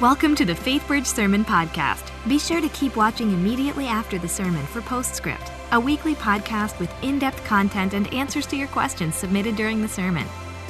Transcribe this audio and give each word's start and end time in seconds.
Welcome 0.00 0.34
to 0.36 0.46
the 0.46 0.54
FaithBridge 0.54 1.04
Sermon 1.04 1.44
Podcast. 1.44 2.10
Be 2.26 2.38
sure 2.38 2.62
to 2.62 2.70
keep 2.70 2.96
watching 2.96 3.32
immediately 3.32 3.86
after 3.86 4.18
the 4.18 4.26
sermon 4.26 4.64
for 4.64 4.80
Postscript, 4.80 5.52
a 5.72 5.78
weekly 5.78 6.14
podcast 6.14 6.80
with 6.80 6.90
in 7.04 7.18
depth 7.18 7.44
content 7.44 7.92
and 7.92 8.10
answers 8.14 8.46
to 8.46 8.56
your 8.56 8.68
questions 8.68 9.14
submitted 9.14 9.56
during 9.56 9.82
the 9.82 9.88
sermon. 9.88 10.26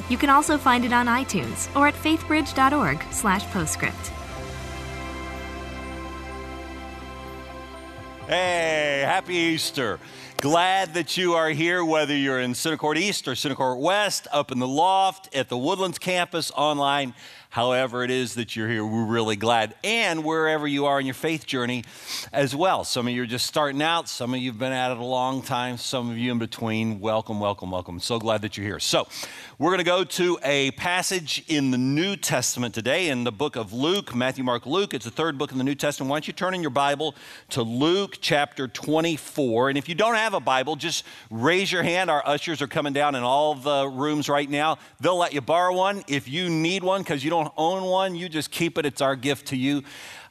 You 0.09 0.17
can 0.17 0.29
also 0.29 0.57
find 0.57 0.83
it 0.83 0.91
on 0.91 1.05
iTunes 1.05 1.73
or 1.77 1.87
at 1.87 1.93
faithbridge.org/slash 1.93 3.45
postscript. 3.53 4.11
Hey, 8.27 9.03
happy 9.05 9.35
Easter. 9.35 10.01
Glad 10.41 10.95
that 10.95 11.15
you 11.17 11.35
are 11.35 11.51
here, 11.51 11.85
whether 11.85 12.15
you're 12.15 12.39
in 12.39 12.55
Center 12.55 12.95
East 12.95 13.27
or 13.27 13.35
Center 13.35 13.75
West, 13.75 14.27
up 14.33 14.51
in 14.51 14.59
the 14.59 14.67
loft, 14.67 15.33
at 15.35 15.49
the 15.49 15.57
Woodlands 15.57 15.99
campus, 15.99 16.51
online 16.57 17.13
however 17.51 18.03
it 18.03 18.09
is 18.09 18.33
that 18.35 18.55
you're 18.55 18.67
here, 18.67 18.83
we're 18.83 19.05
really 19.05 19.35
glad. 19.35 19.75
And 19.83 20.23
wherever 20.23 20.67
you 20.67 20.87
are 20.87 20.99
in 20.99 21.05
your 21.05 21.13
faith 21.13 21.45
journey 21.45 21.83
as 22.33 22.55
well. 22.55 22.83
Some 22.83 23.07
of 23.07 23.13
you 23.13 23.23
are 23.23 23.27
just 23.27 23.45
starting 23.45 23.81
out, 23.81 24.09
some 24.09 24.33
of 24.33 24.39
you 24.39 24.49
have 24.51 24.59
been 24.59 24.71
at 24.71 24.91
it 24.91 24.97
a 24.97 25.03
long 25.03 25.41
time, 25.41 25.77
some 25.77 26.09
of 26.09 26.17
you 26.17 26.31
in 26.31 26.39
between. 26.39 26.99
Welcome, 26.99 27.39
welcome, 27.39 27.69
welcome. 27.69 27.99
So 27.99 28.17
glad 28.19 28.41
that 28.41 28.57
you're 28.57 28.65
here. 28.65 28.79
So, 28.79 29.07
we're 29.61 29.69
going 29.69 29.77
to 29.77 29.83
go 29.83 30.03
to 30.03 30.39
a 30.43 30.71
passage 30.71 31.43
in 31.47 31.69
the 31.69 31.77
New 31.77 32.15
Testament 32.15 32.73
today 32.73 33.09
in 33.09 33.23
the 33.23 33.31
book 33.31 33.55
of 33.55 33.73
Luke, 33.73 34.15
Matthew, 34.15 34.43
Mark, 34.43 34.65
Luke. 34.65 34.95
It's 34.95 35.05
the 35.05 35.11
third 35.11 35.37
book 35.37 35.51
in 35.51 35.59
the 35.59 35.63
New 35.63 35.75
Testament. 35.75 36.09
Why 36.09 36.15
don't 36.15 36.25
you 36.25 36.33
turn 36.33 36.55
in 36.55 36.61
your 36.61 36.71
Bible 36.71 37.13
to 37.49 37.61
Luke 37.61 38.17
chapter 38.21 38.67
24? 38.67 39.69
And 39.69 39.77
if 39.77 39.87
you 39.87 39.93
don't 39.93 40.15
have 40.15 40.33
a 40.33 40.39
Bible, 40.39 40.77
just 40.77 41.05
raise 41.29 41.71
your 41.71 41.83
hand. 41.83 42.09
Our 42.09 42.27
ushers 42.27 42.59
are 42.63 42.67
coming 42.67 42.91
down 42.91 43.13
in 43.13 43.21
all 43.21 43.53
the 43.53 43.87
rooms 43.87 44.29
right 44.29 44.49
now. 44.49 44.79
They'll 44.99 45.15
let 45.15 45.31
you 45.31 45.41
borrow 45.41 45.75
one. 45.75 46.03
If 46.07 46.27
you 46.27 46.49
need 46.49 46.83
one 46.83 47.03
because 47.03 47.23
you 47.23 47.29
don't 47.29 47.40
don't 47.43 47.53
own 47.57 47.83
one, 47.83 48.15
you 48.15 48.29
just 48.29 48.51
keep 48.51 48.77
it. 48.77 48.85
It's 48.85 49.01
our 49.01 49.15
gift 49.15 49.47
to 49.47 49.57
you. 49.57 49.83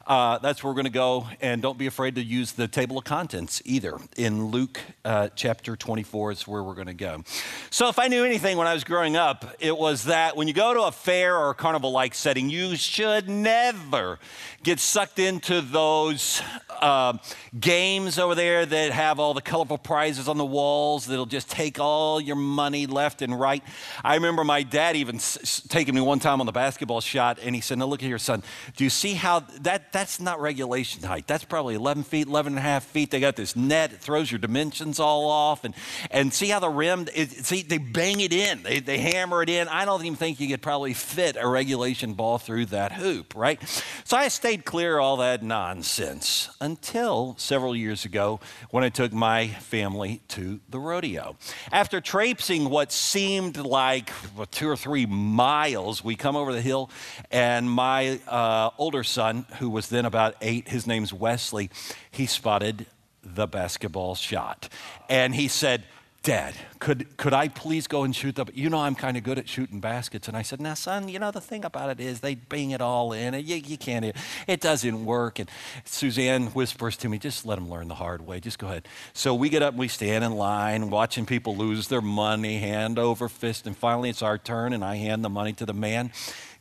Uh, 0.05 0.37
that's 0.39 0.63
where 0.63 0.71
we're 0.71 0.75
going 0.75 0.85
to 0.85 0.89
go. 0.89 1.27
And 1.41 1.61
don't 1.61 1.77
be 1.77 1.87
afraid 1.87 2.15
to 2.15 2.23
use 2.23 2.53
the 2.53 2.67
table 2.67 2.97
of 2.97 3.03
contents 3.03 3.61
either. 3.65 3.97
In 4.17 4.47
Luke 4.47 4.79
uh, 5.05 5.29
chapter 5.35 5.75
24 5.75 6.31
is 6.31 6.47
where 6.47 6.63
we're 6.63 6.75
going 6.75 6.87
to 6.87 6.93
go. 6.93 7.23
So, 7.69 7.87
if 7.89 7.99
I 7.99 8.07
knew 8.07 8.23
anything 8.23 8.57
when 8.57 8.67
I 8.67 8.73
was 8.73 8.83
growing 8.83 9.15
up, 9.15 9.55
it 9.59 9.77
was 9.77 10.05
that 10.05 10.35
when 10.35 10.47
you 10.47 10.53
go 10.53 10.73
to 10.73 10.83
a 10.83 10.91
fair 10.91 11.37
or 11.37 11.53
carnival 11.53 11.91
like 11.91 12.13
setting, 12.13 12.49
you 12.49 12.75
should 12.75 13.29
never 13.29 14.19
get 14.63 14.79
sucked 14.79 15.19
into 15.19 15.61
those 15.61 16.41
uh, 16.81 17.17
games 17.59 18.19
over 18.19 18.35
there 18.35 18.65
that 18.65 18.91
have 18.91 19.19
all 19.19 19.33
the 19.33 19.41
colorful 19.41 19.77
prizes 19.77 20.27
on 20.27 20.37
the 20.37 20.45
walls 20.45 21.05
that'll 21.05 21.25
just 21.25 21.49
take 21.49 21.79
all 21.79 22.21
your 22.21 22.35
money 22.35 22.85
left 22.85 23.21
and 23.21 23.39
right. 23.39 23.63
I 24.03 24.15
remember 24.15 24.43
my 24.43 24.63
dad 24.63 24.95
even 24.95 25.15
s- 25.15 25.61
taking 25.67 25.95
me 25.95 26.01
one 26.01 26.19
time 26.19 26.39
on 26.39 26.45
the 26.45 26.51
basketball 26.51 27.01
shot, 27.01 27.39
and 27.41 27.55
he 27.55 27.61
said, 27.61 27.77
Now 27.77 27.85
look 27.85 28.01
at 28.03 28.07
here, 28.07 28.17
son. 28.17 28.43
Do 28.75 28.83
you 28.83 28.89
see 28.89 29.13
how 29.13 29.41
that, 29.61 29.90
that's 29.91 30.19
not 30.19 30.39
regulation 30.39 31.03
height? 31.03 31.27
That's 31.27 31.43
probably 31.43 31.75
11 31.75 32.03
feet, 32.03 32.27
11 32.27 32.53
and 32.53 32.59
a 32.59 32.61
half 32.61 32.83
feet. 32.85 33.11
They 33.11 33.19
got 33.19 33.35
this 33.35 33.55
net, 33.55 33.93
it 33.93 33.99
throws 33.99 34.31
your 34.31 34.39
dimensions 34.39 34.99
all 34.99 35.27
off. 35.29 35.63
And, 35.63 35.73
and 36.09 36.33
see 36.33 36.49
how 36.49 36.59
the 36.59 36.69
rim, 36.69 37.07
it, 37.13 37.31
see, 37.31 37.61
they 37.61 37.77
bang 37.77 38.19
it 38.19 38.33
in, 38.33 38.63
they, 38.63 38.79
they 38.79 38.97
hammer 38.97 39.41
it 39.43 39.49
in. 39.49 39.67
I 39.67 39.85
don't 39.85 40.03
even 40.05 40.15
think 40.15 40.39
you 40.39 40.47
could 40.47 40.61
probably 40.61 40.93
fit 40.93 41.37
a 41.39 41.47
regulation 41.47 42.13
ball 42.13 42.37
through 42.37 42.67
that 42.67 42.93
hoop, 42.93 43.35
right? 43.35 43.61
So 44.03 44.17
I 44.17 44.27
stayed 44.27 44.65
clear 44.65 44.99
all 44.99 45.17
that 45.17 45.43
nonsense 45.43 46.49
until 46.59 47.35
several 47.37 47.75
years 47.75 48.05
ago 48.05 48.39
when 48.69 48.83
I 48.83 48.89
took 48.89 49.13
my 49.13 49.47
family 49.47 50.21
to 50.29 50.59
the 50.69 50.79
rodeo. 50.79 51.35
After 51.71 52.01
traipsing 52.01 52.69
what 52.69 52.91
seemed 52.91 53.57
like 53.57 54.11
two 54.51 54.69
or 54.69 54.75
three 54.75 55.05
miles, 55.05 56.03
we 56.03 56.15
come 56.15 56.35
over 56.35 56.53
the 56.53 56.61
hill, 56.61 56.89
and 57.31 57.69
my 57.69 58.19
uh, 58.27 58.71
older 58.77 59.03
son, 59.03 59.45
who 59.59 59.69
was 59.69 59.80
then 59.89 60.05
about 60.05 60.35
eight, 60.41 60.67
his 60.69 60.87
name's 60.87 61.13
Wesley, 61.13 61.69
he 62.09 62.25
spotted 62.25 62.85
the 63.23 63.47
basketball 63.47 64.15
shot. 64.15 64.69
And 65.09 65.35
he 65.35 65.47
said, 65.47 65.83
Dad, 66.23 66.53
could, 66.77 67.17
could 67.17 67.33
I 67.33 67.47
please 67.47 67.87
go 67.87 68.03
and 68.03 68.15
shoot 68.15 68.35
the, 68.35 68.45
you 68.53 68.69
know, 68.69 68.77
I'm 68.77 68.93
kind 68.93 69.17
of 69.17 69.23
good 69.23 69.39
at 69.39 69.49
shooting 69.49 69.79
baskets. 69.79 70.27
And 70.27 70.37
I 70.37 70.43
said, 70.43 70.61
now, 70.61 70.75
son, 70.75 71.09
you 71.09 71.17
know, 71.17 71.31
the 71.31 71.41
thing 71.41 71.65
about 71.65 71.89
it 71.89 71.99
is 71.99 72.19
they 72.19 72.35
bang 72.35 72.71
it 72.71 72.81
all 72.81 73.11
in. 73.11 73.33
And 73.33 73.43
You, 73.43 73.55
you 73.55 73.75
can't, 73.75 74.05
it 74.45 74.61
doesn't 74.61 75.03
work. 75.03 75.39
And 75.39 75.49
Suzanne 75.83 76.47
whispers 76.47 76.95
to 76.97 77.09
me, 77.09 77.17
just 77.17 77.43
let 77.43 77.55
them 77.55 77.71
learn 77.71 77.87
the 77.87 77.95
hard 77.95 78.21
way. 78.21 78.39
Just 78.39 78.59
go 78.59 78.67
ahead. 78.67 78.87
So 79.13 79.33
we 79.33 79.49
get 79.49 79.63
up 79.63 79.71
and 79.71 79.79
we 79.79 79.87
stand 79.87 80.23
in 80.23 80.33
line 80.33 80.91
watching 80.91 81.25
people 81.25 81.55
lose 81.55 81.87
their 81.87 82.01
money 82.01 82.59
hand 82.59 82.99
over 82.99 83.27
fist. 83.27 83.65
And 83.65 83.75
finally 83.75 84.11
it's 84.11 84.21
our 84.21 84.37
turn 84.37 84.73
and 84.73 84.85
I 84.85 84.97
hand 84.97 85.25
the 85.25 85.29
money 85.29 85.53
to 85.53 85.65
the 85.65 85.73
man 85.73 86.11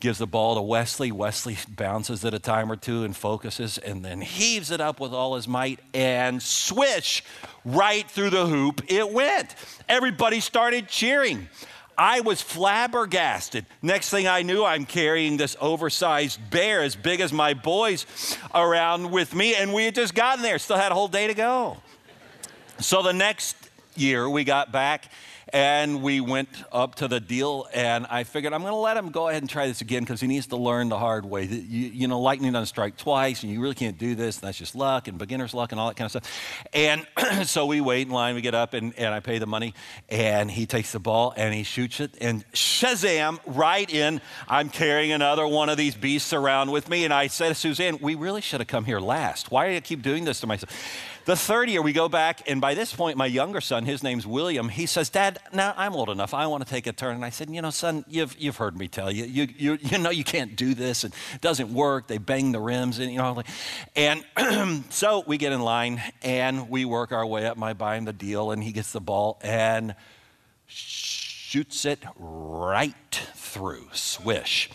gives 0.00 0.18
the 0.18 0.26
ball 0.26 0.54
to 0.56 0.62
Wesley. 0.62 1.12
Wesley 1.12 1.58
bounces 1.68 2.24
it 2.24 2.34
a 2.34 2.38
time 2.38 2.72
or 2.72 2.76
two 2.76 3.04
and 3.04 3.14
focuses 3.14 3.78
and 3.78 4.04
then 4.04 4.20
heaves 4.20 4.70
it 4.70 4.80
up 4.80 4.98
with 4.98 5.12
all 5.12 5.36
his 5.36 5.46
might 5.46 5.78
and 5.94 6.42
swish 6.42 7.22
right 7.64 8.10
through 8.10 8.30
the 8.30 8.46
hoop 8.46 8.82
it 8.88 9.12
went. 9.12 9.54
Everybody 9.88 10.40
started 10.40 10.88
cheering. 10.88 11.48
I 11.98 12.20
was 12.20 12.40
flabbergasted. 12.40 13.66
Next 13.82 14.08
thing 14.08 14.26
I 14.26 14.40
knew, 14.40 14.64
I'm 14.64 14.86
carrying 14.86 15.36
this 15.36 15.54
oversized 15.60 16.40
bear 16.50 16.82
as 16.82 16.96
big 16.96 17.20
as 17.20 17.30
my 17.30 17.52
boys 17.52 18.06
around 18.54 19.10
with 19.10 19.34
me, 19.34 19.54
and 19.54 19.74
we 19.74 19.84
had 19.84 19.94
just 19.94 20.14
gotten 20.14 20.42
there, 20.42 20.58
still 20.58 20.78
had 20.78 20.92
a 20.92 20.94
whole 20.94 21.08
day 21.08 21.26
to 21.26 21.34
go. 21.34 21.76
So 22.78 23.02
the 23.02 23.12
next 23.12 23.54
year, 23.96 24.30
we 24.30 24.44
got 24.44 24.72
back 24.72 25.10
and 25.52 26.02
we 26.02 26.20
went 26.20 26.48
up 26.72 26.96
to 26.96 27.08
the 27.08 27.20
deal, 27.20 27.66
and 27.72 28.06
I 28.08 28.24
figured 28.24 28.52
I'm 28.52 28.62
going 28.62 28.72
to 28.72 28.76
let 28.76 28.96
him 28.96 29.10
go 29.10 29.28
ahead 29.28 29.42
and 29.42 29.50
try 29.50 29.66
this 29.66 29.80
again 29.80 30.02
because 30.02 30.20
he 30.20 30.26
needs 30.26 30.46
to 30.48 30.56
learn 30.56 30.88
the 30.88 30.98
hard 30.98 31.24
way. 31.24 31.44
You, 31.44 31.88
you, 31.88 32.08
know, 32.08 32.20
lightning 32.20 32.52
doesn't 32.52 32.66
strike 32.66 32.96
twice, 32.96 33.42
and 33.42 33.52
you 33.52 33.60
really 33.60 33.74
can't 33.74 33.98
do 33.98 34.14
this, 34.14 34.38
and 34.38 34.46
that's 34.46 34.58
just 34.58 34.74
luck 34.74 35.08
and 35.08 35.18
beginner's 35.18 35.54
luck 35.54 35.72
and 35.72 35.80
all 35.80 35.88
that 35.88 35.96
kind 35.96 36.06
of 36.06 36.10
stuff. 36.12 36.66
And 36.72 37.06
so 37.48 37.66
we 37.66 37.80
wait 37.80 38.06
in 38.06 38.12
line, 38.12 38.34
we 38.34 38.40
get 38.40 38.54
up, 38.54 38.74
and, 38.74 38.96
and 38.98 39.12
I 39.12 39.20
pay 39.20 39.38
the 39.38 39.46
money, 39.46 39.74
and 40.08 40.50
he 40.50 40.66
takes 40.66 40.92
the 40.92 41.00
ball 41.00 41.34
and 41.36 41.54
he 41.54 41.62
shoots 41.62 42.00
it, 42.00 42.16
and 42.20 42.44
shazam, 42.52 43.38
right 43.46 43.92
in. 43.92 44.20
I'm 44.48 44.68
carrying 44.68 45.12
another 45.12 45.46
one 45.46 45.68
of 45.68 45.76
these 45.76 45.94
beasts 45.94 46.32
around 46.32 46.70
with 46.70 46.88
me, 46.88 47.04
and 47.04 47.12
I 47.12 47.26
said 47.26 47.48
to 47.48 47.54
Suzanne, 47.54 47.98
We 48.00 48.14
really 48.14 48.40
should 48.40 48.60
have 48.60 48.68
come 48.68 48.84
here 48.84 49.00
last. 49.00 49.50
Why 49.50 49.68
do 49.68 49.74
you 49.74 49.80
keep 49.80 50.02
doing 50.02 50.24
this 50.24 50.40
to 50.40 50.46
myself? 50.46 50.70
The 51.30 51.36
third 51.36 51.70
year, 51.70 51.80
we 51.80 51.92
go 51.92 52.08
back, 52.08 52.42
and 52.48 52.60
by 52.60 52.74
this 52.74 52.92
point, 52.92 53.16
my 53.16 53.26
younger 53.26 53.60
son, 53.60 53.84
his 53.84 54.02
name's 54.02 54.26
William, 54.26 54.68
he 54.68 54.84
says, 54.86 55.10
Dad, 55.10 55.38
now 55.52 55.72
I'm 55.76 55.94
old 55.94 56.10
enough. 56.10 56.34
I 56.34 56.48
want 56.48 56.66
to 56.66 56.68
take 56.68 56.88
a 56.88 56.92
turn. 56.92 57.14
And 57.14 57.24
I 57.24 57.30
said, 57.30 57.48
You 57.48 57.62
know, 57.62 57.70
son, 57.70 58.04
you've, 58.08 58.34
you've 58.36 58.56
heard 58.56 58.76
me 58.76 58.88
tell 58.88 59.12
you, 59.12 59.26
you, 59.26 59.46
you, 59.56 59.78
you 59.80 59.98
know, 59.98 60.10
you 60.10 60.24
can't 60.24 60.56
do 60.56 60.74
this. 60.74 61.04
and 61.04 61.14
It 61.32 61.40
doesn't 61.40 61.72
work. 61.72 62.08
They 62.08 62.18
bang 62.18 62.50
the 62.50 62.58
rims, 62.58 62.98
and, 62.98 63.12
you 63.12 63.18
know, 63.18 63.44
and 63.94 64.24
so 64.90 65.22
we 65.24 65.38
get 65.38 65.52
in 65.52 65.60
line, 65.60 66.02
and 66.20 66.68
we 66.68 66.84
work 66.84 67.12
our 67.12 67.24
way 67.24 67.46
up. 67.46 67.56
My 67.56 67.74
buying 67.74 68.06
the 68.06 68.12
deal, 68.12 68.50
and 68.50 68.60
he 68.60 68.72
gets 68.72 68.90
the 68.90 69.00
ball 69.00 69.38
and 69.40 69.94
shoots 70.66 71.84
it 71.84 72.00
right 72.18 73.20
through. 73.36 73.86
Swish. 73.92 74.68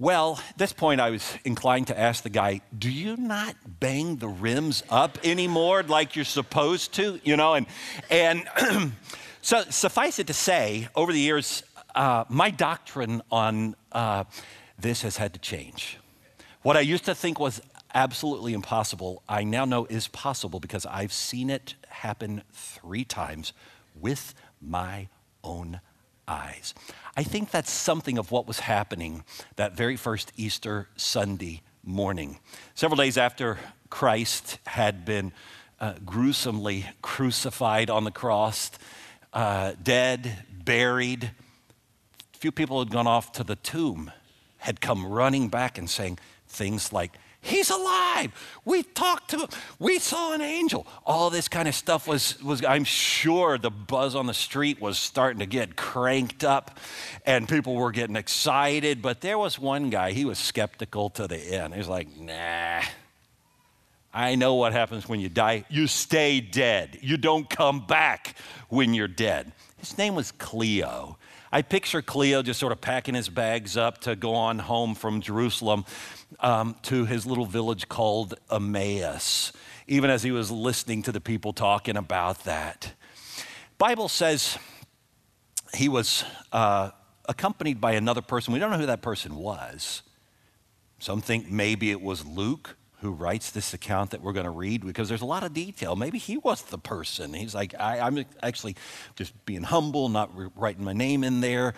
Well, 0.00 0.40
at 0.48 0.56
this 0.56 0.72
point, 0.72 0.98
I 0.98 1.10
was 1.10 1.36
inclined 1.44 1.88
to 1.88 2.00
ask 2.00 2.22
the 2.22 2.30
guy, 2.30 2.62
Do 2.76 2.90
you 2.90 3.18
not 3.18 3.54
bang 3.80 4.16
the 4.16 4.28
rims 4.28 4.82
up 4.88 5.18
anymore 5.22 5.82
like 5.82 6.16
you're 6.16 6.24
supposed 6.24 6.94
to? 6.94 7.20
You 7.22 7.36
know, 7.36 7.52
and, 7.52 7.66
and 8.08 8.48
so 9.42 9.62
suffice 9.68 10.18
it 10.18 10.26
to 10.28 10.32
say, 10.32 10.88
over 10.94 11.12
the 11.12 11.20
years, 11.20 11.62
uh, 11.94 12.24
my 12.30 12.48
doctrine 12.48 13.20
on 13.30 13.76
uh, 13.92 14.24
this 14.78 15.02
has 15.02 15.18
had 15.18 15.34
to 15.34 15.38
change. 15.38 15.98
What 16.62 16.78
I 16.78 16.80
used 16.80 17.04
to 17.04 17.14
think 17.14 17.38
was 17.38 17.60
absolutely 17.92 18.54
impossible, 18.54 19.22
I 19.28 19.44
now 19.44 19.66
know 19.66 19.84
is 19.84 20.08
possible 20.08 20.60
because 20.60 20.86
I've 20.86 21.12
seen 21.12 21.50
it 21.50 21.74
happen 21.88 22.42
three 22.54 23.04
times 23.04 23.52
with 23.94 24.32
my 24.62 25.08
own 25.44 25.82
eyes. 26.30 26.74
I 27.16 27.24
think 27.24 27.50
that's 27.50 27.70
something 27.70 28.16
of 28.16 28.30
what 28.30 28.46
was 28.46 28.60
happening 28.60 29.24
that 29.56 29.76
very 29.76 29.96
first 29.96 30.32
Easter 30.36 30.88
Sunday 30.96 31.62
morning. 31.82 32.38
Several 32.74 32.96
days 32.96 33.18
after 33.18 33.58
Christ 33.90 34.58
had 34.66 35.04
been 35.04 35.32
uh, 35.80 35.94
gruesomely 36.04 36.86
crucified 37.02 37.90
on 37.90 38.04
the 38.04 38.10
cross, 38.10 38.70
uh, 39.32 39.72
dead, 39.82 40.44
buried, 40.64 41.32
few 42.40 42.50
people 42.50 42.78
had 42.78 42.90
gone 42.90 43.06
off 43.06 43.32
to 43.32 43.44
the 43.44 43.56
tomb, 43.56 44.10
had 44.58 44.80
come 44.80 45.04
running 45.04 45.48
back 45.48 45.76
and 45.76 45.90
saying 45.90 46.18
things 46.48 46.90
like, 46.90 47.12
He's 47.42 47.70
alive. 47.70 48.32
We 48.64 48.82
talked 48.82 49.30
to 49.30 49.38
him. 49.38 49.48
We 49.78 49.98
saw 49.98 50.34
an 50.34 50.42
angel. 50.42 50.86
All 51.06 51.30
this 51.30 51.48
kind 51.48 51.68
of 51.68 51.74
stuff 51.74 52.06
was, 52.06 52.40
was, 52.42 52.62
I'm 52.64 52.84
sure 52.84 53.56
the 53.56 53.70
buzz 53.70 54.14
on 54.14 54.26
the 54.26 54.34
street 54.34 54.80
was 54.80 54.98
starting 54.98 55.40
to 55.40 55.46
get 55.46 55.74
cranked 55.74 56.44
up 56.44 56.78
and 57.24 57.48
people 57.48 57.74
were 57.74 57.92
getting 57.92 58.16
excited. 58.16 59.00
But 59.00 59.22
there 59.22 59.38
was 59.38 59.58
one 59.58 59.88
guy, 59.88 60.12
he 60.12 60.26
was 60.26 60.38
skeptical 60.38 61.08
to 61.10 61.26
the 61.26 61.38
end. 61.38 61.72
He 61.72 61.78
was 61.78 61.88
like, 61.88 62.14
nah. 62.18 62.82
I 64.12 64.34
know 64.34 64.56
what 64.56 64.72
happens 64.72 65.08
when 65.08 65.20
you 65.20 65.28
die. 65.28 65.64
You 65.70 65.86
stay 65.86 66.40
dead. 66.40 66.98
You 67.00 67.16
don't 67.16 67.48
come 67.48 67.86
back 67.86 68.36
when 68.68 68.92
you're 68.92 69.08
dead. 69.08 69.52
His 69.78 69.96
name 69.96 70.14
was 70.14 70.32
Cleo. 70.32 71.16
I 71.52 71.62
picture 71.62 72.02
Cleo 72.02 72.42
just 72.42 72.60
sort 72.60 72.72
of 72.72 72.80
packing 72.80 73.14
his 73.14 73.28
bags 73.28 73.76
up 73.76 73.98
to 74.02 74.14
go 74.14 74.34
on 74.34 74.58
home 74.60 74.94
from 74.94 75.20
Jerusalem 75.20 75.84
um, 76.38 76.76
to 76.82 77.04
his 77.04 77.26
little 77.26 77.46
village 77.46 77.88
called 77.88 78.34
Emmaus, 78.50 79.52
even 79.86 80.10
as 80.10 80.22
he 80.22 80.30
was 80.30 80.50
listening 80.50 81.02
to 81.02 81.12
the 81.12 81.20
people 81.20 81.52
talking 81.52 81.96
about 81.96 82.44
that. 82.44 82.92
Bible 83.78 84.08
says 84.08 84.58
he 85.74 85.88
was 85.88 86.24
uh, 86.52 86.90
accompanied 87.28 87.80
by 87.80 87.92
another 87.92 88.22
person. 88.22 88.52
We 88.52 88.60
don't 88.60 88.70
know 88.70 88.78
who 88.78 88.86
that 88.86 89.02
person 89.02 89.36
was. 89.36 90.02
Some 90.98 91.20
think 91.20 91.50
maybe 91.50 91.90
it 91.90 92.00
was 92.00 92.24
Luke 92.26 92.76
who 93.00 93.10
writes 93.12 93.50
this 93.50 93.72
account 93.72 94.10
that 94.10 94.20
we're 94.20 94.34
going 94.34 94.44
to 94.44 94.50
read 94.50 94.84
because 94.84 95.08
there's 95.08 95.22
a 95.22 95.26
lot 95.26 95.42
of 95.42 95.54
detail. 95.54 95.96
Maybe 95.96 96.18
he 96.18 96.36
was 96.36 96.62
the 96.62 96.76
person. 96.76 97.32
He's 97.32 97.54
like, 97.54 97.74
I, 97.80 98.06
am 98.06 98.24
actually 98.42 98.76
just 99.16 99.32
being 99.46 99.62
humble, 99.62 100.10
not 100.10 100.36
re- 100.36 100.50
writing 100.54 100.84
my 100.84 100.92
name 100.92 101.24
in 101.24 101.40
there. 101.40 101.72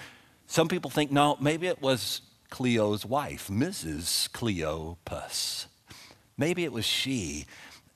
Some 0.49 0.67
people 0.67 0.91
think, 0.91 1.13
no, 1.13 1.37
maybe 1.41 1.69
it 1.69 1.81
was 1.81 2.23
Cleo's 2.53 3.07
wife, 3.07 3.49
Mrs. 3.49 4.29
Cleopas. 4.31 5.67
Maybe 6.37 6.65
it 6.65 6.73
was 6.73 6.85
she 6.85 7.47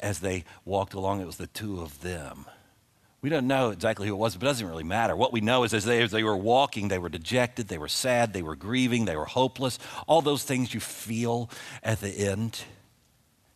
as 0.00 0.20
they 0.20 0.44
walked 0.64 0.94
along, 0.94 1.20
it 1.20 1.26
was 1.26 1.36
the 1.36 1.46
two 1.46 1.82
of 1.82 2.00
them. 2.00 2.46
We 3.20 3.28
don't 3.28 3.46
know 3.46 3.68
exactly 3.70 4.08
who 4.08 4.14
it 4.14 4.18
was, 4.18 4.34
but 4.34 4.46
it 4.46 4.48
doesn't 4.48 4.66
really 4.66 4.82
matter. 4.82 5.14
What 5.14 5.32
we 5.32 5.42
know 5.42 5.64
is 5.64 5.74
as 5.74 5.84
they, 5.84 6.02
as 6.02 6.10
they 6.10 6.22
were 6.22 6.36
walking, 6.36 6.88
they 6.88 6.98
were 6.98 7.10
dejected, 7.10 7.68
they 7.68 7.76
were 7.76 7.86
sad, 7.86 8.32
they 8.32 8.42
were 8.42 8.56
grieving, 8.56 9.04
they 9.04 9.16
were 9.16 9.26
hopeless, 9.26 9.78
all 10.06 10.22
those 10.22 10.42
things 10.42 10.72
you 10.72 10.80
feel 10.80 11.50
at 11.82 12.00
the 12.00 12.08
end. 12.08 12.64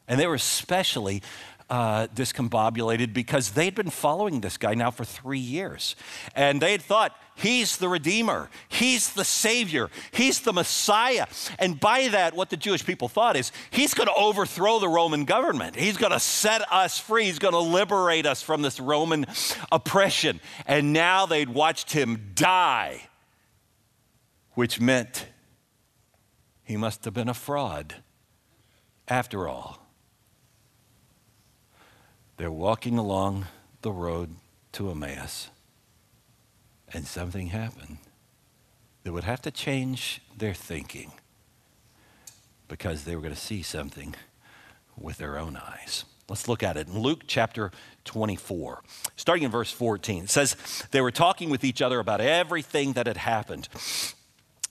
And 0.06 0.20
they 0.20 0.26
were 0.26 0.34
especially 0.34 1.22
uh, 1.70 2.08
discombobulated 2.08 3.14
because 3.14 3.52
they'd 3.52 3.74
been 3.76 3.90
following 3.90 4.40
this 4.40 4.56
guy 4.56 4.74
now 4.74 4.90
for 4.90 5.04
three 5.04 5.38
years. 5.38 5.94
And 6.34 6.60
they 6.60 6.72
had 6.72 6.82
thought, 6.82 7.16
he's 7.36 7.76
the 7.76 7.88
Redeemer, 7.88 8.50
he's 8.68 9.12
the 9.12 9.24
Savior, 9.24 9.88
he's 10.10 10.40
the 10.40 10.52
Messiah. 10.52 11.26
And 11.60 11.78
by 11.78 12.08
that, 12.08 12.34
what 12.34 12.50
the 12.50 12.56
Jewish 12.56 12.84
people 12.84 13.08
thought 13.08 13.36
is, 13.36 13.52
he's 13.70 13.94
going 13.94 14.08
to 14.08 14.14
overthrow 14.14 14.80
the 14.80 14.88
Roman 14.88 15.24
government, 15.24 15.76
he's 15.76 15.96
going 15.96 16.12
to 16.12 16.20
set 16.20 16.60
us 16.72 16.98
free, 16.98 17.26
he's 17.26 17.38
going 17.38 17.54
to 17.54 17.60
liberate 17.60 18.26
us 18.26 18.42
from 18.42 18.62
this 18.62 18.80
Roman 18.80 19.26
oppression. 19.70 20.40
And 20.66 20.92
now 20.92 21.26
they'd 21.26 21.50
watched 21.50 21.92
him 21.92 22.32
die, 22.34 23.08
which 24.54 24.80
meant 24.80 25.28
he 26.64 26.76
must 26.76 27.04
have 27.04 27.14
been 27.14 27.28
a 27.28 27.34
fraud 27.34 27.96
after 29.06 29.48
all. 29.48 29.79
They're 32.40 32.50
walking 32.50 32.96
along 32.96 33.48
the 33.82 33.92
road 33.92 34.30
to 34.72 34.90
Emmaus, 34.90 35.50
and 36.90 37.06
something 37.06 37.48
happened 37.48 37.98
that 39.02 39.12
would 39.12 39.24
have 39.24 39.42
to 39.42 39.50
change 39.50 40.22
their 40.34 40.54
thinking 40.54 41.12
because 42.66 43.04
they 43.04 43.14
were 43.14 43.20
going 43.20 43.34
to 43.34 43.38
see 43.38 43.60
something 43.60 44.14
with 44.96 45.18
their 45.18 45.38
own 45.38 45.54
eyes. 45.54 46.06
Let's 46.30 46.48
look 46.48 46.62
at 46.62 46.78
it 46.78 46.88
in 46.88 46.98
Luke 46.98 47.24
chapter 47.26 47.72
24, 48.06 48.84
starting 49.16 49.44
in 49.44 49.50
verse 49.50 49.70
14. 49.70 50.24
It 50.24 50.30
says, 50.30 50.56
They 50.92 51.02
were 51.02 51.10
talking 51.10 51.50
with 51.50 51.62
each 51.62 51.82
other 51.82 52.00
about 52.00 52.22
everything 52.22 52.94
that 52.94 53.06
had 53.06 53.18
happened. 53.18 53.68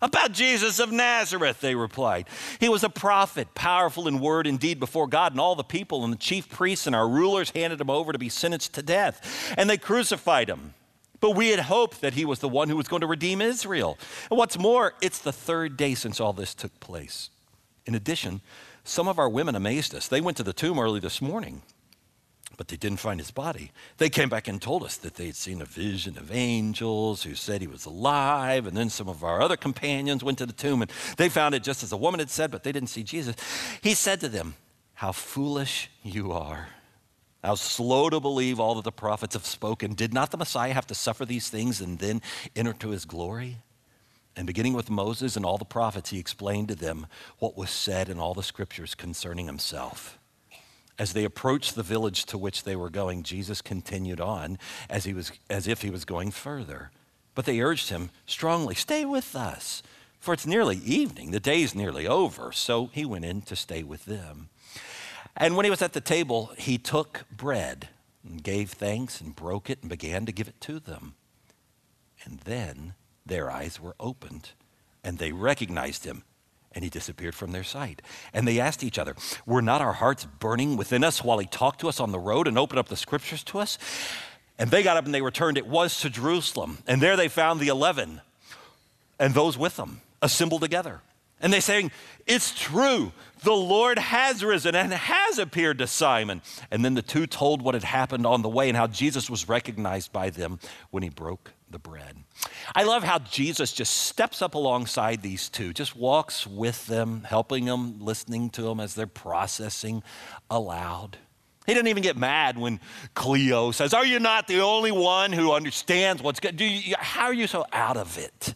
About 0.00 0.32
Jesus 0.32 0.78
of 0.78 0.92
Nazareth, 0.92 1.60
they 1.60 1.74
replied. 1.74 2.28
He 2.60 2.68
was 2.68 2.84
a 2.84 2.88
prophet, 2.88 3.54
powerful 3.54 4.06
in 4.06 4.20
word 4.20 4.46
and 4.46 4.58
deed 4.58 4.78
before 4.78 5.08
God 5.08 5.32
and 5.32 5.40
all 5.40 5.56
the 5.56 5.64
people, 5.64 6.04
and 6.04 6.12
the 6.12 6.18
chief 6.18 6.48
priests 6.48 6.86
and 6.86 6.94
our 6.94 7.08
rulers 7.08 7.50
handed 7.50 7.80
him 7.80 7.90
over 7.90 8.12
to 8.12 8.18
be 8.18 8.28
sentenced 8.28 8.74
to 8.74 8.82
death, 8.82 9.54
and 9.56 9.68
they 9.68 9.76
crucified 9.76 10.48
him. 10.48 10.74
But 11.20 11.34
we 11.34 11.48
had 11.48 11.60
hoped 11.60 12.00
that 12.00 12.14
he 12.14 12.24
was 12.24 12.38
the 12.38 12.48
one 12.48 12.68
who 12.68 12.76
was 12.76 12.86
going 12.86 13.00
to 13.00 13.08
redeem 13.08 13.40
Israel. 13.40 13.98
And 14.30 14.38
what's 14.38 14.56
more, 14.56 14.94
it's 15.00 15.18
the 15.18 15.32
third 15.32 15.76
day 15.76 15.94
since 15.94 16.20
all 16.20 16.32
this 16.32 16.54
took 16.54 16.78
place. 16.78 17.30
In 17.86 17.96
addition, 17.96 18.40
some 18.84 19.08
of 19.08 19.18
our 19.18 19.28
women 19.28 19.56
amazed 19.56 19.96
us. 19.96 20.06
They 20.06 20.20
went 20.20 20.36
to 20.36 20.44
the 20.44 20.52
tomb 20.52 20.78
early 20.78 21.00
this 21.00 21.20
morning 21.20 21.62
but 22.58 22.68
they 22.68 22.76
didn't 22.76 22.98
find 22.98 23.20
his 23.20 23.30
body. 23.30 23.70
They 23.98 24.10
came 24.10 24.28
back 24.28 24.48
and 24.48 24.60
told 24.60 24.82
us 24.82 24.96
that 24.98 25.14
they 25.14 25.26
had 25.26 25.36
seen 25.36 25.62
a 25.62 25.64
vision 25.64 26.18
of 26.18 26.32
angels 26.32 27.22
who 27.22 27.36
said 27.36 27.60
he 27.60 27.68
was 27.68 27.86
alive. 27.86 28.66
And 28.66 28.76
then 28.76 28.90
some 28.90 29.08
of 29.08 29.22
our 29.22 29.40
other 29.40 29.56
companions 29.56 30.24
went 30.24 30.38
to 30.38 30.46
the 30.46 30.52
tomb 30.52 30.82
and 30.82 30.90
they 31.16 31.28
found 31.28 31.54
it 31.54 31.62
just 31.62 31.84
as 31.84 31.90
the 31.90 31.96
woman 31.96 32.18
had 32.18 32.30
said, 32.30 32.50
but 32.50 32.64
they 32.64 32.72
didn't 32.72 32.90
see 32.90 33.04
Jesus. 33.04 33.36
He 33.80 33.94
said 33.94 34.20
to 34.20 34.28
them, 34.28 34.56
How 34.94 35.12
foolish 35.12 35.88
you 36.02 36.32
are. 36.32 36.68
How 37.44 37.54
slow 37.54 38.10
to 38.10 38.18
believe 38.18 38.58
all 38.58 38.74
that 38.74 38.84
the 38.84 38.90
prophets 38.90 39.34
have 39.34 39.46
spoken. 39.46 39.94
Did 39.94 40.12
not 40.12 40.32
the 40.32 40.36
Messiah 40.36 40.72
have 40.72 40.88
to 40.88 40.94
suffer 40.96 41.24
these 41.24 41.48
things 41.48 41.80
and 41.80 42.00
then 42.00 42.20
enter 42.56 42.72
to 42.72 42.88
his 42.88 43.04
glory? 43.04 43.58
And 44.34 44.48
beginning 44.48 44.72
with 44.72 44.90
Moses 44.90 45.36
and 45.36 45.46
all 45.46 45.58
the 45.58 45.64
prophets, 45.64 46.10
he 46.10 46.18
explained 46.18 46.68
to 46.68 46.74
them 46.74 47.06
what 47.38 47.56
was 47.56 47.70
said 47.70 48.08
in 48.08 48.18
all 48.18 48.34
the 48.34 48.42
scriptures 48.42 48.96
concerning 48.96 49.46
himself. 49.46 50.17
As 50.98 51.12
they 51.12 51.24
approached 51.24 51.74
the 51.74 51.82
village 51.82 52.24
to 52.26 52.38
which 52.38 52.64
they 52.64 52.74
were 52.74 52.90
going, 52.90 53.22
Jesus 53.22 53.62
continued 53.62 54.20
on 54.20 54.58
as, 54.90 55.04
he 55.04 55.14
was, 55.14 55.30
as 55.48 55.68
if 55.68 55.82
he 55.82 55.90
was 55.90 56.04
going 56.04 56.30
further. 56.30 56.90
But 57.34 57.44
they 57.44 57.60
urged 57.60 57.90
him 57.90 58.10
strongly, 58.26 58.74
Stay 58.74 59.04
with 59.04 59.36
us, 59.36 59.82
for 60.18 60.34
it's 60.34 60.46
nearly 60.46 60.78
evening. 60.78 61.30
The 61.30 61.38
day's 61.38 61.74
nearly 61.74 62.06
over. 62.06 62.50
So 62.50 62.90
he 62.92 63.04
went 63.04 63.24
in 63.24 63.42
to 63.42 63.54
stay 63.54 63.84
with 63.84 64.06
them. 64.06 64.48
And 65.36 65.56
when 65.56 65.64
he 65.64 65.70
was 65.70 65.82
at 65.82 65.92
the 65.92 66.00
table, 66.00 66.50
he 66.58 66.78
took 66.78 67.24
bread 67.30 67.88
and 68.24 68.42
gave 68.42 68.70
thanks 68.70 69.20
and 69.20 69.36
broke 69.36 69.70
it 69.70 69.78
and 69.82 69.88
began 69.88 70.26
to 70.26 70.32
give 70.32 70.48
it 70.48 70.60
to 70.62 70.80
them. 70.80 71.14
And 72.24 72.40
then 72.40 72.94
their 73.24 73.50
eyes 73.50 73.80
were 73.80 73.94
opened 74.00 74.50
and 75.04 75.18
they 75.18 75.32
recognized 75.32 76.04
him 76.04 76.24
and 76.72 76.84
he 76.84 76.90
disappeared 76.90 77.34
from 77.34 77.52
their 77.52 77.64
sight. 77.64 78.02
And 78.32 78.46
they 78.46 78.60
asked 78.60 78.84
each 78.84 78.98
other, 78.98 79.16
Were 79.46 79.62
not 79.62 79.80
our 79.80 79.94
hearts 79.94 80.24
burning 80.24 80.76
within 80.76 81.04
us 81.04 81.24
while 81.24 81.38
he 81.38 81.46
talked 81.46 81.80
to 81.80 81.88
us 81.88 82.00
on 82.00 82.12
the 82.12 82.18
road 82.18 82.46
and 82.46 82.58
opened 82.58 82.78
up 82.78 82.88
the 82.88 82.96
scriptures 82.96 83.42
to 83.44 83.58
us? 83.58 83.78
And 84.58 84.70
they 84.70 84.82
got 84.82 84.96
up 84.96 85.04
and 85.04 85.14
they 85.14 85.22
returned. 85.22 85.56
It 85.56 85.66
was 85.66 86.00
to 86.00 86.10
Jerusalem. 86.10 86.78
And 86.86 87.00
there 87.00 87.16
they 87.16 87.28
found 87.28 87.60
the 87.60 87.68
eleven 87.68 88.20
and 89.18 89.34
those 89.34 89.58
with 89.58 89.76
them 89.76 90.00
assembled 90.22 90.62
together. 90.62 91.00
And 91.40 91.52
they 91.52 91.60
saying, 91.60 91.92
It's 92.26 92.58
true, 92.58 93.12
the 93.44 93.52
Lord 93.52 93.98
has 93.98 94.44
risen 94.44 94.74
and 94.74 94.92
has 94.92 95.38
appeared 95.38 95.78
to 95.78 95.86
Simon. 95.86 96.42
And 96.70 96.84
then 96.84 96.94
the 96.94 97.02
two 97.02 97.26
told 97.26 97.62
what 97.62 97.74
had 97.74 97.84
happened 97.84 98.26
on 98.26 98.42
the 98.42 98.48
way 98.48 98.68
and 98.68 98.76
how 98.76 98.88
Jesus 98.88 99.30
was 99.30 99.48
recognized 99.48 100.12
by 100.12 100.30
them 100.30 100.58
when 100.90 101.02
he 101.02 101.08
broke 101.08 101.52
the 101.70 101.78
bread. 101.78 102.16
I 102.74 102.84
love 102.84 103.02
how 103.02 103.18
Jesus 103.18 103.72
just 103.72 103.94
steps 103.94 104.42
up 104.42 104.54
alongside 104.54 105.22
these 105.22 105.48
two, 105.48 105.72
just 105.72 105.96
walks 105.96 106.46
with 106.46 106.86
them, 106.86 107.24
helping 107.24 107.64
them, 107.64 108.00
listening 108.00 108.50
to 108.50 108.62
them 108.62 108.80
as 108.80 108.94
they're 108.94 109.06
processing 109.06 110.02
aloud. 110.50 111.18
He 111.66 111.74
doesn't 111.74 111.88
even 111.88 112.02
get 112.02 112.16
mad 112.16 112.56
when 112.56 112.80
Cleo 113.14 113.72
says, 113.72 113.92
Are 113.92 114.06
you 114.06 114.18
not 114.18 114.48
the 114.48 114.60
only 114.60 114.90
one 114.90 115.32
who 115.32 115.52
understands 115.52 116.22
what's 116.22 116.40
good? 116.40 116.58
You, 116.58 116.94
how 116.98 117.26
are 117.26 117.34
you 117.34 117.46
so 117.46 117.66
out 117.72 117.98
of 117.98 118.16
it? 118.16 118.54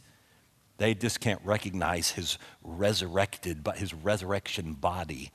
They 0.78 0.94
just 0.94 1.20
can't 1.20 1.40
recognize 1.44 2.10
his 2.10 2.38
resurrected, 2.62 3.62
but 3.62 3.76
his 3.76 3.92
resurrection 3.92 4.72
body 4.74 5.30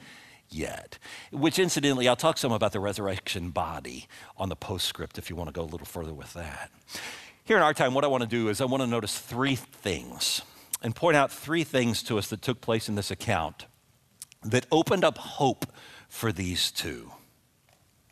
yet. 0.49 0.97
Which, 1.31 1.59
incidentally, 1.59 2.07
I'll 2.07 2.15
talk 2.15 2.37
some 2.37 2.51
about 2.51 2.71
the 2.71 2.79
resurrection 2.79 3.51
body 3.51 4.07
on 4.37 4.49
the 4.49 4.55
postscript 4.55 5.17
if 5.17 5.29
you 5.29 5.35
want 5.35 5.49
to 5.49 5.53
go 5.53 5.61
a 5.61 5.63
little 5.63 5.85
further 5.85 6.13
with 6.13 6.33
that. 6.33 6.71
Here 7.47 7.55
in 7.55 7.63
our 7.63 7.73
time, 7.73 7.93
what 7.93 8.03
I 8.03 8.07
want 8.07 8.23
to 8.23 8.29
do 8.29 8.49
is 8.49 8.59
I 8.59 8.65
want 8.65 8.83
to 8.83 8.87
notice 8.87 9.17
three 9.17 9.55
things 9.55 10.41
and 10.83 10.93
point 10.93 11.15
out 11.15 11.31
three 11.31 11.63
things 11.63 12.03
to 12.03 12.17
us 12.17 12.27
that 12.27 12.41
took 12.41 12.59
place 12.59 12.89
in 12.89 12.95
this 12.95 13.09
account 13.09 13.67
that 14.43 14.65
opened 14.69 15.05
up 15.05 15.17
hope 15.17 15.65
for 16.09 16.33
these 16.33 16.71
two 16.71 17.09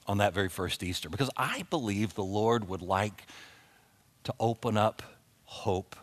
on 0.07 0.19
that 0.19 0.33
very 0.33 0.47
first 0.47 0.81
Easter. 0.83 1.09
Because 1.09 1.29
I 1.35 1.65
believe 1.69 2.13
the 2.13 2.23
Lord 2.23 2.69
would 2.69 2.81
like 2.81 3.25
to 4.23 4.33
open 4.39 4.77
up 4.77 5.03
hope 5.43 5.97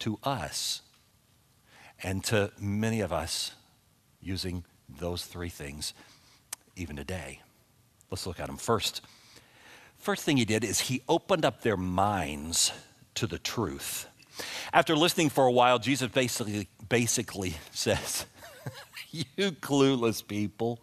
to 0.00 0.18
us 0.22 0.82
and 2.02 2.22
to 2.24 2.52
many 2.60 3.00
of 3.00 3.10
us 3.10 3.52
using 4.20 4.64
those 4.86 5.24
three 5.24 5.48
things 5.48 5.94
even 6.76 6.94
today. 6.94 7.40
Let's 8.10 8.26
look 8.26 8.38
at 8.38 8.48
them. 8.48 8.58
First, 8.58 9.00
First 10.04 10.24
thing 10.24 10.36
he 10.36 10.44
did 10.44 10.64
is 10.64 10.80
he 10.80 11.00
opened 11.08 11.46
up 11.46 11.62
their 11.62 11.78
minds 11.78 12.72
to 13.14 13.26
the 13.26 13.38
truth. 13.38 14.06
After 14.70 14.94
listening 14.94 15.30
for 15.30 15.46
a 15.46 15.50
while, 15.50 15.78
Jesus 15.78 16.08
basically, 16.08 16.68
basically 16.90 17.54
says, 17.72 18.26
You 19.10 19.52
clueless 19.52 20.20
people. 20.26 20.78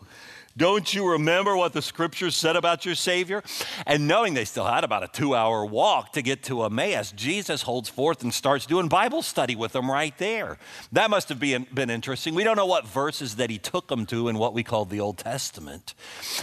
Don't 0.57 0.93
you 0.93 1.11
remember 1.11 1.55
what 1.55 1.73
the 1.73 1.81
scriptures 1.81 2.35
said 2.35 2.55
about 2.55 2.85
your 2.85 2.95
Savior? 2.95 3.43
And 3.85 4.07
knowing 4.07 4.33
they 4.33 4.45
still 4.45 4.65
had 4.65 4.83
about 4.83 5.03
a 5.03 5.07
two 5.07 5.35
hour 5.35 5.65
walk 5.65 6.13
to 6.13 6.21
get 6.21 6.43
to 6.43 6.63
Emmaus, 6.63 7.11
Jesus 7.11 7.61
holds 7.61 7.89
forth 7.89 8.23
and 8.23 8.33
starts 8.33 8.65
doing 8.65 8.87
Bible 8.87 9.21
study 9.21 9.55
with 9.55 9.71
them 9.71 9.89
right 9.89 10.17
there. 10.17 10.57
That 10.91 11.09
must 11.09 11.29
have 11.29 11.39
been, 11.39 11.67
been 11.73 11.89
interesting. 11.89 12.35
We 12.35 12.43
don't 12.43 12.57
know 12.57 12.65
what 12.65 12.85
verses 12.85 13.35
that 13.37 13.49
he 13.49 13.57
took 13.57 13.87
them 13.87 14.05
to 14.07 14.27
in 14.27 14.37
what 14.37 14.53
we 14.53 14.63
call 14.63 14.85
the 14.85 14.99
Old 14.99 15.17
Testament. 15.17 15.93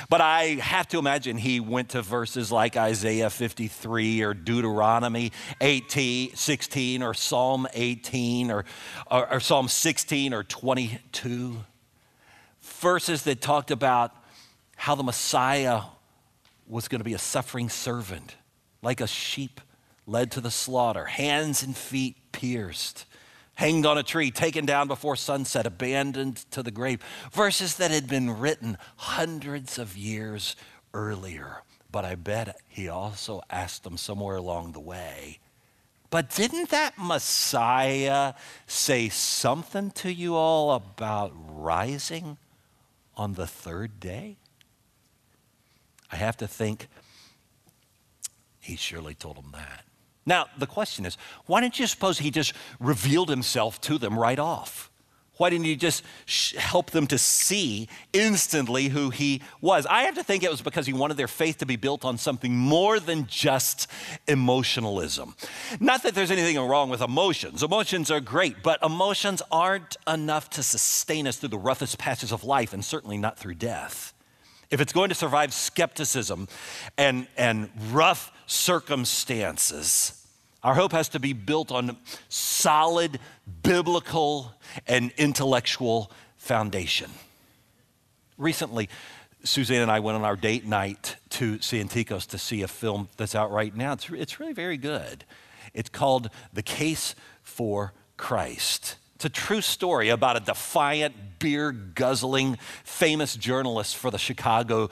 But 0.09 0.21
I 0.21 0.57
have 0.61 0.89
to 0.89 0.99
imagine 0.99 1.37
he 1.39 1.61
went 1.61 1.91
to 1.91 2.03
verses 2.03 2.51
like 2.51 2.77
Isaiah 2.77 3.31
53 3.31 4.23
or 4.23 4.35
Deuteronomy 4.35 5.33
18, 5.61 6.35
16 6.35 7.03
or 7.03 7.15
Psalm 7.15 7.67
18 7.73 8.51
or, 8.51 8.65
or, 9.11 9.35
or 9.35 9.41
Psalm 9.41 9.69
16 9.69 10.33
or 10.33 10.45
22 10.45 11.59
verses 12.81 13.23
that 13.25 13.41
talked 13.41 13.71
about 13.71 14.13
how 14.77 14.95
the 14.95 15.03
Messiah 15.03 15.83
was 16.67 16.89
going 16.89 17.01
to 17.01 17.05
be 17.05 17.15
a 17.15 17.19
suffering 17.19 17.69
servant, 17.69 18.37
like 18.83 19.01
a 19.01 19.07
sheep 19.07 19.61
led 20.07 20.31
to 20.33 20.41
the 20.41 20.51
slaughter, 20.51 21.05
hands 21.05 21.63
and 21.63 21.77
feet 21.77 22.17
pierced, 22.33 23.05
hanged 23.55 23.85
on 23.85 23.99
a 23.99 24.03
tree, 24.03 24.31
taken 24.31 24.65
down 24.65 24.87
before 24.89 25.17
sunset, 25.17 25.67
abandoned 25.67 26.37
to 26.51 26.63
the 26.63 26.71
grave. 26.71 27.01
Verses 27.33 27.77
that 27.77 27.91
had 27.91 28.09
been 28.09 28.39
written 28.39 28.79
hundreds 28.97 29.79
of 29.79 29.97
years 29.97 30.57
earlier. 30.95 31.63
But 31.91 32.05
I 32.05 32.15
bet 32.15 32.57
he 32.69 32.89
also 32.89 33.43
asked 33.51 33.85
them 33.85 33.97
somewhere 33.97 34.37
along 34.37 34.73
the 34.73 34.81
way. 34.81 35.39
But 36.11 36.31
didn't 36.31 36.71
that 36.71 36.95
Messiah 36.97 38.35
say 38.67 39.09
something 39.09 39.91
to 39.93 40.13
you 40.13 40.37
all 40.37 40.73
about 40.73 41.33
rising? 41.35 42.39
On 43.19 43.35
the 43.35 43.47
third 43.47 44.01
day? 44.01 44.37
I 46.11 46.17
have 46.17 46.37
to 46.39 46.47
think 46.47 46.89
he 48.61 48.77
surely 48.77 49.15
told 49.15 49.37
them 49.37 49.51
that. 49.53 49.85
Now, 50.25 50.47
the 50.59 50.67
question 50.67 51.05
is 51.07 51.17
why 51.47 51.61
didn't 51.61 51.79
you 51.79 51.87
suppose 51.87 52.19
he 52.19 52.31
just 52.31 52.53
revealed 52.79 53.29
himself 53.29 53.81
to 53.83 53.99
them 53.99 54.19
right 54.19 54.39
off? 54.39 54.91
Why 55.39 55.51
didn't 55.51 55.67
you 55.67 55.77
just 55.77 56.05
sh- 56.27 56.55
help 56.55 56.91
them 56.91 57.07
to 57.07 57.17
see 57.17 57.89
instantly 58.13 58.89
who 58.89 59.11
he 59.11 59.43
was? 59.61 59.87
I 59.87 60.03
have 60.03 60.17
to 60.17 60.23
think 60.23 60.43
it 60.43 60.51
was 60.51 60.61
because 60.61 60.87
he 60.87 60.93
wanted 60.93 61.17
their 61.17 61.29
faith 61.29 61.59
to 61.59 61.67
be 61.67 61.77
built 61.77 62.05
on 62.05 62.19
something 62.19 62.55
more 62.55 63.01
than 63.01 63.27
just 63.27 63.87
emotionalism. 64.27 65.35
Not 65.81 66.03
that 66.03 66.15
there's 66.15 66.31
anything 66.31 66.59
wrong 66.59 66.91
with 66.91 67.01
emotions, 67.01 67.63
emotions 67.63 68.11
are 68.11 68.21
great, 68.21 68.63
but 68.63 68.83
emotions 68.83 69.41
aren't 69.51 69.97
enough 70.07 70.51
to 70.51 70.63
sustain 70.63 71.27
us 71.27 71.37
through 71.39 71.51
the 71.51 71.59
roughest 71.59 71.99
patches 71.99 72.33
of 72.33 72.45
life, 72.45 72.73
and 72.73 72.85
certainly 72.85 73.17
not 73.17 73.39
through 73.39 73.55
death. 73.55 74.13
If 74.71 74.81
it's 74.81 74.93
going 74.93 75.09
to 75.09 75.15
survive 75.15 75.55
skepticism 75.55 76.49
and, 76.99 77.27
and 77.37 77.71
rough 77.91 78.33
circumstances, 78.47 80.18
our 80.63 80.75
hope 80.75 80.93
has 80.93 81.09
to 81.11 81.21
be 81.21 81.33
built 81.33 81.71
on 81.71 81.97
solid 82.29 83.21
biblical 83.63 84.55
and 84.87 85.13
intellectual 85.17 86.11
foundation. 86.37 87.11
Recently, 88.37 88.89
Suzanne 89.45 89.83
and 89.83 89.91
I 89.91 90.01
went 90.01 90.17
on 90.17 90.25
our 90.25 90.37
date 90.37 90.67
night 90.67 91.17
to 91.31 91.59
Santikos 91.59 92.27
to 92.29 92.39
see 92.39 92.63
a 92.63 92.69
film 92.69 93.09
that's 93.17 93.35
out 93.35 93.51
right 93.51 93.75
now. 93.75 93.93
It's, 93.93 94.11
it's 94.11 94.41
really 94.41 94.53
very 94.53 94.77
good. 94.77 95.25
It's 95.75 95.89
called 95.89 96.31
The 96.53 96.63
Case 96.63 97.15
for 97.43 97.93
Christ. 98.17 98.97
It's 99.15 99.25
a 99.25 99.31
true 99.31 99.61
story 99.61 100.09
about 100.09 100.37
a 100.37 100.41
defiant, 100.41 101.15
beer 101.39 101.73
guzzling, 101.73 102.59
famous 102.85 103.37
journalist 103.37 103.97
for 103.97 104.11
the 104.11 104.19
Chicago 104.19 104.91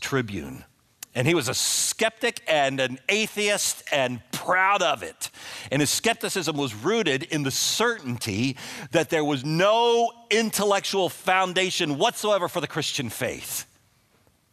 Tribune 0.00 0.64
and 1.14 1.26
he 1.26 1.34
was 1.34 1.48
a 1.48 1.54
skeptic 1.54 2.40
and 2.46 2.78
an 2.78 2.98
atheist 3.08 3.82
and 3.90 4.20
proud 4.30 4.80
of 4.80 5.02
it. 5.02 5.30
And 5.72 5.80
his 5.80 5.90
skepticism 5.90 6.56
was 6.56 6.74
rooted 6.74 7.24
in 7.24 7.42
the 7.42 7.50
certainty 7.50 8.56
that 8.92 9.10
there 9.10 9.24
was 9.24 9.44
no 9.44 10.12
intellectual 10.30 11.08
foundation 11.08 11.98
whatsoever 11.98 12.48
for 12.48 12.60
the 12.60 12.68
Christian 12.68 13.10
faith. 13.10 13.66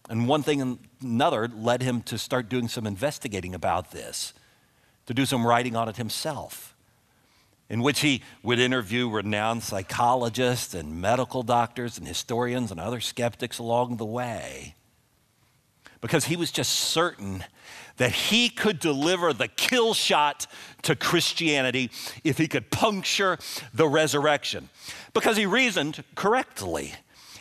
And 0.10 0.28
one 0.28 0.42
thing 0.42 0.62
and 0.62 0.80
another 1.02 1.48
led 1.48 1.84
him 1.84 2.02
to 2.04 2.18
start 2.18 2.50
doing 2.50 2.68
some 2.68 2.88
investigating 2.88 3.54
about 3.54 3.92
this, 3.92 4.34
to 5.06 5.14
do 5.14 5.26
some 5.26 5.46
writing 5.46 5.76
on 5.76 5.90
it 5.90 5.98
himself, 5.98 6.76
in 7.70 7.84
which 7.84 8.00
he 8.00 8.24
would 8.42 8.58
interview 8.58 9.08
renowned 9.10 9.62
psychologists 9.62 10.74
and 10.74 11.02
medical 11.02 11.44
doctors 11.44 12.00
and 12.00 12.08
historians 12.08 12.72
and 12.72 12.80
other 12.80 13.02
skeptics 13.02 13.60
along 13.60 13.98
the 13.98 14.06
way 14.06 14.74
because 16.02 16.26
he 16.26 16.36
was 16.36 16.52
just 16.52 16.72
certain 16.72 17.44
that 17.98 18.12
he 18.12 18.50
could 18.50 18.80
deliver 18.80 19.34
the 19.34 19.48
kill 19.48 19.94
shot 19.94 20.48
to 20.84 20.96
Christianity 20.96 21.90
if 22.24 22.38
he 22.38 22.48
could 22.48 22.70
puncture 22.70 23.38
the 23.74 23.88
resurrection. 23.88 24.70
Because 25.14 25.38
he 25.38 25.46
reasoned 25.46 26.04
correctly. 26.16 26.94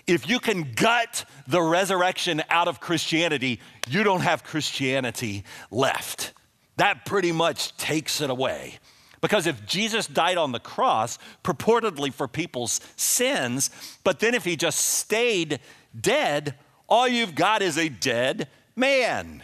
If 0.06 0.28
you 0.28 0.38
can 0.38 0.72
gut 0.74 1.24
the 1.46 1.60
resurrection 1.60 2.42
out 2.48 2.68
of 2.68 2.80
Christianity, 2.80 3.60
you 3.88 4.02
don't 4.04 4.20
have 4.20 4.44
Christianity 4.44 5.44
left. 5.70 6.32
That 6.76 7.04
pretty 7.04 7.32
much 7.32 7.76
takes 7.76 8.20
it 8.20 8.30
away. 8.30 8.78
Because 9.20 9.46
if 9.46 9.66
Jesus 9.66 10.06
died 10.06 10.36
on 10.36 10.52
the 10.52 10.60
cross, 10.60 11.18
purportedly 11.42 12.12
for 12.12 12.28
people's 12.28 12.80
sins, 12.96 13.70
but 14.04 14.20
then 14.20 14.34
if 14.34 14.44
he 14.44 14.56
just 14.56 14.78
stayed 14.78 15.58
dead, 15.98 16.54
all 16.88 17.08
you've 17.08 17.34
got 17.34 17.62
is 17.62 17.78
a 17.78 17.88
dead 17.88 18.48
man. 18.74 19.42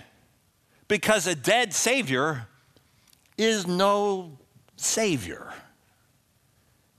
Because 0.88 1.26
a 1.26 1.34
dead 1.34 1.72
Savior 1.72 2.48
is 3.38 3.66
no 3.66 4.38
Savior. 4.76 5.52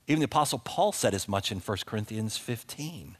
Even 0.06 0.20
the 0.20 0.26
Apostle 0.26 0.58
Paul 0.58 0.92
said 0.92 1.14
as 1.14 1.28
much 1.28 1.50
in 1.50 1.60
1 1.60 1.78
Corinthians 1.86 2.36
15. 2.36 3.16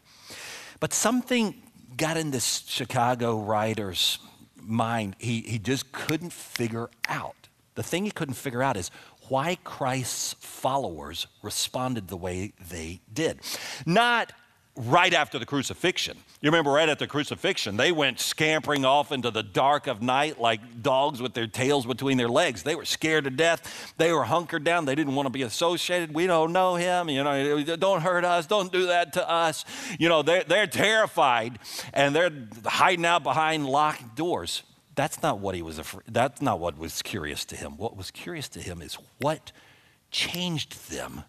But 0.80 0.92
something 0.92 1.62
got 1.96 2.16
in 2.16 2.30
this 2.30 2.64
Chicago 2.66 3.38
writer's 3.38 4.18
mind 4.56 5.14
he, 5.18 5.40
he 5.42 5.58
just 5.58 5.92
couldn't 5.92 6.32
figure 6.32 6.90
out. 7.08 7.48
The 7.74 7.82
thing 7.82 8.04
he 8.04 8.10
couldn't 8.10 8.34
figure 8.34 8.62
out 8.62 8.76
is 8.76 8.90
why 9.28 9.56
Christ's 9.64 10.34
followers 10.40 11.26
responded 11.42 12.08
the 12.08 12.16
way 12.16 12.52
they 12.70 13.00
did. 13.12 13.40
Not 13.86 14.32
right 14.76 15.14
after 15.14 15.38
the 15.38 15.46
crucifixion. 15.46 16.16
You 16.40 16.48
remember 16.48 16.72
right 16.72 16.88
after 16.88 17.04
the 17.04 17.10
crucifixion, 17.10 17.76
they 17.76 17.92
went 17.92 18.18
scampering 18.18 18.84
off 18.84 19.12
into 19.12 19.30
the 19.30 19.42
dark 19.42 19.86
of 19.86 20.02
night 20.02 20.40
like 20.40 20.82
dogs 20.82 21.22
with 21.22 21.32
their 21.34 21.46
tails 21.46 21.86
between 21.86 22.18
their 22.18 22.28
legs. 22.28 22.64
They 22.64 22.74
were 22.74 22.84
scared 22.84 23.24
to 23.24 23.30
death. 23.30 23.94
They 23.98 24.12
were 24.12 24.24
hunkered 24.24 24.64
down. 24.64 24.84
They 24.84 24.96
didn't 24.96 25.14
want 25.14 25.26
to 25.26 25.30
be 25.30 25.42
associated. 25.42 26.12
We 26.12 26.26
don't 26.26 26.52
know 26.52 26.74
him. 26.74 27.08
You 27.08 27.22
know, 27.22 27.76
don't 27.76 28.00
hurt 28.00 28.24
us. 28.24 28.46
Don't 28.46 28.72
do 28.72 28.86
that 28.86 29.12
to 29.12 29.28
us. 29.28 29.64
You 29.98 30.08
know, 30.08 30.22
they're, 30.22 30.44
they're 30.44 30.66
terrified 30.66 31.60
and 31.92 32.14
they're 32.14 32.32
hiding 32.64 33.06
out 33.06 33.22
behind 33.22 33.66
locked 33.66 34.16
doors. 34.16 34.64
That's 34.96 35.22
not 35.22 35.38
what 35.38 35.54
he 35.54 35.62
was 35.62 35.78
afraid. 35.78 36.04
That's 36.08 36.42
not 36.42 36.58
what 36.58 36.78
was 36.78 37.00
curious 37.02 37.44
to 37.46 37.56
him. 37.56 37.76
What 37.76 37.96
was 37.96 38.10
curious 38.10 38.48
to 38.50 38.60
him 38.60 38.82
is 38.82 38.98
what 39.20 39.52
changed 40.10 40.90
them 40.90 41.24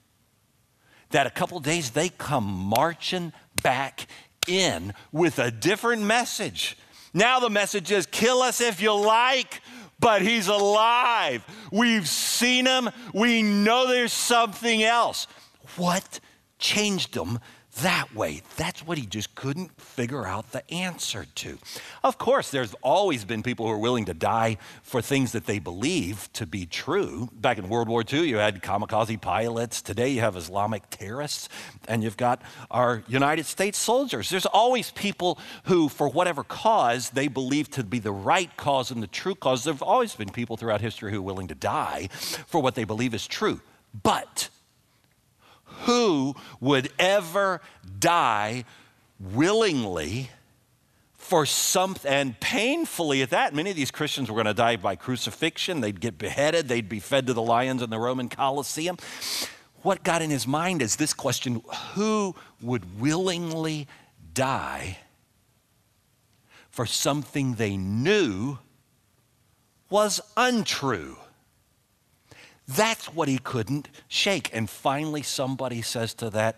that 1.12 1.28
a 1.28 1.30
couple 1.30 1.60
days 1.60 1.92
they 1.92 2.10
come 2.10 2.46
marching 2.46 3.34
back 3.64 4.08
in 4.48 4.94
with 5.12 5.40
a 5.40 5.52
different 5.52 6.02
message. 6.02 6.78
Now 7.14 7.40
the 7.40 7.50
message 7.50 7.92
is 7.92 8.06
kill 8.06 8.42
us 8.42 8.62
if 8.62 8.82
you 8.82 8.94
like, 8.94 9.62
but 10.00 10.22
he's 10.22 10.48
alive. 10.48 11.44
We've 11.72 12.08
seen 12.08 12.66
him. 12.66 12.90
We 13.14 13.42
know 13.42 13.88
there's 13.88 14.14
something 14.14 14.84
else. 14.84 15.28
What 15.78 16.20
changed 16.60 17.14
them 17.14 17.40
that 17.82 18.14
way. 18.16 18.42
That's 18.58 18.86
what 18.86 18.98
he 18.98 19.06
just 19.06 19.36
couldn't 19.36 19.80
figure 19.80 20.26
out 20.26 20.52
the 20.52 20.70
answer 20.74 21.26
to. 21.36 21.58
Of 22.04 22.18
course, 22.18 22.52
there's 22.52 22.74
always 22.76 23.26
been 23.26 23.44
people 23.44 23.66
who 23.66 23.74
are 23.74 23.78
willing 23.78 24.06
to 24.06 24.14
die 24.14 24.58
for 24.82 25.02
things 25.02 25.34
that 25.34 25.46
they 25.46 25.60
believe 25.60 26.30
to 26.34 26.46
be 26.46 26.66
true. 26.66 27.30
Back 27.34 27.58
in 27.58 27.68
World 27.68 27.90
War 27.90 28.04
II, 28.12 28.28
you 28.28 28.38
had 28.38 28.62
kamikaze 28.62 29.20
pilots. 29.20 29.82
Today, 29.82 30.10
you 30.10 30.22
have 30.22 30.36
Islamic 30.36 30.90
terrorists, 30.90 31.50
and 31.88 32.04
you've 32.04 32.18
got 32.18 32.42
our 32.72 33.04
United 33.08 33.46
States 33.46 33.78
soldiers. 33.78 34.30
There's 34.30 34.46
always 34.46 34.92
people 34.92 35.38
who, 35.66 35.90
for 35.90 36.08
whatever 36.08 36.44
cause 36.44 37.10
they 37.10 37.28
believe 37.28 37.70
to 37.72 37.84
be 37.84 38.00
the 38.00 38.12
right 38.12 38.56
cause 38.58 38.92
and 38.92 39.04
the 39.04 39.08
true 39.08 39.36
cause, 39.36 39.64
there 39.64 39.74
have 39.74 39.82
always 39.82 40.16
been 40.16 40.30
people 40.30 40.58
throughout 40.58 40.82
history 40.82 41.12
who 41.12 41.20
are 41.20 41.24
willing 41.24 41.48
to 41.50 41.56
die 41.56 42.08
for 42.48 42.62
what 42.62 42.76
they 42.76 42.84
believe 42.84 43.14
is 43.14 43.28
true. 43.28 43.60
But 44.04 44.50
who 45.84 46.36
would 46.60 46.92
ever 47.00 47.62
die 48.00 48.66
willingly 49.20 50.30
for 51.26 51.46
something, 51.46 52.12
and 52.12 52.40
painfully 52.40 53.24
at 53.24 53.32
that, 53.32 53.54
many 53.54 53.72
of 53.72 53.76
these 53.76 53.90
Christians 53.90 54.30
were 54.30 54.36
going 54.36 54.46
to 54.46 54.54
die 54.54 54.76
by 54.76 54.96
crucifixion. 54.96 55.82
They'd 55.82 56.00
get 56.00 56.20
beheaded, 56.20 56.68
they'd 56.68 56.88
be 56.88 57.00
fed 57.00 57.26
to 57.28 57.34
the 57.34 57.42
lions 57.42 57.82
in 57.82 57.90
the 57.90 57.98
Roman 57.98 58.30
Colosseum. 58.30 58.98
What 59.82 60.04
got 60.04 60.22
in 60.22 60.30
his 60.30 60.46
mind 60.46 60.84
is 60.84 60.98
this 60.98 61.14
question 61.14 61.62
who 61.94 62.36
would 62.62 63.00
willingly 63.00 63.88
die 64.34 65.00
for 66.70 66.86
something 66.86 67.56
they 67.56 67.76
knew 67.76 68.60
was 69.90 70.22
untrue? 70.38 71.18
That's 72.68 73.14
what 73.14 73.28
he 73.28 73.38
couldn't 73.38 73.90
shake. 74.08 74.50
And 74.54 74.70
finally, 74.70 75.22
somebody 75.22 75.82
says 75.82 76.14
to 76.16 76.30
that 76.32 76.58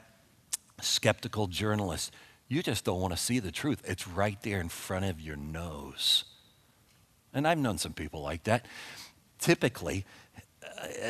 skeptical 0.81 1.47
journalist, 1.47 2.13
You 2.47 2.63
just 2.63 2.85
don't 2.85 3.01
want 3.01 3.13
to 3.13 3.17
see 3.17 3.39
the 3.39 3.51
truth. 3.51 3.81
It's 3.85 4.07
right 4.07 4.41
there 4.41 4.61
in 4.61 4.69
front 4.69 5.05
of 5.05 5.19
your 5.19 5.35
nose. 5.35 6.23
And 7.33 7.47
I've 7.47 7.57
known 7.57 7.77
some 7.77 7.93
people 7.93 8.21
like 8.21 8.43
that. 8.45 8.65
Typically, 9.37 10.05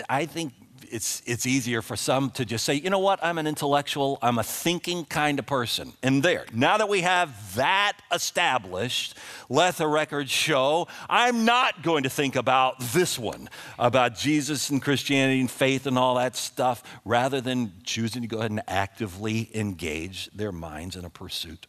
I 0.10 0.26
think 0.26 0.54
it's, 0.92 1.22
it's 1.26 1.46
easier 1.46 1.82
for 1.82 1.96
some 1.96 2.30
to 2.32 2.46
just 2.46 2.66
say, 2.66 2.76
you 2.76 2.90
know 2.90 3.00
what, 3.00 3.20
I'm 3.24 3.38
an 3.38 3.48
intellectual, 3.48 4.18
I'm 4.22 4.38
a 4.38 4.44
thinking 4.44 5.06
kind 5.06 5.40
of 5.40 5.46
person. 5.46 5.94
And 6.04 6.24
there, 6.24 6.46
now 6.54 6.78
that 6.78 6.90
we 6.90 7.02
have 7.02 7.56
that 7.56 7.94
established, 8.12 9.18
let 9.50 9.76
the 9.76 9.88
record 9.88 10.30
show 10.30 10.88
I'm 11.10 11.46
not 11.46 11.84
going 11.84 12.04
to 12.04 12.10
think 12.10 12.36
about 12.36 12.80
this 12.80 13.18
one, 13.20 13.50
about 13.78 14.16
Jesus 14.16 14.70
and 14.70 14.82
Christianity 14.82 15.40
and 15.40 15.52
faith 15.52 15.86
and 15.88 15.98
all 15.98 16.16
that 16.16 16.36
stuff, 16.36 16.84
rather 17.06 17.42
than 17.42 17.74
choosing 17.84 18.22
to 18.22 18.28
go 18.28 18.40
ahead 18.40 18.52
and 18.52 18.64
actively 18.68 19.50
engage 19.54 20.30
their 20.34 20.52
minds 20.52 20.96
in 20.96 21.06
a 21.06 21.10
pursuit 21.10 21.68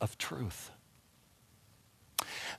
of 0.00 0.18
truth. 0.18 0.70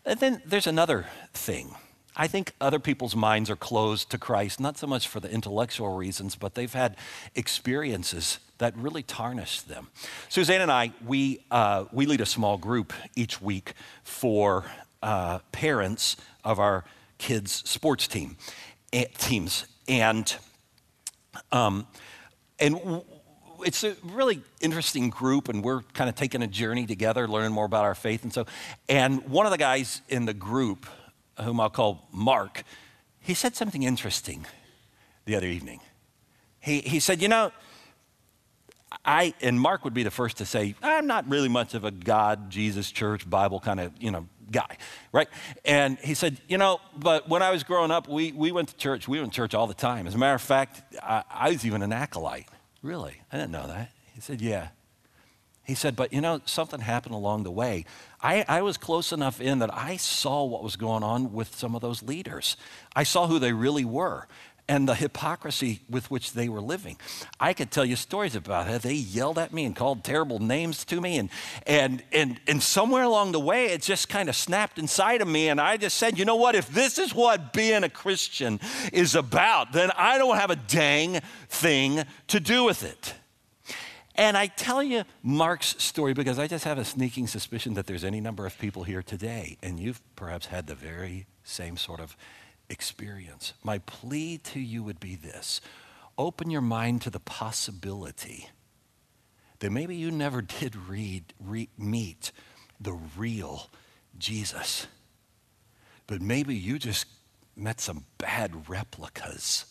And 0.06 0.20
then 0.20 0.42
there's 0.46 0.68
another 0.68 1.06
thing 1.34 1.76
I 2.16 2.28
think 2.28 2.54
other 2.62 2.80
people's 2.80 3.16
minds 3.16 3.50
are 3.50 3.56
closed 3.56 4.12
to 4.12 4.18
Christ, 4.18 4.60
not 4.60 4.78
so 4.78 4.86
much 4.86 5.08
for 5.08 5.20
the 5.20 5.30
intellectual 5.30 5.96
reasons, 5.96 6.36
but 6.36 6.54
they've 6.54 6.74
had 6.74 6.96
experiences 7.36 8.40
that 8.60 8.78
really 8.78 9.04
tarnish 9.04 9.62
them. 9.62 9.88
Suzanne 10.30 10.62
and 10.62 10.72
I, 10.72 10.94
we, 11.06 11.44
uh, 11.50 11.86
we 11.92 12.06
lead 12.06 12.22
a 12.22 12.26
small 12.26 12.58
group 12.58 12.94
each 13.16 13.42
week 13.42 13.74
for 14.04 14.66
uh, 15.02 15.40
parents 15.52 16.16
of 16.44 16.60
our 16.60 16.86
kids' 17.18 17.68
sports 17.70 18.08
team 18.08 18.38
eh, 18.92 19.06
teams, 19.18 19.66
and 19.88 20.36
um, 21.52 21.88
and 22.60 23.02
it's 23.66 23.84
a 23.84 23.96
really 24.04 24.42
interesting 24.62 25.10
group, 25.10 25.50
and 25.50 25.64
we're 25.64 25.82
kind 25.94 26.10
of 26.10 26.16
taking 26.16 26.42
a 26.42 26.48
journey 26.48 26.86
together, 26.86 27.28
learning 27.28 27.52
more 27.52 27.66
about 27.66 27.84
our 27.84 27.96
faith, 27.96 28.24
and 28.24 28.32
so. 28.32 28.46
And 28.88 29.28
one 29.30 29.46
of 29.46 29.52
the 29.52 29.58
guys 29.58 30.02
in 30.10 30.26
the 30.26 30.34
group 30.34 30.86
whom 31.40 31.60
I'll 31.60 31.70
call 31.70 32.08
Mark, 32.12 32.64
he 33.20 33.34
said 33.34 33.56
something 33.56 33.84
interesting 33.84 34.46
the 35.26 35.36
other 35.36 35.48
evening. 35.48 35.80
He, 36.60 36.82
he 36.82 37.00
said, 37.00 37.22
You 37.22 37.28
know, 37.28 37.52
I, 39.06 39.34
and 39.42 39.60
Mark 39.60 39.84
would 39.84 39.94
be 39.94 40.04
the 40.04 40.12
first 40.12 40.38
to 40.38 40.46
say, 40.46 40.76
I'm 40.82 41.08
not 41.08 41.30
really 41.30 41.50
much 41.50 41.74
of 41.74 41.84
a 41.84 41.92
God, 41.92 42.50
Jesus, 42.50 42.92
church, 42.92 43.30
Bible 43.30 43.60
kind 43.60 43.80
of, 43.80 43.92
you 44.00 44.12
know, 44.12 44.28
guy, 44.52 44.78
right? 45.12 45.28
And 45.66 45.98
he 46.00 46.14
said, 46.14 46.40
you 46.48 46.58
know, 46.58 46.80
but 46.96 47.28
when 47.28 47.42
I 47.42 47.52
was 47.52 47.64
growing 47.64 47.92
up, 47.92 48.08
we, 48.08 48.32
we 48.32 48.52
went 48.52 48.70
to 48.70 48.78
church. 48.78 49.08
We 49.08 49.20
went 49.20 49.34
to 49.34 49.36
church 49.36 49.54
all 49.54 49.68
the 49.68 49.74
time. 49.74 50.08
As 50.08 50.16
a 50.16 50.18
matter 50.18 50.36
of 50.36 50.42
fact, 50.42 50.82
I, 51.02 51.24
I 51.30 51.50
was 51.50 51.66
even 51.66 51.82
an 51.82 51.92
acolyte. 51.92 52.48
Really? 52.82 53.16
I 53.32 53.38
didn't 53.38 53.52
know 53.52 53.68
that. 53.68 53.92
He 54.14 54.22
said, 54.22 54.42
yeah. 54.42 54.70
He 55.64 55.76
said, 55.76 55.96
but 55.96 56.12
you 56.12 56.20
know, 56.20 56.42
something 56.46 56.82
happened 56.82 57.16
along 57.16 57.44
the 57.44 57.52
way. 57.52 57.86
I, 58.22 58.44
I, 58.48 58.62
was 58.62 58.78
close 58.78 59.14
enough 59.14 59.40
in 59.40 59.60
that 59.60 59.74
I 59.74 59.96
saw 59.96 60.44
what 60.44 60.64
was 60.64 60.76
going 60.76 61.04
on 61.04 61.32
with 61.32 61.56
some 61.56 61.74
of 61.74 61.82
those 61.82 62.04
leaders. 62.04 62.58
I 62.96 63.04
saw 63.04 63.28
who 63.28 63.40
they 63.40 63.54
really 63.54 63.86
were 63.86 64.28
and 64.68 64.88
the 64.88 64.96
hypocrisy 64.96 65.82
with 65.90 66.10
which 66.10 66.34
they 66.34 66.48
were 66.48 66.62
living. 66.62 66.98
I 67.40 67.54
could 67.54 67.70
tell 67.70 67.84
you 67.84 67.96
stories 67.96 68.36
about 68.36 68.68
how 68.68 68.78
they 68.78 68.94
yelled 68.94 69.38
at 69.38 69.54
me 69.54 69.66
and 69.66 69.76
called 69.76 70.04
terrible 70.04 70.40
names 70.40 70.86
to 70.86 71.02
me. 71.02 71.18
And, 71.18 71.30
and, 71.68 72.04
and, 72.12 72.40
and 72.48 72.64
somewhere 72.64 73.04
along 73.04 73.34
the 73.34 73.40
way, 73.40 73.68
it 73.68 73.82
just 73.82 74.08
kind 74.08 74.30
of 74.30 74.36
snapped 74.36 74.80
inside 74.80 75.22
of 75.22 75.28
me. 75.28 75.50
And 75.50 75.60
I 75.60 75.78
just 75.78 75.98
said, 75.98 76.18
you 76.18 76.26
know 76.26 76.38
what? 76.38 76.56
If 76.56 76.70
this 76.70 76.98
is 76.98 77.14
what 77.14 77.52
being 77.52 77.84
a 77.84 77.90
Christian 77.90 78.60
is 78.94 79.16
about, 79.16 79.74
then 79.74 79.92
I 79.98 80.18
don't 80.18 80.38
have 80.38 80.52
a 80.52 80.56
dang 80.56 81.20
thing 81.50 82.04
to 82.28 82.40
do 82.40 82.64
with 82.64 82.84
it. 82.84 83.16
And 84.16 84.38
I 84.38 84.48
tell 84.48 84.84
you 84.84 85.04
Mark's 85.24 85.82
story 85.84 86.14
because 86.14 86.38
I 86.38 86.48
just 86.48 86.66
have 86.66 86.78
a 86.78 86.86
sneaking 86.86 87.28
suspicion 87.28 87.74
that 87.74 87.88
there's 87.88 88.04
any 88.04 88.22
number 88.22 88.46
of 88.46 88.58
people 88.60 88.84
here 88.84 89.02
today, 89.02 89.58
and 89.64 89.80
you've 89.80 90.02
perhaps 90.16 90.48
had 90.48 90.68
the 90.68 90.76
very 90.76 91.26
same 91.44 91.78
sort 91.78 92.00
of 92.00 92.16
experience. 92.70 93.54
My 93.64 93.80
plea 93.80 94.38
to 94.38 94.60
you 94.60 94.84
would 94.84 95.00
be 95.00 95.16
this 95.16 95.62
open 96.18 96.52
your 96.52 96.62
mind 96.62 97.02
to 97.02 97.10
the 97.10 97.20
possibility 97.20 98.50
that 99.60 99.72
maybe 99.72 99.96
you 99.96 100.12
never 100.12 100.42
did 100.60 100.76
read, 100.76 101.34
re- 101.40 101.70
meet 101.78 102.32
the 102.80 102.94
real 103.18 103.70
Jesus, 104.20 104.88
but 106.06 106.22
maybe 106.22 106.54
you 106.54 106.78
just 106.78 107.06
met 107.56 107.80
some 107.80 108.06
bad 108.18 108.70
replicas 108.70 109.66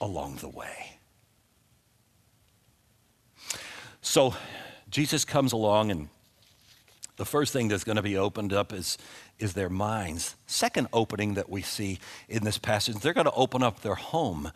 along 0.00 0.36
the 0.36 0.48
way. 0.48 0.95
So 4.06 4.34
Jesus 4.88 5.24
comes 5.24 5.52
along, 5.52 5.90
and 5.90 6.08
the 7.16 7.24
first 7.24 7.52
thing 7.52 7.66
that's 7.66 7.82
going 7.82 7.96
to 7.96 8.02
be 8.02 8.16
opened 8.16 8.52
up 8.52 8.72
is, 8.72 8.98
is 9.40 9.54
their 9.54 9.68
minds. 9.68 10.36
Second 10.46 10.86
opening 10.92 11.34
that 11.34 11.50
we 11.50 11.60
see 11.60 11.98
in 12.28 12.44
this 12.44 12.56
passage, 12.56 12.96
they're 13.00 13.12
going 13.12 13.26
to 13.26 13.32
open 13.32 13.64
up 13.64 13.80
their 13.80 13.96
home 13.96 14.52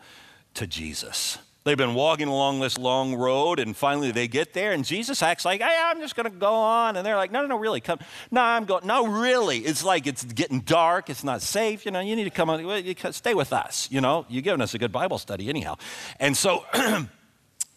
to 0.53 0.65
Jesus. 0.65 1.37
They've 1.65 1.77
been 1.77 1.95
walking 1.95 2.29
along 2.29 2.61
this 2.61 2.77
long 2.77 3.13
road, 3.13 3.59
and 3.59 3.75
finally 3.75 4.11
they 4.11 4.29
get 4.29 4.53
there, 4.53 4.71
and 4.71 4.85
Jesus 4.85 5.21
acts 5.21 5.43
like, 5.43 5.61
hey, 5.61 5.81
I'm 5.83 5.99
just 5.99 6.15
going 6.15 6.31
to 6.31 6.35
go 6.35 6.53
on. 6.53 6.95
And 6.95 7.05
they're 7.05 7.17
like, 7.17 7.31
no, 7.31 7.41
no, 7.41 7.47
no, 7.47 7.57
really, 7.57 7.81
come. 7.81 7.99
No, 8.31 8.41
I'm 8.41 8.63
going, 8.63 8.87
no, 8.87 9.05
really. 9.05 9.59
It's 9.59 9.83
like 9.83 10.07
it's 10.07 10.23
getting 10.23 10.61
dark. 10.61 11.09
It's 11.09 11.25
not 11.25 11.41
safe. 11.41 11.85
You 11.85 11.91
know, 11.91 11.99
you 11.99 12.15
need 12.15 12.23
to 12.23 12.29
come 12.29 12.49
on, 12.49 13.11
stay 13.11 13.33
with 13.33 13.51
us. 13.51 13.89
You 13.91 13.99
know, 13.99 14.25
you're 14.29 14.43
giving 14.43 14.61
us 14.61 14.73
a 14.73 14.79
good 14.79 14.93
Bible 14.93 15.17
study 15.17 15.49
anyhow. 15.49 15.75
And 16.21 16.37
so 16.37 16.65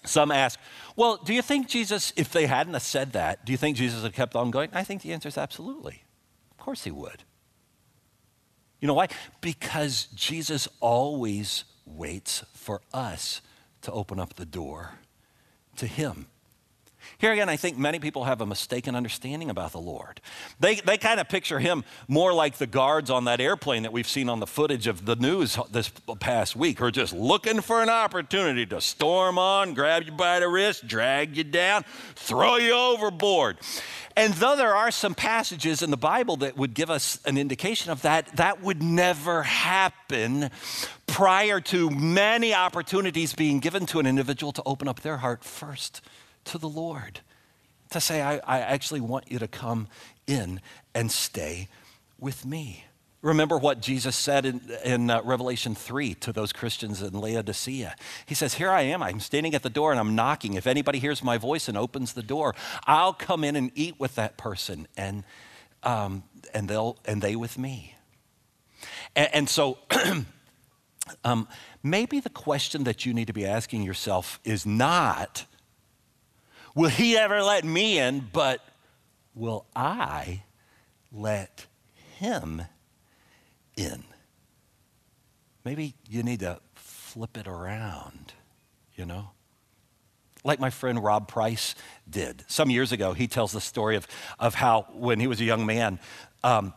some 0.04 0.30
ask, 0.30 0.58
well, 0.96 1.16
do 1.16 1.34
you 1.34 1.42
think 1.42 1.68
Jesus, 1.68 2.12
if 2.16 2.30
they 2.30 2.46
hadn't 2.46 2.78
said 2.80 3.12
that, 3.12 3.44
do 3.44 3.52
you 3.52 3.58
think 3.58 3.76
Jesus 3.76 4.02
had 4.02 4.12
kept 4.12 4.36
on 4.36 4.50
going? 4.50 4.70
I 4.72 4.84
think 4.84 5.02
the 5.02 5.12
answer 5.12 5.28
is 5.28 5.38
absolutely. 5.38 6.04
Of 6.50 6.58
course 6.58 6.84
he 6.84 6.90
would. 6.90 7.24
You 8.80 8.88
know 8.88 8.94
why? 8.94 9.08
Because 9.40 10.08
Jesus 10.14 10.68
always 10.80 11.64
waits 11.86 12.44
for 12.52 12.82
us 12.92 13.40
to 13.82 13.92
open 13.92 14.20
up 14.20 14.34
the 14.34 14.46
door 14.46 14.92
to 15.76 15.86
him. 15.86 16.26
Here 17.18 17.32
again, 17.32 17.48
I 17.48 17.56
think 17.56 17.78
many 17.78 17.98
people 17.98 18.24
have 18.24 18.40
a 18.40 18.46
mistaken 18.46 18.94
understanding 18.94 19.50
about 19.50 19.72
the 19.72 19.80
Lord. 19.80 20.20
They, 20.60 20.76
they 20.76 20.98
kind 20.98 21.20
of 21.20 21.28
picture 21.28 21.58
him 21.58 21.84
more 22.08 22.32
like 22.32 22.58
the 22.58 22.66
guards 22.66 23.10
on 23.10 23.24
that 23.24 23.40
airplane 23.40 23.82
that 23.82 23.92
we've 23.92 24.08
seen 24.08 24.28
on 24.28 24.40
the 24.40 24.46
footage 24.46 24.86
of 24.86 25.04
the 25.04 25.16
news 25.16 25.58
this 25.70 25.90
past 26.20 26.56
week, 26.56 26.78
who 26.78 26.86
are 26.86 26.90
just 26.90 27.12
looking 27.12 27.60
for 27.60 27.82
an 27.82 27.88
opportunity 27.88 28.66
to 28.66 28.80
storm 28.80 29.38
on, 29.38 29.74
grab 29.74 30.04
you 30.04 30.12
by 30.12 30.40
the 30.40 30.48
wrist, 30.48 30.86
drag 30.86 31.36
you 31.36 31.44
down, 31.44 31.84
throw 32.14 32.56
you 32.56 32.72
overboard. 32.72 33.58
And 34.16 34.32
though 34.34 34.56
there 34.56 34.76
are 34.76 34.90
some 34.92 35.14
passages 35.14 35.82
in 35.82 35.90
the 35.90 35.96
Bible 35.96 36.36
that 36.36 36.56
would 36.56 36.74
give 36.74 36.88
us 36.88 37.18
an 37.24 37.36
indication 37.36 37.90
of 37.90 38.02
that, 38.02 38.36
that 38.36 38.62
would 38.62 38.82
never 38.82 39.42
happen 39.42 40.50
prior 41.06 41.60
to 41.60 41.90
many 41.90 42.54
opportunities 42.54 43.34
being 43.34 43.58
given 43.58 43.86
to 43.86 43.98
an 43.98 44.06
individual 44.06 44.52
to 44.52 44.62
open 44.64 44.86
up 44.86 45.00
their 45.00 45.18
heart 45.18 45.42
first 45.42 46.00
to 46.46 46.58
the 46.58 46.68
Lord, 46.68 47.20
to 47.90 48.00
say, 48.00 48.22
I, 48.22 48.36
I 48.38 48.60
actually 48.60 49.00
want 49.00 49.30
you 49.30 49.38
to 49.38 49.48
come 49.48 49.88
in 50.26 50.60
and 50.94 51.10
stay 51.10 51.68
with 52.18 52.44
me. 52.44 52.84
Remember 53.24 53.56
what 53.56 53.80
Jesus 53.80 54.16
said 54.16 54.44
in, 54.44 54.60
in 54.84 55.08
uh, 55.08 55.22
Revelation 55.22 55.74
3 55.74 56.12
to 56.16 56.32
those 56.32 56.52
Christians 56.52 57.00
in 57.00 57.18
Laodicea. 57.18 57.96
He 58.26 58.34
says, 58.34 58.54
Here 58.54 58.70
I 58.70 58.82
am. 58.82 59.02
I'm 59.02 59.18
standing 59.18 59.54
at 59.54 59.62
the 59.62 59.70
door 59.70 59.92
and 59.92 59.98
I'm 59.98 60.14
knocking. 60.14 60.54
If 60.54 60.66
anybody 60.66 60.98
hears 60.98 61.24
my 61.24 61.38
voice 61.38 61.66
and 61.66 61.78
opens 61.78 62.12
the 62.12 62.22
door, 62.22 62.54
I'll 62.86 63.14
come 63.14 63.42
in 63.42 63.56
and 63.56 63.70
eat 63.74 63.98
with 63.98 64.14
that 64.16 64.36
person 64.36 64.86
and, 64.94 65.24
um, 65.82 66.24
and, 66.52 66.68
they'll, 66.68 66.98
and 67.06 67.22
they 67.22 67.34
with 67.34 67.56
me. 67.56 67.94
And, 69.16 69.30
and 69.32 69.48
so, 69.48 69.78
um, 71.24 71.48
maybe 71.82 72.20
the 72.20 72.28
question 72.28 72.84
that 72.84 73.06
you 73.06 73.14
need 73.14 73.28
to 73.28 73.32
be 73.32 73.46
asking 73.46 73.84
yourself 73.84 74.38
is 74.44 74.66
not, 74.66 75.46
Will 76.74 76.90
he 76.90 77.16
ever 77.16 77.42
let 77.42 77.64
me 77.64 77.98
in? 77.98 78.28
But 78.32 78.60
will 79.34 79.66
I 79.74 80.42
let 81.12 81.66
him 82.18 82.62
in? 83.76 84.04
Maybe 85.64 85.94
you 86.08 86.22
need 86.22 86.40
to 86.40 86.60
flip 86.74 87.36
it 87.36 87.46
around, 87.46 88.32
you 88.94 89.06
know? 89.06 89.30
like 90.44 90.60
my 90.60 90.70
friend 90.70 91.02
Rob 91.02 91.26
Price 91.26 91.74
did. 92.08 92.44
Some 92.46 92.70
years 92.70 92.92
ago, 92.92 93.14
he 93.14 93.26
tells 93.26 93.52
the 93.52 93.60
story 93.60 93.96
of, 93.96 94.06
of 94.38 94.54
how 94.54 94.86
when 94.92 95.18
he 95.18 95.26
was 95.26 95.40
a 95.40 95.44
young 95.44 95.64
man, 95.66 95.98
um, 96.44 96.74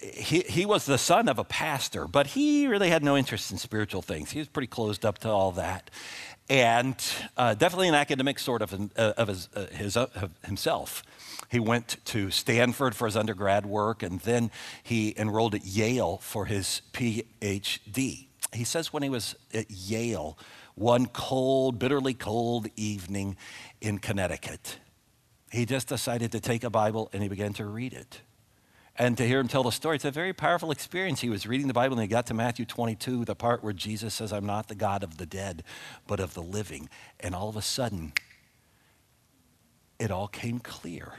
he, 0.00 0.40
he 0.40 0.66
was 0.66 0.84
the 0.84 0.98
son 0.98 1.28
of 1.28 1.38
a 1.38 1.44
pastor, 1.44 2.06
but 2.06 2.28
he 2.28 2.66
really 2.66 2.90
had 2.90 3.02
no 3.02 3.16
interest 3.16 3.50
in 3.50 3.58
spiritual 3.58 4.02
things. 4.02 4.32
He 4.32 4.38
was 4.38 4.48
pretty 4.48 4.66
closed 4.66 5.04
up 5.04 5.18
to 5.18 5.28
all 5.28 5.52
that. 5.52 5.90
And 6.50 6.96
uh, 7.36 7.54
definitely 7.54 7.88
an 7.88 7.94
academic 7.94 8.38
sort 8.38 8.62
of, 8.62 8.72
uh, 8.74 9.12
of 9.16 9.28
his, 9.28 9.48
uh, 9.54 9.66
his 9.66 9.96
uh, 9.96 10.28
himself. 10.44 11.02
He 11.50 11.60
went 11.60 11.96
to 12.06 12.30
Stanford 12.30 12.94
for 12.94 13.06
his 13.06 13.16
undergrad 13.16 13.66
work, 13.66 14.02
and 14.02 14.20
then 14.20 14.50
he 14.82 15.14
enrolled 15.16 15.54
at 15.54 15.64
Yale 15.64 16.18
for 16.18 16.46
his 16.46 16.82
PhD. 16.92 18.26
He 18.52 18.64
says 18.64 18.92
when 18.92 19.02
he 19.02 19.10
was 19.10 19.34
at 19.52 19.70
Yale, 19.70 20.38
one 20.74 21.06
cold, 21.06 21.78
bitterly 21.78 22.14
cold 22.14 22.68
evening 22.76 23.36
in 23.80 23.98
Connecticut, 23.98 24.78
he 25.50 25.66
just 25.66 25.88
decided 25.88 26.32
to 26.32 26.40
take 26.40 26.64
a 26.64 26.70
Bible 26.70 27.10
and 27.12 27.22
he 27.22 27.28
began 27.28 27.52
to 27.54 27.66
read 27.66 27.92
it 27.92 28.20
and 28.98 29.16
to 29.16 29.26
hear 29.26 29.38
him 29.38 29.48
tell 29.48 29.62
the 29.62 29.70
story. 29.70 29.96
It's 29.96 30.04
a 30.04 30.10
very 30.10 30.32
powerful 30.32 30.72
experience. 30.72 31.20
He 31.20 31.30
was 31.30 31.46
reading 31.46 31.68
the 31.68 31.74
Bible 31.74 31.94
and 31.94 32.02
he 32.02 32.08
got 32.08 32.26
to 32.26 32.34
Matthew 32.34 32.64
22, 32.64 33.24
the 33.24 33.36
part 33.36 33.62
where 33.62 33.72
Jesus 33.72 34.12
says, 34.14 34.32
I'm 34.32 34.46
not 34.46 34.66
the 34.66 34.74
God 34.74 35.04
of 35.04 35.18
the 35.18 35.26
dead, 35.26 35.62
but 36.06 36.18
of 36.18 36.34
the 36.34 36.42
living. 36.42 36.88
And 37.20 37.34
all 37.34 37.48
of 37.48 37.56
a 37.56 37.62
sudden, 37.62 38.12
it 40.00 40.10
all 40.10 40.26
came 40.28 40.58
clear. 40.58 41.12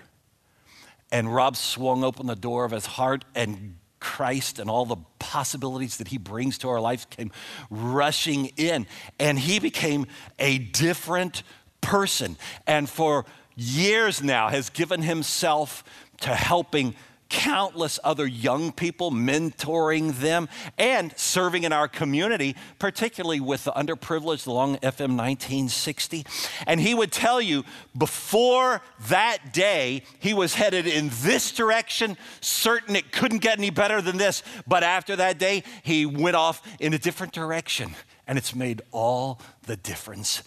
And 1.12 1.34
Rob 1.34 1.56
swung 1.56 2.04
open 2.04 2.28
the 2.28 2.36
door 2.36 2.65
of 2.65 2.72
his 2.72 2.86
heart, 2.86 3.26
and 3.34 3.78
Christ 4.00 4.60
and 4.60 4.70
all 4.70 4.86
the 4.86 4.98
possibilities 5.18 5.98
that 5.98 6.10
he 6.10 6.18
brings 6.18 6.60
to 6.60 6.70
our 6.70 6.80
life 6.80 7.10
came 7.10 7.32
rushing 7.70 8.52
in. 8.58 8.86
And 9.20 9.39
he 9.39 9.60
became 9.60 10.06
a 10.38 10.60
different 10.60 11.44
person. 11.82 12.38
And 12.68 12.88
for 12.88 13.26
years 13.56 14.22
now, 14.22 14.50
has 14.50 14.70
given 14.70 15.02
himself 15.02 15.84
to 16.22 16.30
helping 16.30 16.96
countless 17.30 18.00
other 18.04 18.26
young 18.26 18.72
people, 18.72 19.12
mentoring 19.12 20.20
them, 20.20 20.50
and 20.78 21.13
serving 21.18 21.63
in 21.63 21.72
our 21.72 21.88
community, 21.88 22.56
particularly 22.80 23.39
with 23.39 23.63
the 23.63 23.72
underprivileged 23.72 24.48
along 24.48 24.78
FM 24.78 25.15
1960. 25.15 26.26
And 26.65 26.82
he 26.82 26.94
would 26.94 27.12
tell 27.12 27.39
you 27.39 27.63
before 27.98 28.82
that 29.08 29.54
day, 29.54 30.04
he 30.20 30.34
was 30.34 30.56
headed 30.56 30.88
in 30.88 31.10
this 31.22 31.52
direction, 31.52 32.18
certain 32.42 32.96
it 32.96 33.12
couldn't 33.12 33.39
get 33.39 33.58
any 33.58 33.70
better 33.70 34.02
than 34.02 34.18
this. 34.18 34.44
But 34.68 34.84
after 34.84 35.15
that 35.15 35.38
day, 35.38 35.63
he 35.84 36.06
went 36.06 36.36
off 36.36 36.62
in 36.80 36.94
a 36.94 37.00
different 37.00 37.34
direction. 37.34 37.96
And 38.28 38.38
it's 38.38 38.54
made 38.54 38.82
all 38.92 39.39
the 39.63 39.76
difference 39.76 40.44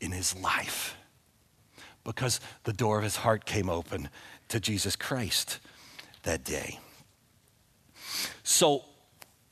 in 0.00 0.12
his 0.12 0.34
life 0.36 0.94
because 2.04 2.40
the 2.64 2.72
door 2.72 2.98
of 2.98 3.04
his 3.04 3.16
heart 3.16 3.44
came 3.44 3.68
open 3.68 4.08
to 4.48 4.58
Jesus 4.58 4.96
Christ 4.96 5.58
that 6.28 6.44
day. 6.44 6.78
So, 8.42 8.84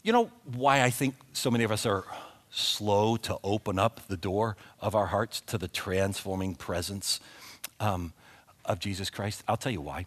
you 0.03 0.13
know 0.13 0.31
why 0.45 0.83
I 0.83 0.91
think 0.91 1.15
so 1.33 1.51
many 1.51 1.65
of 1.65 1.73
us 1.73 1.87
are 1.87 2.05
slow 2.51 3.17
to 3.17 3.39
open 3.43 3.79
up 3.79 4.07
the 4.09 4.17
door 4.19 4.59
of 4.79 4.95
our 4.95 5.07
hearts 5.07 5.41
to 5.47 5.57
the 5.57 5.69
transforming 5.69 6.55
presence 6.55 7.19
um, 7.81 8.13
of 8.67 8.79
Jesus 8.79 9.09
Christ? 9.09 9.43
I'll 9.49 9.57
tell 9.57 9.73
you 9.73 9.81
why. 9.81 10.05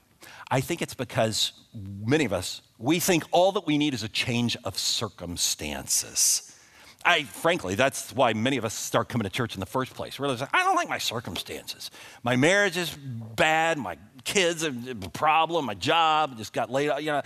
I 0.51 0.62
think 0.62 0.84
it's 0.84 0.93
because 0.93 1.53
many 1.73 2.25
of 2.25 2.34
us, 2.34 2.62
we 2.77 2.99
think 2.99 3.23
all 3.32 3.51
that 3.53 3.65
we 3.65 3.79
need 3.79 3.95
is 3.95 4.03
a 4.03 4.10
change 4.10 4.55
of 4.63 4.77
circumstances. 4.77 6.55
I, 7.03 7.23
frankly, 7.23 7.75
that's 7.75 8.13
why 8.13 8.34
many 8.34 8.58
of 8.58 8.65
us 8.65 8.75
start 8.75 9.10
coming 9.10 9.23
to 9.23 9.29
church 9.29 9.55
in 9.55 9.60
the 9.60 9.65
first 9.65 9.93
place. 9.95 10.19
We're 10.19 10.27
like, 10.27 10.53
I 10.53 10.63
don't 10.63 10.75
like 10.75 10.89
my 10.89 10.97
circumstances. 10.97 11.89
My 12.23 12.36
marriage 12.36 12.77
is 12.77 12.93
bad. 12.93 13.77
My 13.77 13.97
kids 14.23 14.63
a 14.63 14.71
problem. 15.13 15.69
a 15.69 15.75
job 15.75 16.38
just 16.38 16.53
got 16.53 16.69
laid 16.69 16.89
off. 16.89 17.01
You 17.01 17.12
know, 17.12 17.21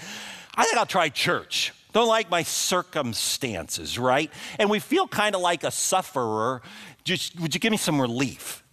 I 0.56 0.63
think 0.65 0.77
I'll 0.77 0.86
try 0.86 1.10
church. 1.10 1.73
Don't 1.93 2.08
like 2.08 2.29
my 2.29 2.43
circumstances, 2.43 3.99
right? 3.99 4.32
And 4.58 4.69
we 4.69 4.79
feel 4.79 5.08
kind 5.08 5.36
of 5.36 5.41
like 5.41 5.63
a 5.63 5.71
sufferer. 5.71 6.62
Just, 7.03 7.39
would 7.39 7.53
you 7.53 7.60
give 7.60 7.71
me 7.71 7.77
some 7.77 8.01
relief? 8.01 8.63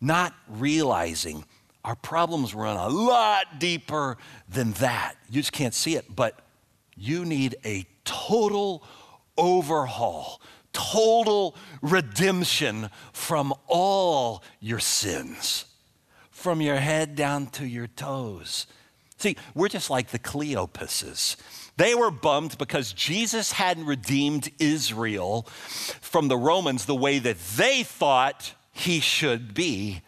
Not 0.00 0.34
realizing 0.48 1.44
our 1.84 1.96
problems 1.96 2.54
run 2.54 2.76
a 2.76 2.88
lot 2.88 3.58
deeper 3.58 4.18
than 4.48 4.72
that. 4.72 5.14
You 5.30 5.40
just 5.40 5.52
can't 5.52 5.74
see 5.74 5.96
it, 5.96 6.14
but 6.14 6.38
you 6.96 7.24
need 7.24 7.56
a 7.64 7.86
total 8.04 8.82
overhaul, 9.36 10.40
total 10.72 11.56
redemption 11.80 12.90
from 13.12 13.54
all 13.66 14.42
your 14.60 14.80
sins, 14.80 15.64
from 16.38 16.60
your 16.60 16.76
head 16.76 17.16
down 17.16 17.48
to 17.48 17.66
your 17.66 17.88
toes. 17.88 18.66
See, 19.18 19.36
we're 19.54 19.68
just 19.68 19.90
like 19.90 20.08
the 20.08 20.18
Cleopases. 20.18 21.36
They 21.76 21.94
were 21.94 22.12
bummed 22.12 22.56
because 22.58 22.92
Jesus 22.92 23.52
hadn't 23.52 23.86
redeemed 23.86 24.50
Israel 24.60 25.42
from 25.42 26.28
the 26.28 26.36
Romans 26.36 26.86
the 26.86 26.94
way 26.94 27.18
that 27.18 27.38
they 27.56 27.82
thought 27.82 28.54
he 28.72 29.00
should 29.00 29.52
be. 29.52 30.02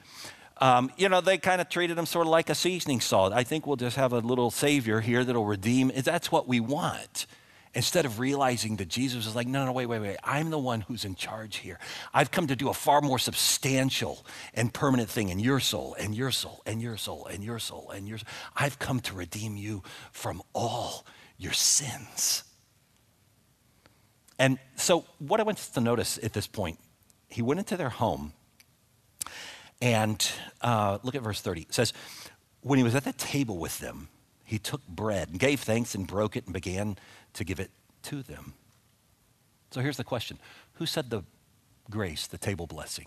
Um, 0.59 0.93
you 0.97 1.09
know, 1.09 1.21
they 1.21 1.39
kind 1.39 1.61
of 1.61 1.69
treated 1.69 1.99
him 1.99 2.07
sort 2.07 2.27
of 2.27 2.31
like 2.31 2.49
a 2.49 2.55
seasoning 2.55 3.01
salt. 3.01 3.33
I 3.33 3.43
think 3.43 3.67
we'll 3.67 3.77
just 3.77 3.97
have 3.97 4.13
a 4.13 4.19
little 4.19 4.51
savior 4.51 5.01
here 5.01 5.25
that'll 5.25 5.45
redeem. 5.45 5.91
That's 5.97 6.31
what 6.31 6.47
we 6.47 6.61
want. 6.61 7.27
Instead 7.73 8.05
of 8.05 8.19
realizing 8.19 8.77
that 8.77 8.89
Jesus 8.89 9.27
is 9.27 9.37
like, 9.37 9.47
no, 9.47 9.65
no, 9.65 9.71
wait, 9.71 9.87
wait, 9.87 10.01
wait. 10.01 10.17
I'm 10.25 10.51
the 10.51 10.59
one 10.59 10.81
who's 10.81 11.05
in 11.05 11.15
charge 11.15 11.59
here. 11.59 11.79
I've 12.13 12.33
come 12.33 12.49
to 12.49 12.57
do 12.57 12.69
a 12.69 12.75
far 12.75 13.01
more 13.01 13.19
substantial 13.19 14.27
and 14.55 14.75
permanent 14.75 15.09
thing 15.09 15.29
in 15.29 15.39
your 15.39 15.61
soul, 15.61 15.95
and 15.99 16.13
your 16.13 16.33
soul, 16.33 16.63
and 16.67 16.83
your 16.83 16.97
soul, 16.97 17.27
and 17.27 17.45
your 17.45 17.61
soul, 17.61 17.91
and 17.95 18.09
yours. 18.09 18.25
I've 18.57 18.81
come 18.81 18.99
to 19.01 19.15
redeem 19.15 19.57
you 19.57 19.85
from 20.11 20.43
all 20.53 21.07
your 21.39 21.53
sins. 21.53 22.43
And 24.37 24.59
so, 24.75 25.05
what 25.19 25.39
I 25.39 25.45
want 25.45 25.59
us 25.59 25.69
to 25.69 25.81
notice 25.81 26.19
at 26.23 26.33
this 26.33 26.49
point, 26.49 26.79
he 27.29 27.43
went 27.43 27.61
into 27.61 27.77
their 27.77 27.91
home, 27.91 28.33
and 29.81 30.29
uh, 30.61 30.99
look 31.03 31.15
at 31.15 31.23
verse 31.23 31.41
30. 31.41 31.63
It 31.63 31.75
says, 31.75 31.93
When 32.63 32.79
he 32.79 32.83
was 32.83 32.95
at 32.97 33.05
the 33.05 33.13
table 33.13 33.59
with 33.59 33.79
them, 33.79 34.09
he 34.51 34.59
took 34.59 34.85
bread 34.89 35.29
and 35.29 35.39
gave 35.39 35.61
thanks 35.61 35.95
and 35.95 36.09
broke 36.09 36.37
it 36.37 36.45
and 36.45 36.53
began 36.53 36.99
to 37.35 37.45
give 37.45 37.61
it 37.61 37.71
to 38.03 38.21
them. 38.21 38.55
So 39.71 39.81
here's 39.81 39.97
the 39.97 40.03
question 40.03 40.41
Who 40.75 40.87
said 40.87 41.09
the 41.09 41.23
grace, 41.89 42.27
the 42.27 42.37
table 42.37 42.67
blessing? 42.67 43.07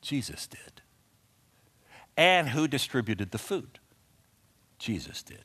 Jesus 0.00 0.46
did. 0.46 0.82
And 2.16 2.50
who 2.50 2.68
distributed 2.68 3.32
the 3.32 3.38
food? 3.38 3.80
Jesus 4.78 5.24
did. 5.24 5.42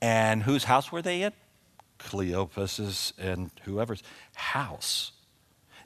And 0.00 0.44
whose 0.44 0.62
house 0.62 0.92
were 0.92 1.02
they 1.02 1.22
in? 1.22 1.32
Cleopas's 1.98 3.12
and 3.18 3.50
whoever's 3.64 4.04
house. 4.36 5.10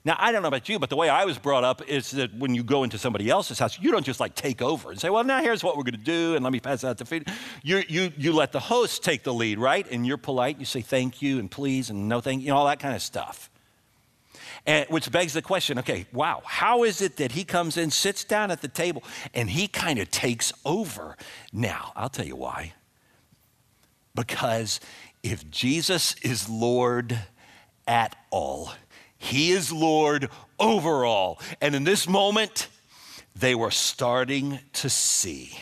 Now, 0.05 0.15
I 0.19 0.31
don't 0.31 0.43
know 0.43 0.47
about 0.47 0.69
you, 0.69 0.77
but 0.77 0.91
the 0.91 0.95
way 0.95 1.09
I 1.09 1.25
was 1.25 1.39
brought 1.39 1.63
up 1.63 1.81
is 1.89 2.11
that 2.11 2.31
when 2.35 2.53
you 2.53 2.63
go 2.63 2.83
into 2.83 2.99
somebody 2.99 3.27
else's 3.27 3.57
house, 3.57 3.79
you 3.81 3.91
don't 3.91 4.05
just 4.05 4.19
like 4.19 4.35
take 4.35 4.61
over 4.61 4.91
and 4.91 5.01
say, 5.01 5.09
well, 5.09 5.23
now 5.23 5.41
here's 5.41 5.63
what 5.63 5.75
we're 5.75 5.83
going 5.83 5.93
to 5.93 5.97
do, 5.97 6.35
and 6.35 6.43
let 6.43 6.53
me 6.53 6.59
pass 6.59 6.83
out 6.83 6.99
the 6.99 7.05
food. 7.05 7.27
You, 7.63 7.81
you, 7.89 8.11
you 8.15 8.31
let 8.31 8.51
the 8.51 8.59
host 8.59 9.03
take 9.03 9.23
the 9.23 9.33
lead, 9.33 9.57
right? 9.57 9.85
And 9.89 10.05
you're 10.05 10.17
polite. 10.17 10.59
You 10.59 10.65
say 10.65 10.81
thank 10.81 11.23
you 11.23 11.39
and 11.39 11.49
please 11.49 11.89
and 11.89 12.07
no 12.07 12.21
thank 12.21 12.43
you, 12.43 12.49
and 12.49 12.57
all 12.57 12.67
that 12.67 12.79
kind 12.79 12.95
of 12.95 13.01
stuff. 13.01 13.49
And, 14.67 14.87
which 14.89 15.11
begs 15.11 15.33
the 15.33 15.41
question 15.41 15.79
okay, 15.79 16.05
wow, 16.13 16.43
how 16.45 16.83
is 16.83 17.01
it 17.01 17.17
that 17.17 17.31
he 17.31 17.43
comes 17.43 17.75
in, 17.75 17.89
sits 17.89 18.23
down 18.23 18.51
at 18.51 18.61
the 18.61 18.67
table, 18.67 19.03
and 19.33 19.49
he 19.49 19.67
kind 19.67 19.97
of 19.97 20.11
takes 20.11 20.53
over? 20.65 21.17
Now, 21.51 21.93
I'll 21.95 22.09
tell 22.09 22.25
you 22.27 22.35
why. 22.35 22.73
Because 24.13 24.79
if 25.23 25.49
Jesus 25.49 26.15
is 26.21 26.47
Lord 26.47 27.19
at 27.87 28.15
all, 28.29 28.71
he 29.25 29.51
is 29.51 29.71
Lord 29.71 30.29
over 30.59 31.03
all. 31.03 31.39
And 31.61 31.75
in 31.75 31.83
this 31.83 32.07
moment, 32.07 32.67
they 33.35 33.55
were 33.55 33.71
starting 33.71 34.59
to 34.73 34.89
see 34.89 35.57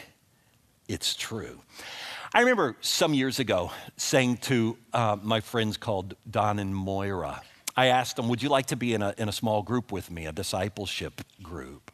it's 0.88 1.16
true. 1.16 1.62
I 2.34 2.42
remember 2.42 2.76
some 2.82 3.14
years 3.14 3.40
ago 3.40 3.72
saying 3.96 4.38
to 4.38 4.78
uh, 4.92 5.18
my 5.22 5.40
friends 5.40 5.78
called 5.78 6.16
Don 6.30 6.60
and 6.60 6.76
Moira, 6.76 7.42
I 7.76 7.88
asked 7.88 8.18
them, 8.18 8.28
Would 8.28 8.44
you 8.44 8.50
like 8.50 8.68
to 8.68 8.76
be 8.76 8.94
in 8.94 9.02
a, 9.02 9.14
in 9.18 9.30
a 9.30 9.32
small 9.32 9.62
group 9.62 9.92
with 9.92 10.12
me, 10.12 10.26
a 10.26 10.32
discipleship 10.32 11.22
group? 11.42 11.92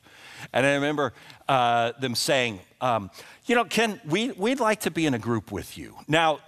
And 0.52 0.66
I 0.66 0.74
remember 0.74 1.14
uh, 1.48 1.92
them 2.00 2.16
saying, 2.16 2.62
um, 2.82 3.12
you 3.46 3.56
know, 3.56 3.66
Ken, 3.66 4.00
we, 4.08 4.32
we'd 4.32 4.60
like 4.60 4.82
to 4.82 4.92
be 4.92 5.06
in 5.06 5.14
a 5.14 5.20
group 5.20 5.52
with 5.52 5.78
you. 5.78 5.96
Now, 6.08 6.40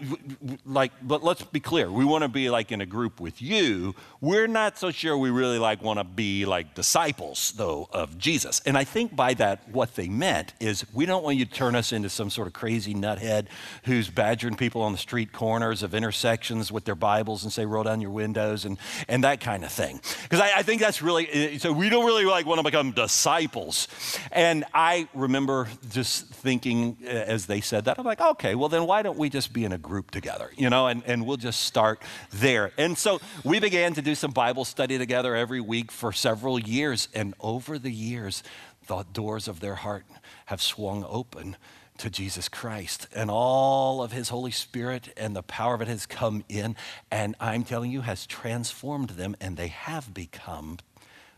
like, 0.66 0.92
but 1.02 1.24
let's 1.24 1.42
be 1.42 1.60
clear. 1.60 1.92
We 1.92 2.06
want 2.06 2.24
to 2.24 2.28
be 2.28 2.50
like 2.50 2.72
in 2.72 2.80
a 2.80 2.86
group 2.86 3.20
with 3.20 3.42
you. 3.42 3.96
We're 4.22 4.48
not 4.48 4.78
so 4.78 4.92
sure 4.92 5.18
we 5.18 5.32
really 5.32 5.58
like 5.58 5.82
want 5.82 6.00
to 6.00 6.04
be 6.04 6.46
like 6.46 6.76
disciples, 6.76 7.54
though, 7.58 7.90
of 7.92 8.18
Jesus. 8.20 8.62
And 8.66 8.78
I 8.78 8.84
think 8.84 9.16
by 9.16 9.34
that, 9.36 9.68
what 9.70 9.96
they 9.96 10.10
meant 10.10 10.54
is 10.60 10.86
we 10.94 11.08
don't 11.08 11.24
want 11.24 11.38
you 11.38 11.46
to 11.46 11.52
turn 11.52 11.76
us 11.76 11.92
into 11.92 12.08
some 12.08 12.30
sort 12.30 12.48
of 12.48 12.54
crazy 12.54 12.94
nuthead 12.94 13.48
who's 13.86 14.10
badgering 14.10 14.56
people 14.56 14.84
on 14.84 14.92
the 14.92 14.98
street 15.00 15.34
corners 15.34 15.82
of 15.82 15.96
intersections 15.96 16.72
with 16.72 16.86
their 16.86 16.96
Bibles 16.96 17.44
and 17.44 17.52
say, 17.52 17.66
roll 17.66 17.84
down 17.84 18.00
your 18.00 18.12
windows 18.12 18.64
and, 18.64 18.78
and 19.08 19.24
that 19.24 19.40
kind 19.40 19.64
of 19.64 19.72
thing. 19.72 20.00
Because 20.24 20.40
I, 20.40 20.60
I 20.60 20.62
think 20.62 20.80
that's 20.80 21.02
really, 21.02 21.58
so 21.58 21.74
we 21.74 21.90
don't 21.90 22.06
really 22.06 22.26
like 22.26 22.46
want 22.46 22.60
to 22.60 22.64
become 22.64 22.92
disciples. 22.92 23.88
And 24.32 24.66
I 24.74 25.08
remember 25.16 25.68
just 25.90 26.21
thinking 26.22 26.98
uh, 27.04 27.08
as 27.08 27.46
they 27.46 27.62
said 27.62 27.86
that, 27.86 28.00
I'm 28.00 28.06
like, 28.06 28.22
okay, 28.22 28.56
well, 28.56 28.70
then 28.70 28.86
why 28.86 29.02
don't 29.02 29.18
we 29.18 29.30
just 29.30 29.54
be 29.54 29.66
in 29.66 29.72
a 29.72 29.78
group 29.78 30.12
together, 30.12 30.52
you 30.58 30.70
know, 30.70 30.88
and, 30.88 31.04
and 31.06 31.26
we'll 31.26 31.38
just 31.38 31.62
start 31.62 32.02
there. 32.32 32.72
And 32.78 32.98
so 32.98 33.20
we 33.44 33.60
began 33.60 33.94
to 33.94 34.02
do 34.02 34.16
some 34.16 34.32
Bible 34.32 34.66
study 34.66 34.98
together 34.98 35.36
every 35.36 35.62
week 35.62 35.92
for 35.92 36.12
several 36.12 36.60
years. 36.60 37.08
And 37.14 37.34
over 37.40 37.78
the 37.78 37.92
years, 37.92 38.44
the 38.88 39.04
doors 39.04 39.48
of 39.48 39.60
their 39.60 39.76
heart 39.76 40.06
have 40.46 40.62
swung 40.62 41.06
open 41.08 41.58
to 41.98 42.10
Jesus 42.10 42.50
Christ. 42.50 43.08
And 43.14 43.30
all 43.30 44.02
of 44.02 44.12
His 44.12 44.30
Holy 44.30 44.52
Spirit 44.52 45.14
and 45.18 45.36
the 45.36 45.44
power 45.44 45.76
of 45.76 45.82
it 45.82 45.88
has 45.88 46.06
come 46.06 46.44
in. 46.50 46.76
And 47.12 47.36
I'm 47.40 47.64
telling 47.64 47.92
you, 47.92 48.02
has 48.02 48.26
transformed 48.26 49.12
them, 49.12 49.36
and 49.40 49.56
they 49.56 49.68
have 49.68 50.14
become 50.14 50.80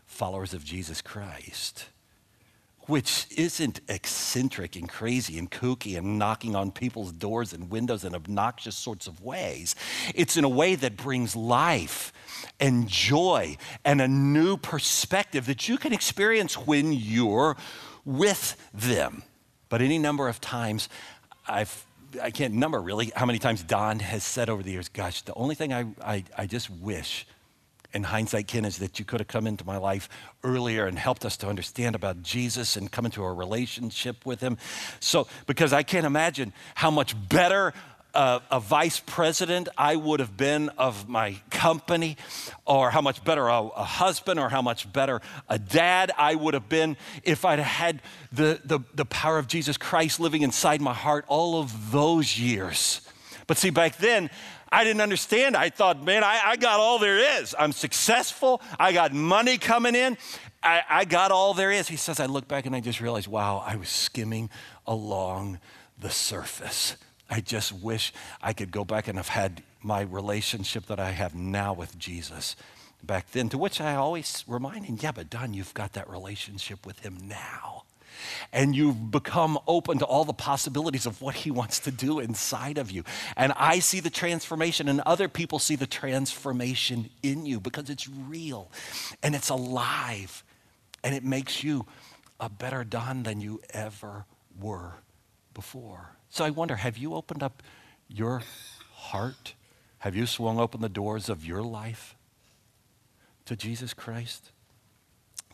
followers 0.06 0.54
of 0.54 0.64
Jesus 0.64 1.02
Christ 1.02 1.86
which 2.86 3.26
isn't 3.36 3.80
eccentric 3.88 4.76
and 4.76 4.88
crazy 4.88 5.38
and 5.38 5.50
kooky 5.50 5.96
and 5.96 6.18
knocking 6.18 6.54
on 6.54 6.70
people's 6.70 7.12
doors 7.12 7.52
and 7.52 7.70
windows 7.70 8.04
in 8.04 8.14
obnoxious 8.14 8.76
sorts 8.76 9.06
of 9.06 9.22
ways. 9.22 9.74
It's 10.14 10.36
in 10.36 10.44
a 10.44 10.48
way 10.48 10.74
that 10.74 10.96
brings 10.96 11.34
life 11.34 12.12
and 12.60 12.86
joy 12.88 13.56
and 13.84 14.00
a 14.00 14.08
new 14.08 14.56
perspective 14.56 15.46
that 15.46 15.68
you 15.68 15.78
can 15.78 15.92
experience 15.92 16.54
when 16.54 16.92
you're 16.92 17.56
with 18.04 18.56
them. 18.74 19.22
But 19.68 19.80
any 19.80 19.98
number 19.98 20.28
of 20.28 20.40
times, 20.40 20.88
I've 21.48 21.84
I 22.22 22.30
can't 22.30 22.54
number 22.54 22.80
really 22.80 23.10
how 23.16 23.26
many 23.26 23.40
times 23.40 23.64
Don 23.64 23.98
has 23.98 24.22
said 24.22 24.48
over 24.48 24.62
the 24.62 24.70
years, 24.70 24.88
gosh, 24.88 25.22
the 25.22 25.34
only 25.34 25.56
thing 25.56 25.72
I, 25.72 25.86
I, 26.00 26.24
I 26.38 26.46
just 26.46 26.70
wish 26.70 27.26
in 27.94 28.02
hindsight, 28.02 28.48
Ken, 28.48 28.64
is 28.64 28.78
that 28.78 28.98
you 28.98 29.04
could 29.04 29.20
have 29.20 29.28
come 29.28 29.46
into 29.46 29.64
my 29.64 29.76
life 29.76 30.08
earlier 30.42 30.86
and 30.86 30.98
helped 30.98 31.24
us 31.24 31.36
to 31.38 31.48
understand 31.48 31.94
about 31.94 32.22
Jesus 32.22 32.76
and 32.76 32.90
come 32.90 33.06
into 33.06 33.22
a 33.22 33.32
relationship 33.32 34.26
with 34.26 34.40
him. 34.40 34.58
So, 35.00 35.28
because 35.46 35.72
I 35.72 35.84
can't 35.84 36.04
imagine 36.04 36.52
how 36.74 36.90
much 36.90 37.14
better 37.28 37.72
uh, 38.14 38.40
a 38.50 38.60
vice 38.60 39.00
president 39.00 39.68
I 39.76 39.96
would 39.96 40.20
have 40.20 40.36
been 40.36 40.68
of 40.70 41.08
my 41.08 41.36
company, 41.50 42.16
or 42.64 42.90
how 42.90 43.00
much 43.00 43.24
better 43.24 43.48
a, 43.48 43.60
a, 43.60 43.84
husband, 43.84 44.38
or 44.38 44.48
how 44.48 44.62
much 44.62 44.92
better 44.92 45.20
a 45.48 45.58
dad 45.58 46.12
I 46.16 46.34
would 46.34 46.54
have 46.54 46.68
been 46.68 46.96
if 47.24 47.44
I'd 47.44 47.58
had 47.58 48.02
the, 48.32 48.60
the, 48.64 48.80
the 48.94 49.04
power 49.04 49.38
of 49.38 49.48
Jesus 49.48 49.76
Christ 49.76 50.20
living 50.20 50.42
inside 50.42 50.80
my 50.80 50.94
heart 50.94 51.24
all 51.28 51.60
of 51.60 51.90
those 51.90 52.38
years. 52.38 53.00
But 53.46 53.58
see, 53.58 53.70
back 53.70 53.96
then, 53.96 54.30
I 54.74 54.82
didn't 54.82 55.02
understand. 55.02 55.56
I 55.56 55.70
thought, 55.70 56.02
man, 56.02 56.24
I, 56.24 56.40
I 56.44 56.56
got 56.56 56.80
all 56.80 56.98
there 56.98 57.40
is. 57.40 57.54
I'm 57.56 57.70
successful. 57.70 58.60
I 58.76 58.92
got 58.92 59.12
money 59.12 59.56
coming 59.56 59.94
in. 59.94 60.18
I, 60.64 60.82
I 60.90 61.04
got 61.04 61.30
all 61.30 61.54
there 61.54 61.70
is. 61.70 61.86
He 61.86 61.96
says, 61.96 62.18
I 62.18 62.26
look 62.26 62.48
back 62.48 62.66
and 62.66 62.74
I 62.74 62.80
just 62.80 63.00
realized, 63.00 63.28
wow, 63.28 63.62
I 63.64 63.76
was 63.76 63.88
skimming 63.88 64.50
along 64.84 65.60
the 65.96 66.10
surface. 66.10 66.96
I 67.30 67.40
just 67.40 67.72
wish 67.72 68.12
I 68.42 68.52
could 68.52 68.72
go 68.72 68.84
back 68.84 69.06
and 69.06 69.16
have 69.16 69.28
had 69.28 69.62
my 69.80 70.00
relationship 70.00 70.86
that 70.86 70.98
I 70.98 71.12
have 71.12 71.36
now 71.36 71.72
with 71.72 71.96
Jesus 71.96 72.56
back 73.00 73.30
then, 73.30 73.48
to 73.50 73.58
which 73.58 73.80
I 73.80 73.94
always 73.94 74.44
remind 74.48 74.86
him, 74.86 74.98
yeah, 75.00 75.12
but 75.12 75.30
Don, 75.30 75.54
you've 75.54 75.74
got 75.74 75.92
that 75.92 76.10
relationship 76.10 76.84
with 76.84 76.98
him 77.00 77.16
now 77.28 77.83
and 78.52 78.74
you've 78.74 79.10
become 79.10 79.58
open 79.66 79.98
to 79.98 80.04
all 80.04 80.24
the 80.24 80.32
possibilities 80.32 81.06
of 81.06 81.20
what 81.20 81.34
He 81.34 81.50
wants 81.50 81.78
to 81.80 81.90
do 81.90 82.18
inside 82.18 82.78
of 82.78 82.90
you. 82.90 83.04
And 83.36 83.52
I 83.56 83.78
see 83.78 84.00
the 84.00 84.10
transformation, 84.10 84.88
and 84.88 85.00
other 85.00 85.28
people 85.28 85.58
see 85.58 85.76
the 85.76 85.86
transformation 85.86 87.10
in 87.22 87.46
you 87.46 87.60
because 87.60 87.90
it's 87.90 88.08
real 88.08 88.70
and 89.22 89.34
it's 89.34 89.48
alive, 89.48 90.44
and 91.02 91.14
it 91.14 91.24
makes 91.24 91.64
you 91.64 91.86
a 92.40 92.48
better 92.48 92.84
Don 92.84 93.22
than 93.22 93.40
you 93.40 93.60
ever 93.70 94.26
were 94.60 94.94
before. 95.52 96.10
So 96.28 96.44
I 96.44 96.50
wonder 96.50 96.76
have 96.76 96.98
you 96.98 97.14
opened 97.14 97.42
up 97.42 97.62
your 98.08 98.42
heart? 98.92 99.54
Have 99.98 100.14
you 100.14 100.26
swung 100.26 100.58
open 100.58 100.80
the 100.80 100.88
doors 100.88 101.28
of 101.28 101.46
your 101.46 101.62
life 101.62 102.16
to 103.46 103.56
Jesus 103.56 103.94
Christ? 103.94 104.50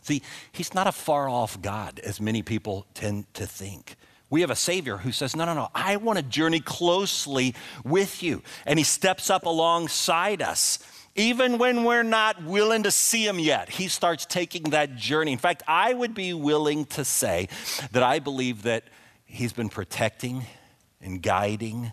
See, 0.01 0.21
he's 0.51 0.73
not 0.73 0.87
a 0.87 0.91
far 0.91 1.29
off 1.29 1.61
God, 1.61 1.99
as 1.99 2.19
many 2.19 2.41
people 2.41 2.85
tend 2.93 3.31
to 3.35 3.45
think. 3.45 3.95
We 4.31 4.41
have 4.41 4.49
a 4.49 4.55
Savior 4.55 4.97
who 4.97 5.11
says, 5.11 5.35
No, 5.35 5.45
no, 5.45 5.53
no, 5.53 5.67
I 5.75 5.97
want 5.97 6.17
to 6.17 6.23
journey 6.23 6.61
closely 6.61 7.53
with 7.83 8.23
you. 8.23 8.41
And 8.65 8.79
He 8.79 8.85
steps 8.85 9.29
up 9.29 9.45
alongside 9.45 10.41
us. 10.41 10.79
Even 11.15 11.57
when 11.57 11.83
we're 11.83 12.03
not 12.03 12.41
willing 12.45 12.83
to 12.83 12.91
see 12.91 13.27
Him 13.27 13.37
yet, 13.37 13.69
He 13.69 13.89
starts 13.89 14.25
taking 14.25 14.71
that 14.71 14.95
journey. 14.95 15.33
In 15.33 15.37
fact, 15.37 15.63
I 15.67 15.93
would 15.93 16.13
be 16.15 16.33
willing 16.33 16.85
to 16.85 17.03
say 17.03 17.49
that 17.91 18.01
I 18.01 18.19
believe 18.19 18.63
that 18.63 18.85
He's 19.25 19.51
been 19.51 19.69
protecting 19.69 20.45
and 21.01 21.21
guiding 21.21 21.91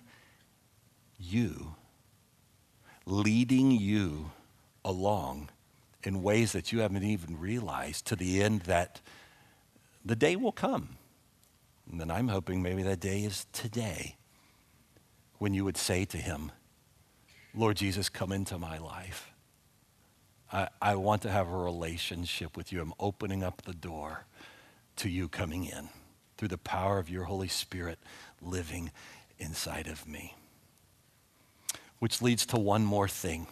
you, 1.19 1.75
leading 3.05 3.73
you 3.73 4.31
along 4.85 5.51
in 6.09 6.23
ways 6.23 6.53
that 6.53 6.73
you 6.73 6.81
haven't 6.81 7.03
even 7.03 7.39
realized 7.39 8.07
to 8.07 8.17
the 8.17 8.43
end 8.43 8.63
that 8.63 9.03
the 10.03 10.17
day 10.17 10.37
will 10.37 10.53
come. 10.53 10.97
And 11.91 12.01
then 12.01 12.11
I'm 12.11 12.29
hoping 12.29 12.63
maybe 12.63 12.83
that 12.85 12.99
day 12.99 13.25
is 13.25 13.45
today 13.53 14.17
when 15.37 15.53
you 15.53 15.67
would 15.67 15.77
say 15.77 16.07
to 16.07 16.17
him, 16.17 16.51
Lord 17.55 17.77
Jesus, 17.77 18.09
come 18.09 18.33
into 18.33 18.59
my 18.59 18.79
life. 18.79 19.31
I, 20.51 20.69
I 20.81 20.95
want 20.95 21.21
to 21.23 21.31
have 21.31 21.47
a 21.47 21.57
relationship 21.57 22.57
with 22.57 22.73
you. 22.73 22.81
I'm 22.81 22.95
opening 22.99 23.45
up 23.45 23.61
the 23.63 23.75
door 23.75 24.25
to 24.97 25.11
you 25.11 25.29
coming 25.29 25.67
in 25.67 25.91
through 26.39 26.49
the 26.49 26.57
power 26.57 26.99
of 26.99 27.11
your 27.11 27.25
Holy 27.25 27.49
Spirit 27.49 27.99
living 28.41 28.93
inside 29.39 29.87
of 29.87 30.09
me. 30.09 30.35
Which 31.99 32.23
leads 32.23 32.47
to 32.47 32.57
one 32.57 32.87
more 32.87 33.09
thing 33.09 33.47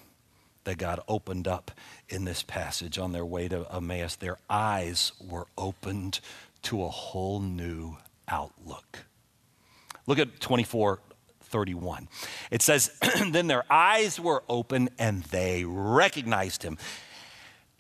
that 0.67 0.77
God 0.79 1.01
opened 1.09 1.49
up 1.49 1.71
in 2.09 2.25
this 2.25 2.43
passage 2.43 2.99
on 2.99 3.13
their 3.13 3.25
way 3.25 3.49
to 3.49 3.67
Emmaus. 3.75 4.17
Their 4.17 4.37
eyes 4.51 5.13
were 5.21 5.47
opened 5.57 6.21
to 6.63 6.85
a 6.85 6.89
whole 6.89 7.41
new 7.41 7.97
outlook. 8.29 9.07
Look 10.07 10.19
at 10.19 10.39
24 10.41 11.01
31. 11.41 12.09
It 12.51 12.61
says, 12.61 12.91
Then 13.31 13.47
their 13.47 13.65
eyes 13.71 14.21
were 14.21 14.43
open 14.49 14.91
and 14.99 15.23
they 15.25 15.65
recognized 15.65 16.63
him. 16.63 16.77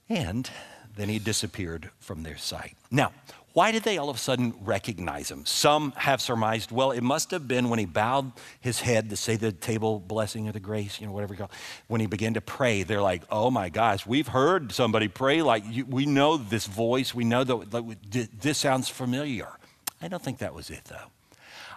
And 0.09 0.49
then 0.97 1.09
he 1.09 1.19
disappeared 1.19 1.91
from 1.99 2.23
their 2.23 2.37
sight. 2.37 2.77
Now, 2.91 3.13
why 3.57 3.73
did 3.73 3.85
they 3.85 3.97
all 3.97 4.11
of 4.11 4.17
a 4.17 4.19
sudden 4.19 4.53
recognize 4.61 5.31
him? 5.31 5.47
Some 5.47 5.93
have 5.93 6.21
surmised, 6.21 6.71
well, 6.71 6.91
it 6.91 7.01
must 7.01 7.31
have 7.31 7.49
been 7.49 7.71
when 7.71 7.79
he 7.79 7.87
bowed 7.87 8.33
his 8.61 8.81
head 8.81 9.09
to 9.09 9.17
say 9.17 9.37
the 9.37 9.51
table 9.51 9.99
blessing 9.99 10.47
of 10.47 10.53
the 10.53 10.61
grace, 10.61 11.01
you 11.01 11.07
know, 11.07 11.13
whatever 11.15 11.33
you 11.33 11.39
call 11.39 11.47
it. 11.47 11.55
When 11.87 12.03
he 12.03 12.07
began 12.07 12.35
to 12.35 12.43
pray, 12.43 12.83
they're 12.83 13.01
like, 13.01 13.23
oh 13.31 13.51
my 13.51 13.71
gosh, 13.71 14.07
we've 14.07 14.29
heard 14.29 14.73
somebody 14.73 15.09
pray 15.09 15.41
like, 15.41 15.65
you, 15.67 15.87
we 15.87 16.05
know 16.05 16.37
this 16.37 16.67
voice, 16.67 17.15
we 17.15 17.25
know 17.25 17.45
that 17.45 17.73
like, 17.73 17.97
this 18.11 18.59
sounds 18.59 18.91
familiar. 18.91 19.49
I 20.03 20.09
don't 20.09 20.23
think 20.23 20.37
that 20.41 20.53
was 20.53 20.69
it, 20.69 20.85
though. 20.85 21.09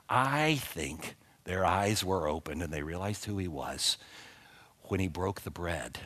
I 0.09 0.55
think 0.55 1.15
their 1.45 1.63
eyes 1.63 2.03
were 2.03 2.27
opened 2.27 2.61
and 2.61 2.73
they 2.73 2.83
realized 2.83 3.23
who 3.23 3.37
he 3.37 3.47
was 3.47 3.97
when 4.81 4.99
he 4.99 5.07
broke 5.07 5.43
the 5.43 5.49
bread 5.49 5.97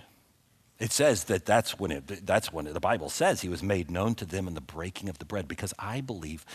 it 0.84 0.92
says 0.92 1.24
that 1.24 1.46
that's 1.46 1.80
when 1.80 1.92
it, 1.92 2.26
that's 2.26 2.52
when 2.52 2.68
it, 2.68 2.74
the 2.74 2.80
Bible 2.82 3.10
says 3.10 3.40
he 3.40 3.48
was 3.48 3.64
made 3.64 3.90
known 3.90 4.16
to 4.16 4.26
them 4.26 4.50
in 4.50 4.54
the 4.54 4.60
breaking 4.60 5.08
of 5.08 5.18
the 5.18 5.24
bread 5.24 5.48
because 5.48 5.74
I 5.80 6.02
believe 6.02 6.46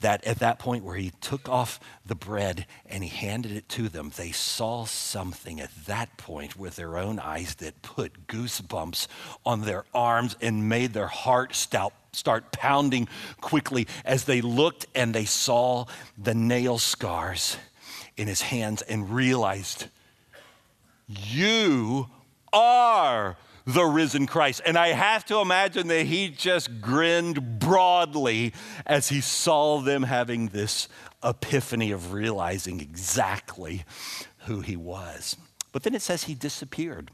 that 0.00 0.26
at 0.26 0.38
that 0.38 0.58
point 0.58 0.82
where 0.82 0.96
he 0.96 1.12
took 1.20 1.46
off 1.46 1.78
the 2.06 2.14
bread 2.14 2.64
and 2.86 3.04
he 3.04 3.10
handed 3.10 3.52
it 3.52 3.68
to 3.68 3.90
them, 3.90 4.12
they 4.16 4.32
saw 4.32 4.86
something 4.86 5.60
at 5.60 5.68
that 5.84 6.16
point 6.16 6.56
with 6.56 6.76
their 6.76 6.96
own 6.96 7.18
eyes 7.18 7.56
that 7.56 7.82
put 7.82 8.26
goosebumps 8.28 9.08
on 9.44 9.60
their 9.60 9.84
arms 9.92 10.36
and 10.40 10.70
made 10.70 10.94
their 10.94 11.06
heart 11.06 11.54
start 11.54 11.92
start 12.12 12.52
pounding 12.52 13.06
quickly 13.42 13.86
as 14.06 14.24
they 14.24 14.40
looked 14.40 14.86
and 14.94 15.14
they 15.14 15.26
saw 15.26 15.84
the 16.16 16.34
nail 16.34 16.78
scars 16.78 17.58
in 18.16 18.26
his 18.26 18.40
hands 18.40 18.80
and 18.80 19.10
realized, 19.10 19.88
You 21.06 22.06
are 22.54 23.36
the 23.66 23.84
risen 23.84 24.26
Christ. 24.26 24.62
And 24.64 24.78
I 24.78 24.88
have 24.88 25.24
to 25.26 25.40
imagine 25.40 25.88
that 25.88 26.06
he 26.06 26.28
just 26.28 26.80
grinned 26.80 27.58
broadly 27.58 28.54
as 28.86 29.08
he 29.08 29.20
saw 29.20 29.80
them 29.80 30.04
having 30.04 30.48
this 30.48 30.88
epiphany 31.22 31.90
of 31.90 32.12
realizing 32.12 32.80
exactly 32.80 33.84
who 34.46 34.60
he 34.60 34.76
was. 34.76 35.36
But 35.72 35.82
then 35.82 35.94
it 35.94 36.02
says 36.02 36.24
he 36.24 36.34
disappeared. 36.34 37.10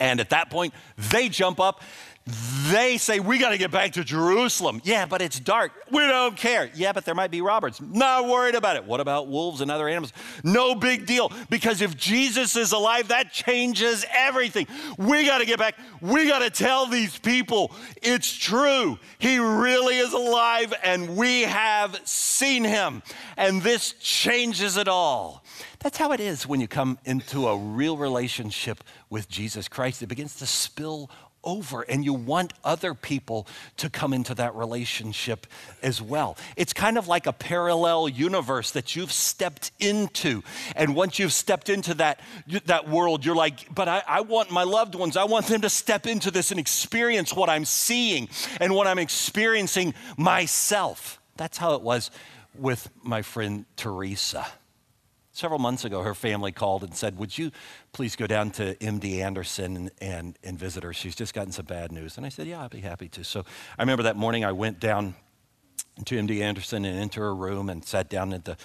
And 0.00 0.18
at 0.18 0.30
that 0.30 0.50
point, 0.50 0.74
they 0.96 1.28
jump 1.28 1.60
up 1.60 1.82
they 2.26 2.96
say, 2.96 3.20
We 3.20 3.38
got 3.38 3.50
to 3.50 3.58
get 3.58 3.70
back 3.70 3.92
to 3.92 4.04
Jerusalem. 4.04 4.80
Yeah, 4.82 5.04
but 5.04 5.20
it's 5.20 5.38
dark. 5.38 5.72
We 5.90 6.00
don't 6.06 6.36
care. 6.36 6.70
Yeah, 6.74 6.92
but 6.92 7.04
there 7.04 7.14
might 7.14 7.30
be 7.30 7.42
robbers. 7.42 7.80
Not 7.82 8.26
worried 8.26 8.54
about 8.54 8.76
it. 8.76 8.84
What 8.86 9.00
about 9.00 9.28
wolves 9.28 9.60
and 9.60 9.70
other 9.70 9.88
animals? 9.88 10.12
No 10.42 10.74
big 10.74 11.04
deal. 11.04 11.30
Because 11.50 11.82
if 11.82 11.96
Jesus 11.98 12.56
is 12.56 12.72
alive, 12.72 13.08
that 13.08 13.30
changes 13.30 14.06
everything. 14.10 14.66
We 14.96 15.26
got 15.26 15.38
to 15.38 15.44
get 15.44 15.58
back. 15.58 15.76
We 16.00 16.26
got 16.26 16.38
to 16.38 16.48
tell 16.48 16.86
these 16.86 17.18
people 17.18 17.72
it's 18.00 18.34
true. 18.34 18.98
He 19.18 19.38
really 19.38 19.98
is 19.98 20.14
alive, 20.14 20.72
and 20.82 21.16
we 21.16 21.42
have 21.42 22.00
seen 22.04 22.64
him. 22.64 23.02
And 23.36 23.60
this 23.60 23.92
changes 24.00 24.78
it 24.78 24.88
all. 24.88 25.44
That's 25.80 25.98
how 25.98 26.12
it 26.12 26.20
is 26.20 26.46
when 26.46 26.60
you 26.60 26.68
come 26.68 26.98
into 27.04 27.46
a 27.46 27.58
real 27.58 27.98
relationship 27.98 28.82
with 29.10 29.28
Jesus 29.28 29.68
Christ. 29.68 30.02
It 30.02 30.06
begins 30.06 30.36
to 30.36 30.46
spill 30.46 31.10
over 31.44 31.82
and 31.82 32.04
you 32.04 32.14
want 32.14 32.52
other 32.64 32.94
people 32.94 33.46
to 33.76 33.90
come 33.90 34.12
into 34.12 34.34
that 34.34 34.54
relationship 34.54 35.46
as 35.82 36.00
well. 36.00 36.36
It's 36.56 36.72
kind 36.72 36.98
of 36.98 37.08
like 37.08 37.26
a 37.26 37.32
parallel 37.32 38.08
universe 38.08 38.70
that 38.72 38.96
you've 38.96 39.12
stepped 39.12 39.70
into. 39.78 40.42
And 40.76 40.94
once 40.94 41.18
you've 41.18 41.32
stepped 41.32 41.68
into 41.68 41.94
that, 41.94 42.20
that 42.66 42.88
world, 42.88 43.24
you're 43.24 43.34
like, 43.34 43.74
but 43.74 43.88
I, 43.88 44.02
I 44.06 44.20
want 44.22 44.50
my 44.50 44.64
loved 44.64 44.94
ones, 44.94 45.16
I 45.16 45.24
want 45.24 45.46
them 45.46 45.60
to 45.62 45.70
step 45.70 46.06
into 46.06 46.30
this 46.30 46.50
and 46.50 46.60
experience 46.60 47.34
what 47.34 47.48
I'm 47.48 47.64
seeing 47.64 48.28
and 48.60 48.74
what 48.74 48.86
I'm 48.86 48.98
experiencing 48.98 49.94
myself. 50.16 51.20
That's 51.36 51.58
how 51.58 51.74
it 51.74 51.82
was 51.82 52.10
with 52.54 52.88
my 53.02 53.22
friend 53.22 53.64
Teresa. 53.76 54.46
Several 55.34 55.58
months 55.58 55.84
ago, 55.84 56.02
her 56.02 56.14
family 56.14 56.52
called 56.52 56.84
and 56.84 56.94
said, 56.94 57.18
Would 57.18 57.36
you 57.36 57.50
please 57.90 58.14
go 58.14 58.28
down 58.28 58.52
to 58.52 58.76
MD 58.76 59.18
Anderson 59.18 59.76
and, 59.76 59.90
and, 60.00 60.38
and, 60.44 60.56
visit 60.56 60.84
her? 60.84 60.92
She's 60.92 61.16
just 61.16 61.34
gotten 61.34 61.50
some 61.50 61.64
bad 61.64 61.90
news. 61.90 62.16
And 62.16 62.24
I 62.24 62.28
said, 62.28 62.46
Yeah, 62.46 62.62
I'd 62.62 62.70
be 62.70 62.78
happy 62.78 63.08
to. 63.08 63.24
So 63.24 63.40
I 63.76 63.82
remember 63.82 64.04
that 64.04 64.14
morning 64.14 64.44
I 64.44 64.52
went 64.52 64.78
down 64.78 65.16
to 66.04 66.14
MD 66.14 66.40
Anderson 66.40 66.84
and 66.84 67.00
into 67.00 67.18
her 67.18 67.34
room 67.34 67.68
and 67.68 67.84
sat 67.84 68.08
down 68.08 68.32
in 68.32 68.42
the 68.42 68.56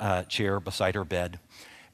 uh, 0.00 0.24
chair 0.24 0.58
beside 0.58 0.96
her 0.96 1.04
bed. 1.04 1.38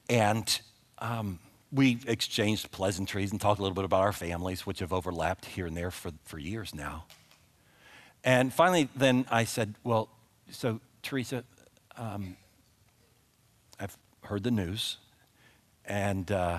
And 0.08 0.60
um, 0.98 1.38
we 1.70 1.98
exchanged 2.06 2.70
pleasantries 2.70 3.32
and 3.32 3.40
talked 3.40 3.58
a 3.58 3.62
little 3.62 3.74
bit 3.74 3.84
about 3.84 4.00
our 4.00 4.14
families, 4.14 4.64
which 4.64 4.78
have 4.78 4.94
overlapped 4.94 5.44
here 5.44 5.66
and 5.66 5.76
there 5.76 5.90
for, 5.90 6.10
for 6.24 6.38
years 6.38 6.74
now. 6.74 7.04
And 8.24 8.50
finally, 8.50 8.88
then 8.96 9.26
I 9.30 9.44
said, 9.44 9.74
Well, 9.84 10.08
so 10.50 10.80
Teresa, 11.02 11.44
um, 11.98 12.38
heard 14.22 14.42
the 14.42 14.50
news, 14.50 14.98
and 15.84 16.30
uh, 16.30 16.58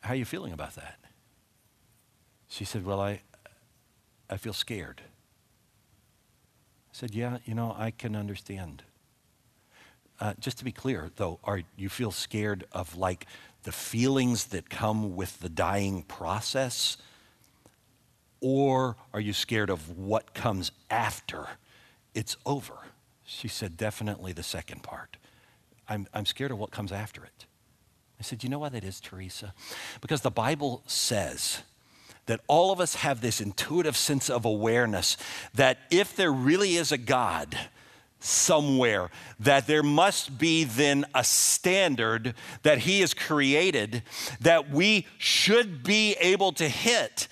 how 0.00 0.12
are 0.12 0.16
you 0.16 0.24
feeling 0.24 0.52
about 0.52 0.74
that? 0.76 0.98
She 2.48 2.64
said, 2.64 2.84
Well, 2.84 3.00
I, 3.00 3.22
I 4.30 4.36
feel 4.36 4.52
scared. 4.52 5.02
I 5.04 6.92
said, 6.92 7.14
Yeah, 7.14 7.38
you 7.44 7.54
know, 7.54 7.74
I 7.76 7.90
can 7.90 8.14
understand. 8.14 8.82
Uh, 10.18 10.32
just 10.38 10.58
to 10.58 10.64
be 10.64 10.72
clear, 10.72 11.10
though, 11.16 11.38
are 11.44 11.62
you 11.76 11.88
feel 11.88 12.10
scared 12.10 12.64
of 12.72 12.96
like 12.96 13.26
the 13.64 13.72
feelings 13.72 14.46
that 14.46 14.70
come 14.70 15.14
with 15.14 15.40
the 15.40 15.48
dying 15.48 16.02
process? 16.04 16.96
Or 18.40 18.96
are 19.12 19.20
you 19.20 19.32
scared 19.32 19.70
of 19.70 19.98
what 19.98 20.32
comes 20.34 20.70
after 20.88 21.48
it's 22.14 22.36
over? 22.46 22.74
She 23.24 23.48
said, 23.48 23.76
Definitely 23.76 24.32
the 24.32 24.44
second 24.44 24.82
part. 24.82 25.16
I'm, 25.88 26.06
I'm 26.12 26.26
scared 26.26 26.50
of 26.50 26.58
what 26.58 26.70
comes 26.70 26.92
after 26.92 27.24
it. 27.24 27.46
I 28.18 28.22
said, 28.22 28.42
You 28.42 28.50
know 28.50 28.58
why 28.58 28.68
that 28.70 28.84
is, 28.84 29.00
Teresa? 29.00 29.54
Because 30.00 30.22
the 30.22 30.30
Bible 30.30 30.82
says 30.86 31.62
that 32.26 32.40
all 32.48 32.72
of 32.72 32.80
us 32.80 32.96
have 32.96 33.20
this 33.20 33.40
intuitive 33.40 33.96
sense 33.96 34.28
of 34.28 34.44
awareness 34.44 35.16
that 35.54 35.78
if 35.90 36.16
there 36.16 36.32
really 36.32 36.76
is 36.76 36.90
a 36.90 36.98
God, 36.98 37.56
somewhere 38.18 39.10
that 39.38 39.66
there 39.66 39.82
must 39.82 40.38
be 40.38 40.64
then 40.64 41.04
a 41.14 41.22
standard 41.22 42.34
that 42.62 42.78
he 42.78 43.00
has 43.00 43.14
created 43.14 44.02
that 44.40 44.70
we 44.70 45.06
should 45.18 45.82
be 45.82 46.14
able 46.14 46.50
to 46.50 46.68
hit 46.68 47.28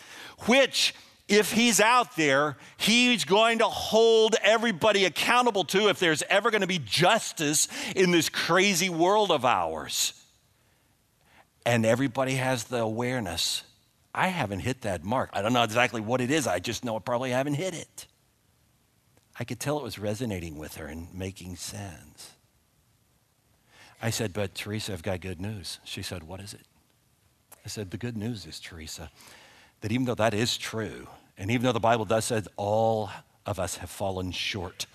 which 0.46 0.94
if 1.28 1.52
he's 1.52 1.80
out 1.80 2.16
there, 2.16 2.56
he's 2.76 3.24
going 3.24 3.58
to 3.58 3.66
hold 3.66 4.36
everybody 4.42 5.04
accountable 5.04 5.64
to 5.64 5.88
if 5.88 5.98
there's 5.98 6.22
ever 6.28 6.50
going 6.50 6.60
to 6.60 6.66
be 6.66 6.78
justice 6.78 7.68
in 7.96 8.10
this 8.10 8.28
crazy 8.28 8.90
world 8.90 9.30
of 9.30 9.44
ours. 9.44 10.12
And 11.64 11.86
everybody 11.86 12.34
has 12.34 12.64
the 12.64 12.80
awareness 12.80 13.62
I 14.14 14.28
haven't 14.28 14.60
hit 14.60 14.82
that 14.82 15.04
mark. 15.04 15.30
I 15.32 15.42
don't 15.42 15.52
know 15.52 15.64
exactly 15.64 16.00
what 16.00 16.20
it 16.20 16.30
is, 16.30 16.46
I 16.46 16.60
just 16.60 16.84
know 16.84 16.96
I 16.96 17.00
probably 17.00 17.30
haven't 17.30 17.54
hit 17.54 17.74
it. 17.74 18.06
I 19.38 19.42
could 19.42 19.58
tell 19.58 19.78
it 19.78 19.82
was 19.82 19.98
resonating 19.98 20.56
with 20.56 20.76
her 20.76 20.86
and 20.86 21.12
making 21.12 21.56
sense. 21.56 22.34
I 24.00 24.10
said, 24.10 24.32
But 24.32 24.54
Teresa, 24.54 24.92
I've 24.92 25.02
got 25.02 25.20
good 25.20 25.40
news. 25.40 25.80
She 25.82 26.02
said, 26.02 26.22
What 26.22 26.40
is 26.40 26.54
it? 26.54 26.66
I 27.64 27.68
said, 27.68 27.90
The 27.90 27.96
good 27.96 28.16
news 28.16 28.46
is, 28.46 28.60
Teresa, 28.60 29.10
that 29.84 29.92
even 29.92 30.06
though 30.06 30.14
that 30.14 30.32
is 30.32 30.56
true, 30.56 31.06
and 31.36 31.50
even 31.50 31.62
though 31.62 31.72
the 31.72 31.78
Bible 31.78 32.06
does 32.06 32.24
say 32.24 32.40
all 32.56 33.10
of 33.44 33.60
us 33.60 33.76
have 33.76 33.90
fallen 33.90 34.32
short 34.32 34.86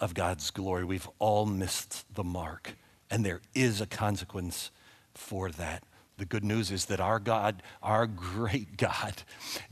of 0.00 0.12
God's 0.12 0.50
glory, 0.50 0.84
we've 0.84 1.08
all 1.18 1.46
missed 1.46 2.04
the 2.14 2.22
mark, 2.22 2.76
and 3.10 3.24
there 3.24 3.40
is 3.54 3.80
a 3.80 3.86
consequence 3.86 4.70
for 5.14 5.50
that. 5.52 5.82
The 6.18 6.26
good 6.26 6.44
news 6.44 6.70
is 6.70 6.84
that 6.86 7.00
our 7.00 7.18
God, 7.18 7.62
our 7.82 8.06
great 8.06 8.76
God, 8.76 9.14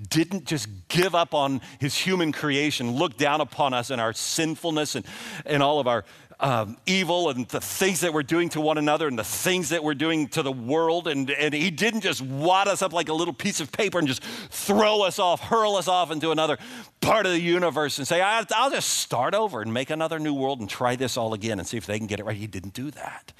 didn't 0.08 0.46
just 0.46 0.68
give 0.88 1.14
up 1.14 1.34
on 1.34 1.60
his 1.78 1.94
human 1.94 2.32
creation, 2.32 2.92
look 2.92 3.18
down 3.18 3.42
upon 3.42 3.74
us 3.74 3.90
and 3.90 4.00
our 4.00 4.14
sinfulness 4.14 4.94
and, 4.94 5.04
and 5.44 5.62
all 5.62 5.80
of 5.80 5.86
our 5.86 6.06
um, 6.40 6.78
evil 6.86 7.28
and 7.28 7.46
the 7.48 7.60
things 7.60 8.00
that 8.00 8.12
we're 8.12 8.22
doing 8.22 8.48
to 8.50 8.60
one 8.60 8.78
another 8.78 9.06
and 9.06 9.18
the 9.18 9.24
things 9.24 9.68
that 9.68 9.84
we're 9.84 9.94
doing 9.94 10.28
to 10.28 10.42
the 10.42 10.52
world. 10.52 11.06
And, 11.06 11.30
and 11.30 11.52
he 11.54 11.70
didn't 11.70 12.00
just 12.00 12.22
wad 12.22 12.66
us 12.66 12.82
up 12.82 12.92
like 12.92 13.08
a 13.08 13.12
little 13.12 13.34
piece 13.34 13.60
of 13.60 13.70
paper 13.70 13.98
and 13.98 14.08
just 14.08 14.22
throw 14.22 15.02
us 15.02 15.18
off, 15.18 15.40
hurl 15.40 15.76
us 15.76 15.86
off 15.86 16.10
into 16.10 16.30
another 16.30 16.58
part 17.00 17.26
of 17.26 17.32
the 17.32 17.40
universe 17.40 17.98
and 17.98 18.08
say, 18.08 18.20
I'll 18.22 18.70
just 18.70 18.88
start 18.88 19.34
over 19.34 19.60
and 19.60 19.72
make 19.72 19.90
another 19.90 20.18
new 20.18 20.34
world 20.34 20.60
and 20.60 20.68
try 20.68 20.96
this 20.96 21.16
all 21.16 21.34
again 21.34 21.58
and 21.58 21.68
see 21.68 21.76
if 21.76 21.86
they 21.86 21.98
can 21.98 22.06
get 22.06 22.20
it 22.20 22.24
right. 22.24 22.36
He 22.36 22.46
didn't 22.46 22.74
do 22.74 22.90
that. 22.92 23.32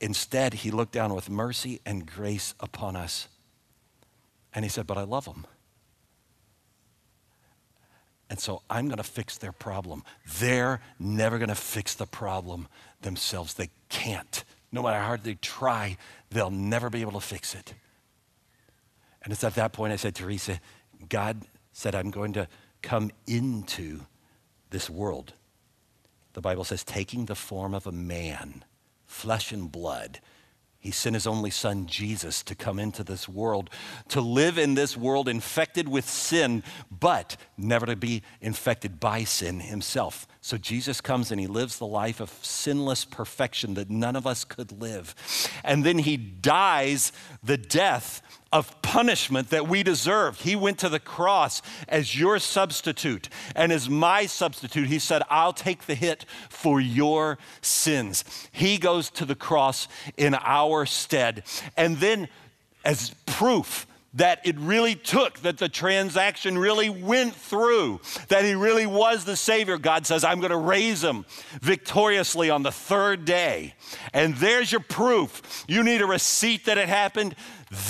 Instead, 0.00 0.54
he 0.54 0.70
looked 0.70 0.92
down 0.92 1.14
with 1.14 1.28
mercy 1.28 1.80
and 1.84 2.06
grace 2.06 2.54
upon 2.60 2.96
us. 2.96 3.28
And 4.54 4.64
he 4.64 4.68
said, 4.68 4.86
But 4.86 4.96
I 4.96 5.02
love 5.02 5.24
them. 5.24 5.46
And 8.30 8.38
so 8.38 8.62
I'm 8.68 8.86
going 8.86 8.98
to 8.98 9.02
fix 9.02 9.38
their 9.38 9.52
problem. 9.52 10.04
They're 10.38 10.80
never 10.98 11.38
going 11.38 11.48
to 11.48 11.54
fix 11.54 11.94
the 11.94 12.06
problem 12.06 12.68
themselves. 13.00 13.54
They 13.54 13.70
can't. 13.88 14.44
No 14.70 14.82
matter 14.82 14.98
how 14.98 15.06
hard 15.06 15.24
they 15.24 15.34
try, 15.34 15.96
they'll 16.30 16.50
never 16.50 16.90
be 16.90 17.00
able 17.00 17.12
to 17.12 17.20
fix 17.20 17.54
it. 17.54 17.74
And 19.22 19.32
it's 19.32 19.44
at 19.44 19.54
that 19.54 19.72
point 19.72 19.92
I 19.92 19.96
said, 19.96 20.14
Teresa, 20.14 20.60
God 21.08 21.42
said, 21.72 21.94
I'm 21.94 22.10
going 22.10 22.34
to 22.34 22.48
come 22.82 23.10
into 23.26 24.00
this 24.70 24.90
world. 24.90 25.32
The 26.34 26.40
Bible 26.40 26.64
says, 26.64 26.84
taking 26.84 27.24
the 27.24 27.34
form 27.34 27.74
of 27.74 27.86
a 27.86 27.92
man, 27.92 28.64
flesh 29.06 29.52
and 29.52 29.72
blood 29.72 30.20
he 30.88 30.92
sent 30.92 31.12
his 31.12 31.26
only 31.26 31.50
son, 31.50 31.84
Jesus, 31.84 32.42
to 32.44 32.54
come 32.54 32.78
into 32.78 33.04
this 33.04 33.28
world, 33.28 33.68
to 34.08 34.22
live 34.22 34.56
in 34.56 34.72
this 34.72 34.96
world 34.96 35.28
infected 35.28 35.86
with 35.86 36.08
sin, 36.08 36.62
but 36.90 37.36
never 37.58 37.84
to 37.84 37.94
be 37.94 38.22
infected 38.40 38.98
by 38.98 39.24
sin 39.24 39.60
himself. 39.60 40.26
So 40.48 40.56
Jesus 40.56 41.02
comes 41.02 41.30
and 41.30 41.38
he 41.38 41.46
lives 41.46 41.76
the 41.76 41.86
life 41.86 42.20
of 42.20 42.30
sinless 42.40 43.04
perfection 43.04 43.74
that 43.74 43.90
none 43.90 44.16
of 44.16 44.26
us 44.26 44.46
could 44.46 44.72
live. 44.80 45.14
And 45.62 45.84
then 45.84 45.98
he 45.98 46.16
dies 46.16 47.12
the 47.44 47.58
death 47.58 48.22
of 48.50 48.80
punishment 48.80 49.50
that 49.50 49.68
we 49.68 49.82
deserved. 49.82 50.40
He 50.40 50.56
went 50.56 50.78
to 50.78 50.88
the 50.88 51.00
cross 51.00 51.60
as 51.86 52.18
your 52.18 52.38
substitute 52.38 53.28
and 53.54 53.70
as 53.70 53.90
my 53.90 54.24
substitute. 54.24 54.88
He 54.88 54.98
said, 54.98 55.20
I'll 55.28 55.52
take 55.52 55.84
the 55.84 55.94
hit 55.94 56.24
for 56.48 56.80
your 56.80 57.36
sins. 57.60 58.24
He 58.50 58.78
goes 58.78 59.10
to 59.10 59.26
the 59.26 59.34
cross 59.34 59.86
in 60.16 60.34
our 60.34 60.86
stead. 60.86 61.42
And 61.76 61.98
then, 61.98 62.26
as 62.86 63.10
proof 63.26 63.86
that 64.14 64.40
it 64.44 64.58
really 64.58 64.94
took, 64.94 65.38
that 65.40 65.58
the 65.58 65.68
transaction 65.68 66.56
really 66.56 66.88
went 66.88 67.34
through, 67.34 68.00
that 68.28 68.44
he 68.44 68.54
really 68.54 68.86
was 68.86 69.24
the 69.24 69.36
Savior, 69.36 69.76
God 69.78 70.06
says, 70.06 70.24
I'm 70.24 70.40
going 70.40 70.50
to 70.50 70.56
raise 70.56 71.04
him 71.04 71.26
victoriously 71.60 72.48
on 72.48 72.62
the 72.62 72.72
third 72.72 73.24
day. 73.24 73.74
And 74.12 74.34
there's 74.36 74.72
your 74.72 74.80
proof. 74.80 75.64
You 75.68 75.82
need 75.82 76.00
a 76.00 76.06
receipt 76.06 76.64
that 76.64 76.78
it 76.78 76.88
happened. 76.88 77.34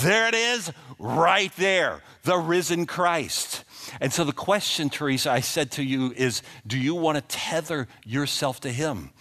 There 0.01 0.27
it 0.27 0.35
is, 0.35 0.71
right 0.99 1.55
there, 1.55 2.01
the 2.23 2.37
risen 2.37 2.85
Christ. 2.85 3.63
And 4.01 4.11
so 4.11 4.23
the 4.23 4.33
question, 4.33 4.89
Teresa, 4.89 5.31
I 5.31 5.39
said 5.39 5.71
to 5.71 5.83
you 5.83 6.11
is 6.15 6.41
do 6.67 6.77
you 6.77 6.95
want 6.95 7.15
to 7.15 7.21
tether 7.21 7.87
yourself 8.05 8.59
to 8.61 8.71
him? 8.71 9.11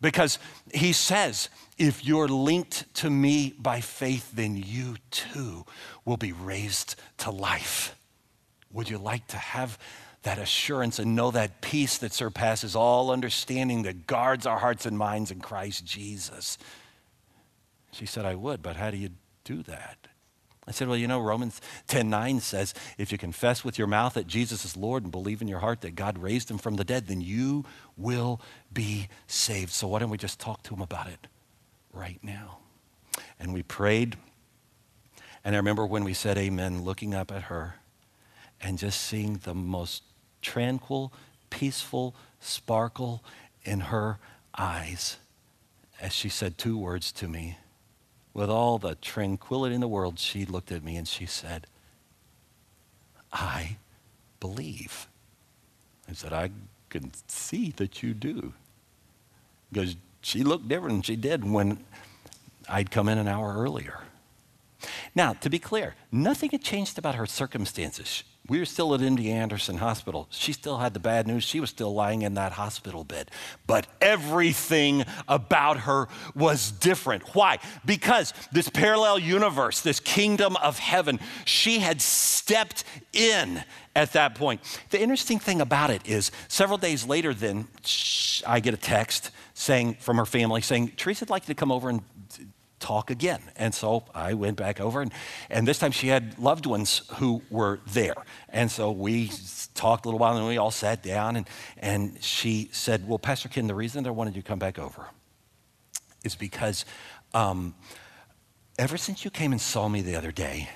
Because 0.00 0.38
he 0.72 0.92
says, 0.92 1.48
if 1.80 2.04
you're 2.04 2.28
linked 2.28 2.92
to 2.96 3.08
me 3.08 3.54
by 3.58 3.80
faith, 3.80 4.32
then 4.34 4.54
you 4.54 4.96
too 5.10 5.64
will 6.04 6.18
be 6.18 6.30
raised 6.30 6.94
to 7.16 7.30
life. 7.30 7.96
Would 8.70 8.90
you 8.90 8.98
like 8.98 9.26
to 9.28 9.38
have 9.38 9.78
that 10.22 10.36
assurance 10.36 10.98
and 10.98 11.16
know 11.16 11.30
that 11.30 11.62
peace 11.62 11.96
that 11.98 12.12
surpasses 12.12 12.76
all 12.76 13.10
understanding 13.10 13.84
that 13.84 14.06
guards 14.06 14.44
our 14.44 14.58
hearts 14.58 14.84
and 14.84 14.98
minds 14.98 15.30
in 15.30 15.40
Christ 15.40 15.86
Jesus? 15.86 16.58
She 17.92 18.04
said, 18.04 18.26
I 18.26 18.34
would, 18.34 18.62
but 18.62 18.76
how 18.76 18.90
do 18.90 18.98
you 18.98 19.08
do 19.44 19.62
that? 19.62 19.96
I 20.68 20.72
said, 20.72 20.86
Well, 20.86 20.98
you 20.98 21.08
know, 21.08 21.18
Romans 21.18 21.62
10 21.86 22.10
9 22.10 22.40
says, 22.40 22.74
if 22.98 23.10
you 23.10 23.16
confess 23.16 23.64
with 23.64 23.78
your 23.78 23.88
mouth 23.88 24.12
that 24.14 24.26
Jesus 24.26 24.66
is 24.66 24.76
Lord 24.76 25.02
and 25.02 25.10
believe 25.10 25.40
in 25.40 25.48
your 25.48 25.60
heart 25.60 25.80
that 25.80 25.94
God 25.94 26.18
raised 26.18 26.50
him 26.50 26.58
from 26.58 26.76
the 26.76 26.84
dead, 26.84 27.06
then 27.06 27.22
you 27.22 27.64
will 27.96 28.38
be 28.70 29.08
saved. 29.26 29.72
So 29.72 29.88
why 29.88 30.00
don't 30.00 30.10
we 30.10 30.18
just 30.18 30.38
talk 30.38 30.62
to 30.64 30.74
him 30.74 30.82
about 30.82 31.06
it? 31.06 31.26
Right 31.92 32.18
now. 32.22 32.58
And 33.38 33.52
we 33.52 33.62
prayed. 33.62 34.16
And 35.44 35.54
I 35.54 35.58
remember 35.58 35.86
when 35.86 36.04
we 36.04 36.14
said 36.14 36.36
amen, 36.38 36.82
looking 36.82 37.14
up 37.14 37.32
at 37.32 37.44
her 37.44 37.76
and 38.60 38.78
just 38.78 39.00
seeing 39.00 39.40
the 39.42 39.54
most 39.54 40.02
tranquil, 40.42 41.12
peaceful 41.48 42.14
sparkle 42.40 43.22
in 43.64 43.80
her 43.80 44.18
eyes 44.56 45.16
as 46.00 46.12
she 46.12 46.28
said 46.28 46.56
two 46.56 46.78
words 46.78 47.12
to 47.12 47.28
me. 47.28 47.58
With 48.32 48.48
all 48.48 48.78
the 48.78 48.94
tranquility 48.94 49.74
in 49.74 49.80
the 49.80 49.88
world, 49.88 50.18
she 50.18 50.44
looked 50.44 50.72
at 50.72 50.84
me 50.84 50.96
and 50.96 51.06
she 51.06 51.26
said, 51.26 51.66
I 53.32 53.76
believe. 54.38 55.08
I 56.08 56.14
said, 56.14 56.32
I 56.32 56.50
can 56.88 57.12
see 57.26 57.70
that 57.76 58.02
you 58.02 58.14
do. 58.14 58.54
Because 59.72 59.96
she 60.20 60.42
looked 60.42 60.68
different 60.68 60.94
than 60.94 61.02
she 61.02 61.16
did 61.16 61.50
when 61.50 61.84
I'd 62.68 62.90
come 62.90 63.08
in 63.08 63.18
an 63.18 63.28
hour 63.28 63.54
earlier. 63.56 64.00
Now, 65.14 65.32
to 65.34 65.50
be 65.50 65.58
clear, 65.58 65.94
nothing 66.12 66.50
had 66.50 66.62
changed 66.62 66.98
about 66.98 67.16
her 67.16 67.26
circumstances. 67.26 68.22
We 68.50 68.58
were 68.58 68.64
still 68.64 68.92
at 68.94 69.00
MD 69.00 69.26
Anderson 69.26 69.76
Hospital. 69.76 70.26
She 70.30 70.52
still 70.52 70.78
had 70.78 70.92
the 70.92 70.98
bad 70.98 71.28
news. 71.28 71.44
She 71.44 71.60
was 71.60 71.70
still 71.70 71.94
lying 71.94 72.22
in 72.22 72.34
that 72.34 72.50
hospital 72.50 73.04
bed. 73.04 73.30
But 73.68 73.86
everything 74.00 75.04
about 75.28 75.78
her 75.82 76.08
was 76.34 76.72
different. 76.72 77.22
Why? 77.32 77.60
Because 77.84 78.34
this 78.50 78.68
parallel 78.68 79.20
universe, 79.20 79.82
this 79.82 80.00
kingdom 80.00 80.56
of 80.56 80.80
heaven, 80.80 81.20
she 81.44 81.78
had 81.78 82.02
stepped 82.02 82.82
in 83.12 83.62
at 83.94 84.14
that 84.14 84.34
point. 84.34 84.62
The 84.90 85.00
interesting 85.00 85.38
thing 85.38 85.60
about 85.60 85.90
it 85.90 86.04
is, 86.04 86.32
several 86.48 86.76
days 86.76 87.06
later, 87.06 87.32
then 87.32 87.68
I 88.44 88.58
get 88.58 88.74
a 88.74 88.78
text 88.78 89.30
saying 89.54 89.98
from 90.00 90.16
her 90.16 90.26
family 90.26 90.60
saying, 90.60 90.94
Teresa'd 90.96 91.30
like 91.30 91.44
you 91.44 91.54
to 91.54 91.58
come 91.58 91.70
over 91.70 91.88
and 91.88 92.02
talk 92.80 93.10
again. 93.10 93.40
And 93.56 93.72
so 93.72 94.04
I 94.14 94.34
went 94.34 94.56
back 94.56 94.80
over, 94.80 95.00
and, 95.00 95.12
and 95.48 95.68
this 95.68 95.78
time 95.78 95.92
she 95.92 96.08
had 96.08 96.38
loved 96.38 96.66
ones 96.66 97.02
who 97.14 97.42
were 97.50 97.80
there. 97.86 98.14
And 98.48 98.70
so 98.70 98.90
we 98.90 99.30
talked 99.74 100.04
a 100.04 100.08
little 100.08 100.18
while, 100.18 100.36
and 100.36 100.46
we 100.46 100.58
all 100.58 100.70
sat 100.70 101.02
down, 101.02 101.36
and, 101.36 101.46
and 101.78 102.22
she 102.22 102.70
said, 102.72 103.06
Well, 103.06 103.18
Pastor 103.18 103.48
Ken, 103.48 103.66
the 103.66 103.74
reason 103.74 104.06
I 104.06 104.10
wanted 104.10 104.34
you 104.34 104.42
to 104.42 104.48
come 104.48 104.58
back 104.58 104.78
over 104.78 105.06
is 106.24 106.34
because 106.34 106.84
um, 107.34 107.74
ever 108.78 108.96
since 108.96 109.24
you 109.24 109.30
came 109.30 109.52
and 109.52 109.60
saw 109.60 109.88
me 109.88 110.02
the 110.02 110.16
other 110.16 110.32
day, 110.32 110.68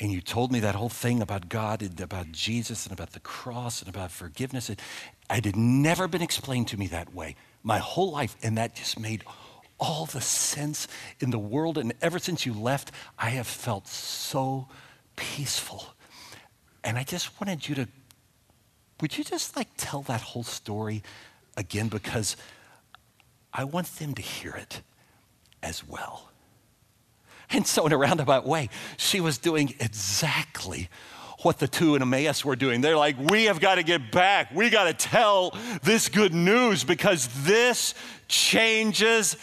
and 0.00 0.12
you 0.12 0.20
told 0.20 0.52
me 0.52 0.60
that 0.60 0.74
whole 0.74 0.88
thing 0.88 1.20
about 1.20 1.48
God 1.48 1.82
and 1.82 2.00
about 2.00 2.30
Jesus 2.30 2.86
and 2.86 2.92
about 2.92 3.12
the 3.12 3.20
cross 3.20 3.80
and 3.80 3.88
about 3.88 4.12
forgiveness, 4.12 4.70
it, 4.70 4.80
it 5.30 5.44
had 5.44 5.56
never 5.56 6.06
been 6.06 6.22
explained 6.22 6.68
to 6.68 6.76
me 6.76 6.86
that 6.88 7.12
way 7.12 7.34
my 7.62 7.78
whole 7.78 8.12
life. 8.12 8.36
And 8.42 8.56
that 8.58 8.76
just 8.76 8.98
made 8.98 9.24
all 9.78 10.06
the 10.06 10.20
sense 10.20 10.88
in 11.20 11.30
the 11.30 11.38
world. 11.38 11.78
And 11.78 11.92
ever 12.02 12.18
since 12.18 12.44
you 12.44 12.52
left, 12.52 12.90
I 13.18 13.30
have 13.30 13.46
felt 13.46 13.86
so 13.86 14.68
peaceful. 15.16 15.86
And 16.84 16.96
I 16.96 17.04
just 17.04 17.40
wanted 17.40 17.68
you 17.68 17.74
to, 17.76 17.88
would 19.00 19.16
you 19.16 19.24
just 19.24 19.56
like 19.56 19.68
tell 19.76 20.02
that 20.02 20.20
whole 20.20 20.42
story 20.42 21.02
again? 21.56 21.88
Because 21.88 22.36
I 23.52 23.64
want 23.64 23.86
them 23.98 24.14
to 24.14 24.22
hear 24.22 24.54
it 24.54 24.82
as 25.62 25.86
well. 25.86 26.30
And 27.50 27.66
so, 27.66 27.86
in 27.86 27.92
a 27.92 27.96
roundabout 27.96 28.46
way, 28.46 28.68
she 28.98 29.20
was 29.20 29.38
doing 29.38 29.74
exactly 29.80 30.90
what 31.42 31.58
the 31.58 31.68
two 31.68 31.94
in 31.94 32.02
Emmaus 32.02 32.44
were 32.44 32.56
doing. 32.56 32.80
They're 32.80 32.96
like, 32.96 33.16
we 33.30 33.44
have 33.44 33.60
got 33.60 33.76
to 33.76 33.82
get 33.82 34.10
back. 34.10 34.54
We 34.54 34.70
got 34.70 34.84
to 34.84 34.92
tell 34.92 35.56
this 35.82 36.08
good 36.08 36.34
news 36.34 36.84
because 36.84 37.28
this 37.44 37.94
changes 38.26 39.36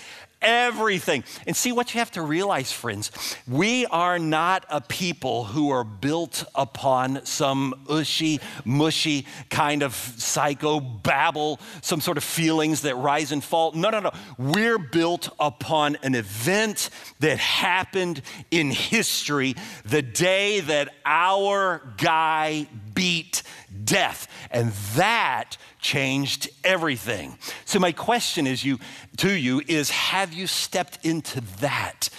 everything. 0.45 1.23
And 1.45 1.55
see 1.55 1.71
what 1.71 1.93
you 1.93 1.99
have 1.99 2.11
to 2.11 2.21
realize, 2.21 2.71
friends, 2.71 3.11
we 3.47 3.85
are 3.87 4.19
not 4.19 4.65
a 4.69 4.79
people 4.79 5.45
who 5.45 5.71
are 5.71 5.83
built 5.83 6.45
upon 6.55 7.25
some 7.25 7.85
ushy, 7.89 8.39
mushy 8.63 9.25
kind 9.49 9.83
of 9.83 9.93
psycho 9.93 10.79
babble, 10.79 11.59
some 11.81 11.99
sort 11.99 12.17
of 12.17 12.23
feelings 12.23 12.81
that 12.81 12.95
rise 12.95 13.31
and 13.31 13.43
fall. 13.43 13.71
No, 13.73 13.89
no, 13.89 13.99
no. 13.99 14.11
We're 14.37 14.77
built 14.77 15.29
upon 15.39 15.97
an 16.03 16.15
event 16.15 16.89
that 17.19 17.39
happened 17.39 18.21
in 18.51 18.71
history 18.71 19.55
the 19.83 20.01
day 20.01 20.59
that 20.61 20.93
our 21.05 21.81
guy 21.97 22.67
beat 22.93 23.43
death. 23.83 24.27
And 24.51 24.71
that 24.95 25.57
changed 25.79 26.49
everything. 26.63 27.37
So 27.65 27.79
my 27.79 27.91
question 27.91 28.47
is 28.47 28.63
you 28.63 28.79
to 29.17 29.31
you 29.31 29.61
is 29.67 29.89
have 29.89 30.33
you 30.33 30.47
stepped 30.47 31.05
into 31.05 31.41
that 31.59 32.09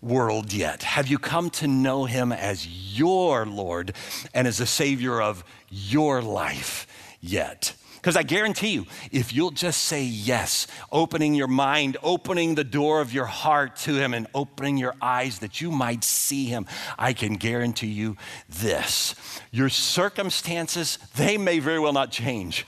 world 0.00 0.52
yet? 0.52 0.82
Have 0.82 1.08
you 1.08 1.18
come 1.18 1.50
to 1.50 1.66
know 1.66 2.04
him 2.04 2.32
as 2.32 2.66
your 2.66 3.46
Lord 3.46 3.94
and 4.34 4.46
as 4.46 4.58
the 4.58 4.66
savior 4.66 5.20
of 5.20 5.44
your 5.70 6.20
life 6.20 6.86
yet? 7.20 7.74
Because 8.04 8.16
I 8.18 8.22
guarantee 8.22 8.68
you, 8.68 8.84
if 9.12 9.32
you'll 9.32 9.50
just 9.50 9.80
say 9.80 10.02
yes, 10.04 10.66
opening 10.92 11.34
your 11.34 11.48
mind, 11.48 11.96
opening 12.02 12.54
the 12.54 12.62
door 12.62 13.00
of 13.00 13.14
your 13.14 13.24
heart 13.24 13.76
to 13.76 13.94
Him, 13.94 14.12
and 14.12 14.26
opening 14.34 14.76
your 14.76 14.94
eyes 15.00 15.38
that 15.38 15.62
you 15.62 15.70
might 15.70 16.04
see 16.04 16.44
Him, 16.44 16.66
I 16.98 17.14
can 17.14 17.36
guarantee 17.36 17.86
you 17.86 18.18
this. 18.46 19.14
Your 19.52 19.70
circumstances, 19.70 20.98
they 21.16 21.38
may 21.38 21.60
very 21.60 21.78
well 21.78 21.94
not 21.94 22.10
change, 22.10 22.66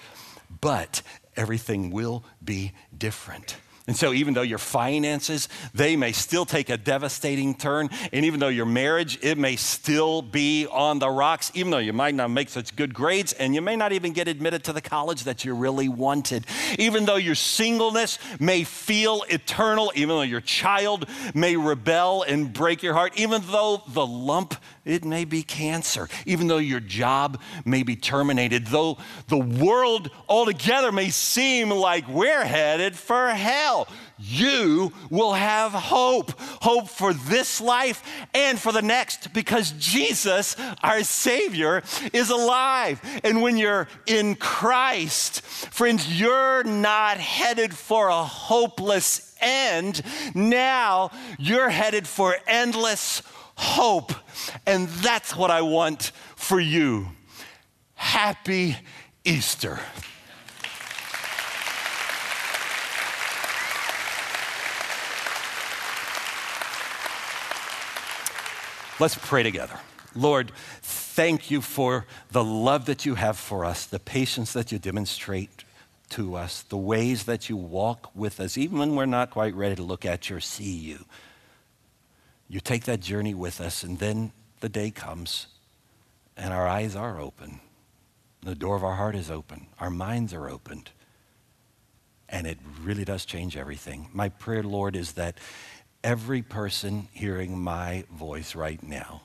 but 0.63 1.03
everything 1.37 1.91
will 1.91 2.25
be 2.43 2.73
different. 2.97 3.59
And 3.89 3.97
so, 3.97 4.13
even 4.13 4.35
though 4.35 4.43
your 4.43 4.59
finances, 4.59 5.49
they 5.73 5.95
may 5.95 6.11
still 6.11 6.45
take 6.45 6.71
a 6.71 6.77
devastating 6.77 7.55
turn, 7.55 7.89
and 8.13 8.25
even 8.25 8.41
though 8.41 8.49
your 8.49 8.67
marriage, 8.67 9.17
it 9.23 9.39
may 9.39 9.55
still 9.55 10.23
be 10.23 10.67
on 10.67 10.99
the 10.99 11.09
rocks, 11.09 11.53
even 11.55 11.71
though 11.71 11.79
you 11.79 11.93
might 11.93 12.17
not 12.17 12.33
make 12.33 12.49
such 12.49 12.75
good 12.75 12.93
grades, 12.93 13.33
and 13.35 13.55
you 13.55 13.63
may 13.63 13.77
not 13.77 13.93
even 13.93 14.13
get 14.13 14.27
admitted 14.27 14.65
to 14.65 14.73
the 14.73 14.81
college 14.81 15.23
that 15.25 15.45
you 15.45 15.55
really 15.55 15.89
wanted, 15.89 16.45
even 16.81 17.05
though 17.05 17.17
your 17.17 17.37
singleness 17.37 18.19
may 18.41 18.65
feel 18.65 19.23
eternal, 19.29 19.93
even 19.95 20.17
though 20.17 20.23
your 20.23 20.41
child 20.41 21.07
may 21.33 21.55
rebel 21.55 22.25
and 22.25 22.53
break 22.53 22.83
your 22.83 22.95
heart, 22.95 23.13
even 23.17 23.41
though 23.53 23.85
the 23.87 24.05
lump, 24.05 24.57
it 24.85 25.05
may 25.05 25.25
be 25.25 25.45
cancer, 25.45 26.09
even 26.27 26.49
though 26.49 26.59
your 26.59 26.81
job 26.81 27.41
may 27.65 27.85
be 27.85 27.95
terminated, 27.95 28.67
though 28.67 28.99
the 29.29 29.39
world 29.39 30.11
altogether 30.29 30.91
may 30.91 31.11
seem 31.11 31.71
like 31.71 32.09
we're 32.09 32.45
headed 32.45 32.97
for 32.97 33.29
hell 33.31 33.76
you 34.19 34.93
will 35.11 35.35
have 35.35 35.73
hope. 35.73 36.33
Hope 36.39 36.89
for 36.89 37.13
this 37.13 37.61
life 37.61 38.03
and 38.35 38.59
for 38.59 38.73
the 38.73 38.83
next 38.83 39.33
because 39.33 39.73
Jesus, 39.73 40.57
our 40.83 41.03
Savior, 41.03 41.83
is 42.13 42.31
alive. 42.31 43.01
And 43.25 43.43
when 43.43 43.57
you're 43.57 43.89
in 44.07 44.37
Christ, 44.37 45.43
friends, 45.43 46.21
you're 46.21 46.65
not 46.65 47.19
headed 47.19 47.75
for 47.75 48.09
a 48.09 48.25
hopeless 48.25 49.35
end. 49.41 50.03
Now 50.35 51.11
you're 51.39 51.69
headed 51.69 52.07
for 52.07 52.37
endless 52.47 53.23
hope. 53.57 54.13
And 54.67 54.89
that's 54.89 55.35
what 55.37 55.51
I 55.51 55.63
want 55.63 56.13
for 56.37 56.61
you. 56.61 57.09
Happy 57.95 58.77
Easter. 59.25 59.81
Let's 68.99 69.15
pray 69.15 69.43
together. 69.43 69.79
Lord, 70.15 70.53
thank 70.81 71.51
you 71.51 71.61
for 71.61 72.07
the 72.31 72.43
love 72.43 72.87
that 72.87 73.05
you 73.05 73.15
have 73.17 73.37
for 73.37 73.65
us, 73.65 73.85
the 73.85 73.99
patience 73.99 74.55
that 74.55 74.73
you 74.73 74.79
demonstrate 74.79 75.65
to 76.11 76.35
us, 76.37 76.63
the 76.63 76.79
ways 76.79 77.25
that 77.25 77.51
you 77.51 77.57
walk 77.57 78.11
with 78.15 78.41
us, 78.41 78.57
even 78.57 78.79
when 78.79 78.95
we're 78.95 79.07
not 79.07 79.31
quite 79.31 79.55
ready 79.55 79.75
to 79.75 79.83
look 79.83 80.07
at 80.07 80.31
you 80.31 80.37
or 80.37 80.41
see 80.41 80.73
you. 80.73 81.05
You 82.49 82.61
take 82.61 82.85
that 82.85 83.01
journey 83.01 83.35
with 83.35 83.61
us, 83.61 83.83
and 83.83 83.99
then 83.99 84.33
the 84.61 84.69
day 84.69 84.91
comes, 84.91 85.49
and 86.37 86.55
our 86.55 86.67
eyes 86.67 86.97
are 86.97 87.21
open. 87.21 87.61
The 88.43 88.55
door 88.55 88.77
of 88.77 88.85
our 88.85 88.95
heart 88.95 89.17
is 89.17 89.31
open, 89.31 89.67
our 89.79 89.91
minds 89.91 90.33
are 90.33 90.49
opened. 90.49 90.91
And 92.29 92.47
it 92.47 92.59
really 92.83 93.05
does 93.05 93.25
change 93.25 93.57
everything. 93.57 94.09
My 94.13 94.31
prayer, 94.31 94.63
Lord, 94.63 94.97
is 94.97 95.13
that 95.13 95.39
every 96.07 96.41
person 96.41 97.09
hearing 97.11 97.59
my 97.59 98.05
voice 98.13 98.55
right 98.55 98.81
now 98.81 99.23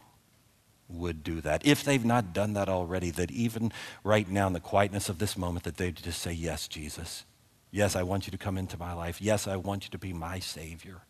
would 0.89 1.23
do 1.23 1.39
that. 1.39 1.63
If 1.63 1.83
they've 1.83 2.03
not 2.03 2.33
done 2.33 2.53
that 2.53 2.67
already, 2.67 3.11
that 3.11 3.29
even 3.29 3.71
right 4.03 4.27
now 4.27 4.47
in 4.47 4.53
the 4.53 4.59
quietness 4.59 5.07
of 5.07 5.19
this 5.19 5.37
moment, 5.37 5.63
that 5.65 5.77
they'd 5.77 5.95
just 5.95 6.19
say, 6.19 6.33
Yes, 6.33 6.67
Jesus. 6.67 7.23
Yes, 7.69 7.95
I 7.95 8.03
want 8.03 8.25
you 8.25 8.31
to 8.31 8.37
come 8.37 8.57
into 8.57 8.77
my 8.77 8.93
life. 8.93 9.21
Yes, 9.21 9.47
I 9.47 9.55
want 9.57 9.85
you 9.85 9.91
to 9.91 9.97
be 9.97 10.11
my 10.11 10.39
Savior. 10.39 11.03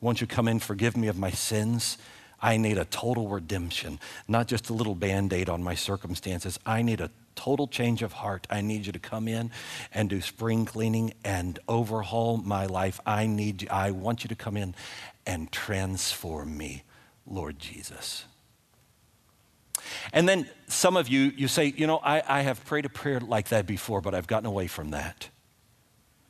Won't 0.00 0.20
you 0.20 0.26
come 0.26 0.48
in, 0.48 0.60
forgive 0.60 0.96
me 0.96 1.08
of 1.08 1.18
my 1.18 1.32
sins? 1.32 1.98
I 2.40 2.56
need 2.56 2.78
a 2.78 2.84
total 2.84 3.28
redemption, 3.28 3.98
not 4.28 4.46
just 4.46 4.68
a 4.70 4.72
little 4.74 4.94
band 4.94 5.32
aid 5.32 5.48
on 5.48 5.62
my 5.62 5.74
circumstances. 5.74 6.58
I 6.66 6.82
need 6.82 7.00
a 7.00 7.10
total 7.34 7.66
change 7.66 8.02
of 8.02 8.14
heart. 8.14 8.46
I 8.50 8.60
need 8.60 8.86
you 8.86 8.92
to 8.92 8.98
come 8.98 9.28
in 9.28 9.50
and 9.92 10.10
do 10.10 10.20
spring 10.20 10.64
cleaning 10.64 11.14
and 11.24 11.58
overhaul 11.68 12.38
my 12.38 12.66
life. 12.66 13.00
I 13.06 13.26
need 13.26 13.62
you, 13.62 13.68
I 13.70 13.90
want 13.90 14.24
you 14.24 14.28
to 14.28 14.34
come 14.34 14.56
in 14.56 14.74
and 15.26 15.50
transform 15.52 16.56
me, 16.56 16.82
Lord 17.26 17.58
Jesus. 17.58 18.24
And 20.12 20.28
then 20.28 20.48
some 20.66 20.96
of 20.96 21.08
you, 21.08 21.32
you 21.36 21.48
say, 21.48 21.72
you 21.76 21.86
know, 21.86 21.98
I, 21.98 22.22
I 22.26 22.40
have 22.42 22.64
prayed 22.64 22.84
a 22.84 22.88
prayer 22.88 23.20
like 23.20 23.48
that 23.48 23.66
before, 23.66 24.00
but 24.00 24.14
I've 24.14 24.26
gotten 24.26 24.46
away 24.46 24.66
from 24.66 24.90
that. 24.90 25.28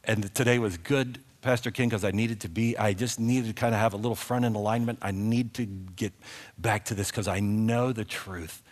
And 0.04 0.32
today 0.34 0.58
was 0.58 0.76
good, 0.76 1.20
Pastor 1.42 1.70
Ken, 1.70 1.88
because 1.88 2.04
I 2.04 2.10
needed 2.10 2.40
to 2.40 2.48
be, 2.48 2.76
I 2.76 2.92
just 2.92 3.20
needed 3.20 3.48
to 3.48 3.52
kind 3.52 3.74
of 3.74 3.80
have 3.80 3.92
a 3.92 3.96
little 3.96 4.16
front 4.16 4.44
end 4.44 4.56
alignment. 4.56 4.98
I 5.02 5.10
need 5.12 5.54
to 5.54 5.66
get 5.66 6.12
back 6.58 6.86
to 6.86 6.94
this 6.94 7.10
because 7.10 7.28
I 7.28 7.40
know 7.40 7.92
the 7.92 8.04
truth. 8.04 8.62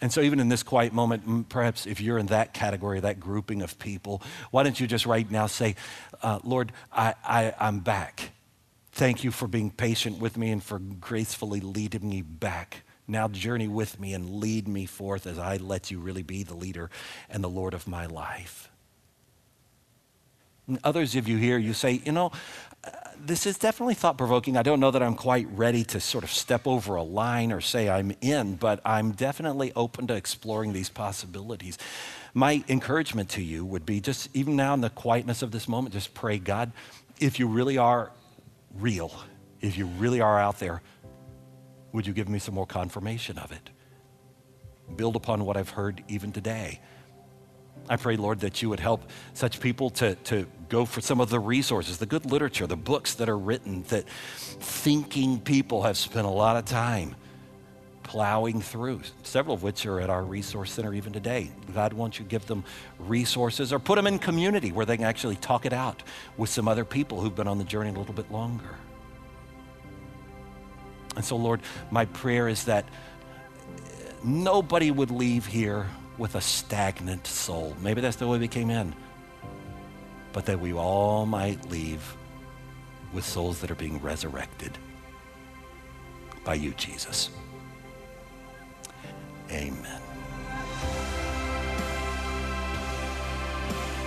And 0.00 0.12
so, 0.12 0.20
even 0.20 0.38
in 0.40 0.48
this 0.48 0.62
quiet 0.62 0.92
moment, 0.92 1.48
perhaps 1.48 1.86
if 1.86 2.00
you're 2.00 2.18
in 2.18 2.26
that 2.26 2.52
category, 2.52 3.00
that 3.00 3.18
grouping 3.20 3.62
of 3.62 3.78
people, 3.78 4.22
why 4.50 4.62
don't 4.62 4.78
you 4.78 4.86
just 4.86 5.06
right 5.06 5.28
now 5.30 5.46
say, 5.46 5.76
uh, 6.22 6.40
Lord, 6.44 6.72
I, 6.92 7.14
I, 7.24 7.54
I'm 7.58 7.80
back. 7.80 8.32
Thank 8.92 9.24
you 9.24 9.30
for 9.30 9.48
being 9.48 9.70
patient 9.70 10.18
with 10.18 10.36
me 10.36 10.50
and 10.50 10.62
for 10.62 10.78
gracefully 10.78 11.60
leading 11.60 12.08
me 12.08 12.22
back. 12.22 12.82
Now, 13.06 13.28
journey 13.28 13.68
with 13.68 13.98
me 13.98 14.14
and 14.14 14.28
lead 14.40 14.68
me 14.68 14.86
forth 14.86 15.26
as 15.26 15.38
I 15.38 15.56
let 15.56 15.90
you 15.90 15.98
really 15.98 16.22
be 16.22 16.42
the 16.42 16.54
leader 16.54 16.90
and 17.28 17.42
the 17.42 17.50
Lord 17.50 17.74
of 17.74 17.86
my 17.86 18.06
life. 18.06 18.70
And 20.66 20.78
others 20.82 21.14
of 21.16 21.28
you 21.28 21.36
here, 21.36 21.58
you 21.58 21.74
say, 21.74 22.00
you 22.04 22.12
know, 22.12 22.32
uh, 22.84 22.90
this 23.18 23.46
is 23.46 23.58
definitely 23.58 23.94
thought 23.94 24.18
provoking. 24.18 24.56
I 24.56 24.62
don't 24.62 24.80
know 24.80 24.90
that 24.90 25.02
I'm 25.02 25.14
quite 25.14 25.46
ready 25.50 25.84
to 25.84 26.00
sort 26.00 26.24
of 26.24 26.30
step 26.30 26.66
over 26.66 26.96
a 26.96 27.02
line 27.02 27.52
or 27.52 27.60
say 27.60 27.88
I'm 27.88 28.14
in, 28.20 28.56
but 28.56 28.80
I'm 28.84 29.12
definitely 29.12 29.72
open 29.76 30.06
to 30.08 30.14
exploring 30.14 30.72
these 30.72 30.88
possibilities. 30.88 31.78
My 32.32 32.64
encouragement 32.68 33.28
to 33.30 33.42
you 33.42 33.64
would 33.64 33.86
be 33.86 34.00
just 34.00 34.28
even 34.34 34.56
now 34.56 34.74
in 34.74 34.80
the 34.80 34.90
quietness 34.90 35.42
of 35.42 35.50
this 35.52 35.68
moment, 35.68 35.94
just 35.94 36.14
pray, 36.14 36.38
God, 36.38 36.72
if 37.20 37.38
you 37.38 37.46
really 37.46 37.78
are 37.78 38.10
real, 38.74 39.12
if 39.60 39.78
you 39.78 39.86
really 39.86 40.20
are 40.20 40.38
out 40.38 40.58
there, 40.58 40.82
would 41.92 42.06
you 42.06 42.12
give 42.12 42.28
me 42.28 42.38
some 42.38 42.54
more 42.54 42.66
confirmation 42.66 43.38
of 43.38 43.52
it? 43.52 43.70
Build 44.96 45.16
upon 45.16 45.44
what 45.44 45.56
I've 45.56 45.70
heard 45.70 46.02
even 46.08 46.32
today. 46.32 46.80
I 47.88 47.96
pray, 47.96 48.16
Lord, 48.16 48.40
that 48.40 48.62
you 48.62 48.70
would 48.70 48.80
help 48.80 49.10
such 49.34 49.60
people 49.60 49.90
to, 49.90 50.14
to 50.14 50.46
go 50.68 50.86
for 50.86 51.00
some 51.00 51.20
of 51.20 51.28
the 51.28 51.38
resources, 51.38 51.98
the 51.98 52.06
good 52.06 52.30
literature, 52.30 52.66
the 52.66 52.76
books 52.76 53.14
that 53.14 53.28
are 53.28 53.36
written 53.36 53.82
that 53.88 54.08
thinking 54.08 55.38
people 55.38 55.82
have 55.82 55.98
spent 55.98 56.26
a 56.26 56.30
lot 56.30 56.56
of 56.56 56.64
time 56.64 57.14
plowing 58.02 58.60
through, 58.60 59.00
several 59.22 59.54
of 59.54 59.62
which 59.62 59.84
are 59.86 60.00
at 60.00 60.08
our 60.08 60.22
resource 60.22 60.72
center 60.72 60.94
even 60.94 61.12
today. 61.12 61.50
God 61.74 61.92
wants 61.92 62.18
you 62.18 62.24
to 62.24 62.30
give 62.30 62.46
them 62.46 62.64
resources 62.98 63.72
or 63.72 63.78
put 63.78 63.96
them 63.96 64.06
in 64.06 64.18
community 64.18 64.72
where 64.72 64.86
they 64.86 64.96
can 64.96 65.06
actually 65.06 65.36
talk 65.36 65.66
it 65.66 65.72
out 65.72 66.02
with 66.36 66.48
some 66.48 66.68
other 66.68 66.84
people 66.84 67.20
who've 67.20 67.34
been 67.34 67.48
on 67.48 67.58
the 67.58 67.64
journey 67.64 67.90
a 67.90 67.92
little 67.92 68.14
bit 68.14 68.30
longer. 68.30 68.76
And 71.16 71.24
so, 71.24 71.36
Lord, 71.36 71.60
my 71.90 72.06
prayer 72.06 72.48
is 72.48 72.64
that 72.64 72.86
nobody 74.22 74.90
would 74.90 75.10
leave 75.10 75.46
here 75.46 75.86
with 76.18 76.34
a 76.34 76.40
stagnant 76.40 77.26
soul. 77.26 77.76
Maybe 77.80 78.00
that's 78.00 78.16
the 78.16 78.26
way 78.26 78.38
we 78.38 78.48
came 78.48 78.70
in. 78.70 78.94
But 80.32 80.46
that 80.46 80.60
we 80.60 80.72
all 80.72 81.26
might 81.26 81.70
leave 81.70 82.16
with 83.12 83.24
souls 83.24 83.60
that 83.60 83.70
are 83.70 83.76
being 83.76 84.00
resurrected 84.00 84.76
by 86.44 86.54
you, 86.54 86.72
Jesus. 86.72 87.30
Amen. 89.50 90.00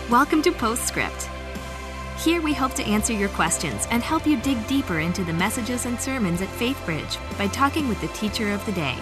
Welcome 0.09 0.41
to 0.43 0.51
Postscript. 0.51 1.29
Here 2.19 2.41
we 2.41 2.53
hope 2.53 2.73
to 2.75 2.83
answer 2.83 3.13
your 3.13 3.29
questions 3.29 3.87
and 3.91 4.01
help 4.01 4.25
you 4.25 4.37
dig 4.41 4.65
deeper 4.67 4.99
into 4.99 5.23
the 5.23 5.33
messages 5.33 5.85
and 5.85 5.99
sermons 5.99 6.41
at 6.41 6.49
FaithBridge 6.49 7.37
by 7.37 7.47
talking 7.47 7.87
with 7.87 8.01
the 8.01 8.07
teacher 8.09 8.51
of 8.53 8.65
the 8.65 8.71
day. 8.71 8.95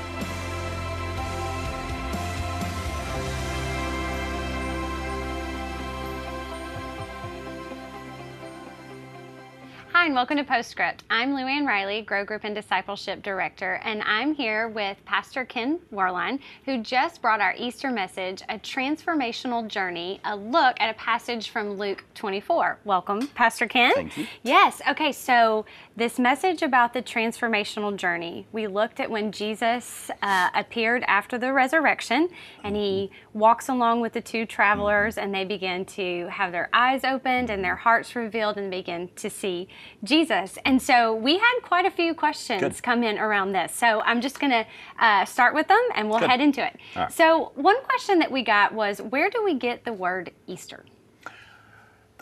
And 10.05 10.13
welcome 10.13 10.37
to 10.37 10.43
Postscript. 10.43 11.03
I'm 11.09 11.31
Luann 11.31 11.65
Riley, 11.65 12.03
Grow 12.03 12.23
Group 12.23 12.43
and 12.43 12.53
Discipleship 12.53 13.23
Director, 13.23 13.81
and 13.83 14.03
I'm 14.03 14.35
here 14.35 14.67
with 14.67 15.03
Pastor 15.03 15.45
Ken 15.45 15.79
Warline, 15.91 16.39
who 16.65 16.83
just 16.83 17.23
brought 17.23 17.41
our 17.41 17.55
Easter 17.57 17.89
message, 17.89 18.43
A 18.47 18.59
Transformational 18.59 19.67
Journey, 19.67 20.21
a 20.23 20.35
look 20.35 20.75
at 20.79 20.91
a 20.91 20.93
passage 20.93 21.49
from 21.49 21.79
Luke 21.79 22.03
24. 22.13 22.77
Welcome, 22.85 23.29
Pastor 23.29 23.65
Ken. 23.65 23.93
Thank 23.95 24.15
you. 24.15 24.27
Yes, 24.43 24.79
okay, 24.87 25.11
so 25.11 25.65
this 25.95 26.19
message 26.19 26.61
about 26.61 26.93
the 26.93 27.01
transformational 27.01 27.95
journey, 27.95 28.45
we 28.51 28.67
looked 28.67 28.99
at 28.99 29.09
when 29.09 29.31
Jesus 29.31 30.11
uh, 30.21 30.49
appeared 30.53 31.03
after 31.07 31.39
the 31.39 31.51
resurrection, 31.51 32.29
and 32.63 32.75
he 32.75 33.09
walks 33.33 33.69
along 33.69 34.01
with 34.01 34.13
the 34.13 34.21
two 34.21 34.45
travelers, 34.45 35.17
and 35.17 35.33
they 35.33 35.45
begin 35.45 35.83
to 35.85 36.27
have 36.27 36.51
their 36.51 36.69
eyes 36.73 37.03
opened 37.03 37.49
and 37.49 37.63
their 37.63 37.75
hearts 37.75 38.15
revealed 38.15 38.57
and 38.57 38.69
begin 38.69 39.09
to 39.15 39.31
see 39.31 39.67
Jesus. 40.03 40.57
And 40.65 40.81
so 40.81 41.15
we 41.15 41.37
had 41.37 41.59
quite 41.63 41.85
a 41.85 41.91
few 41.91 42.13
questions 42.13 42.61
Good. 42.61 42.83
come 42.83 43.03
in 43.03 43.17
around 43.17 43.53
this. 43.53 43.73
So 43.73 44.01
I'm 44.01 44.21
just 44.21 44.39
going 44.39 44.51
to 44.51 44.65
uh, 44.99 45.25
start 45.25 45.53
with 45.53 45.67
them 45.67 45.81
and 45.95 46.09
we'll 46.09 46.19
Good. 46.19 46.29
head 46.29 46.41
into 46.41 46.65
it. 46.65 46.77
Right. 46.95 47.11
So, 47.11 47.51
one 47.55 47.81
question 47.83 48.19
that 48.19 48.31
we 48.31 48.43
got 48.43 48.73
was 48.73 49.01
where 49.01 49.29
do 49.29 49.43
we 49.43 49.55
get 49.55 49.85
the 49.85 49.93
word 49.93 50.31
Easter? 50.47 50.85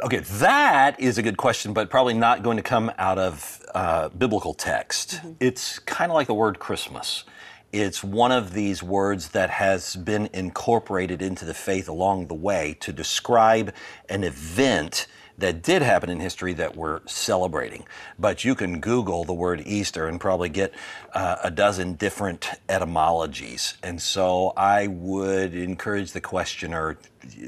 Okay, 0.04 0.20
that 0.20 1.00
is 1.00 1.20
a 1.20 1.22
good 1.22 1.38
question, 1.38 1.72
but 1.72 1.90
probably 1.90 2.16
not 2.16 2.42
going 2.42 2.58
to 2.58 2.64
come 2.64 2.92
out 2.98 3.20
of 3.20 3.62
uh, 3.76 4.10
biblical 4.10 4.54
text. 4.54 5.22
It's 5.40 5.78
kind 5.80 6.12
of 6.12 6.16
like 6.16 6.26
the 6.26 6.34
word 6.34 6.58
Christmas. 6.58 7.26
It's 7.72 8.04
one 8.04 8.32
of 8.32 8.54
these 8.54 8.84
words 8.84 9.30
that 9.30 9.50
has 9.50 9.96
been 9.96 10.30
incorporated 10.34 11.22
into 11.22 11.46
the 11.46 11.54
faith 11.54 11.88
along 11.90 12.28
the 12.28 12.34
way 12.34 12.76
to 12.82 12.92
describe 12.92 13.74
an 14.10 14.24
event 14.24 15.08
that 15.38 15.64
did 15.64 15.82
happen 15.82 16.10
in 16.10 16.20
history 16.20 16.54
that 16.54 16.76
we're 16.76 17.02
celebrating. 17.08 17.86
But 18.20 18.44
you 18.44 18.56
can 18.56 18.80
Google 18.80 19.24
the 19.24 19.34
word 19.34 19.64
Easter 19.66 20.08
and 20.08 20.20
probably 20.20 20.50
get 20.50 20.74
uh, 21.14 21.38
a 21.44 21.52
dozen 21.52 21.94
different 21.94 22.48
etymologies. 22.70 23.76
And 23.82 24.02
so 24.02 24.54
I 24.56 24.88
would 24.88 25.56
encourage 25.56 26.12
the 26.12 26.22
questioner 26.22 26.98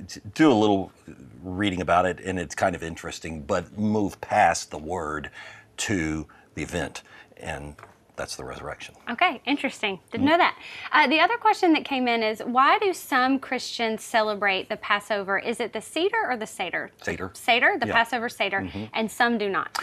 to 0.10 0.20
do 0.34 0.52
a 0.52 0.54
little 0.54 0.92
reading 1.44 1.82
about 1.82 2.06
it, 2.06 2.20
and 2.20 2.40
it's 2.40 2.56
kind 2.56 2.76
of 2.76 2.84
interesting, 2.84 3.42
but 3.42 3.78
move 3.78 4.20
past 4.22 4.72
the 4.72 4.80
word 4.80 5.30
to 5.78 6.28
the 6.56 6.64
event. 6.64 7.04
And 7.38 7.76
that's 8.16 8.36
the 8.36 8.44
resurrection. 8.44 8.96
Okay, 9.10 9.42
interesting. 9.46 10.00
Didn't 10.12 10.26
know 10.26 10.38
that. 10.38 10.58
Uh, 10.92 11.08
the 11.08 11.20
other 11.20 11.38
question 11.38 11.74
that 11.74 11.86
came 11.86 12.08
in 12.08 12.24
is 12.24 12.40
why 12.40 12.80
do 12.80 12.94
some 12.94 13.40
Christians 13.40 14.04
celebrate 14.04 14.70
the 14.70 14.78
Passover? 14.78 15.38
Is 15.38 15.60
it 15.60 15.74
the 15.74 15.82
Seder 15.82 16.26
or 16.28 16.38
the 16.38 16.48
Seder? 16.48 16.92
Seder. 17.02 17.32
Seder, 17.34 17.78
the 17.80 17.88
Yeah. 17.88 17.94
Passover 17.94 18.30
Seder, 18.30 18.70
and 18.94 19.12
some 19.12 19.38
do 19.38 19.50
not. 19.50 19.78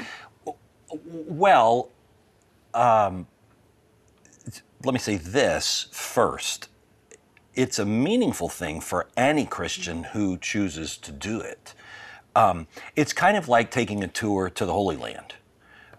Well, 0.94 1.90
um, 2.74 3.26
let 4.84 4.94
me 4.94 4.98
say 5.00 5.16
this 5.16 5.88
first. 5.92 6.68
It's 7.54 7.78
a 7.78 7.84
meaningful 7.84 8.48
thing 8.48 8.80
for 8.80 9.08
any 9.16 9.44
Christian 9.44 10.04
who 10.04 10.38
chooses 10.38 10.96
to 10.98 11.12
do 11.12 11.40
it. 11.40 11.74
Um, 12.34 12.66
it's 12.96 13.12
kind 13.12 13.36
of 13.36 13.48
like 13.48 13.70
taking 13.70 14.02
a 14.02 14.08
tour 14.08 14.48
to 14.48 14.64
the 14.64 14.72
Holy 14.72 14.96
Land, 14.96 15.34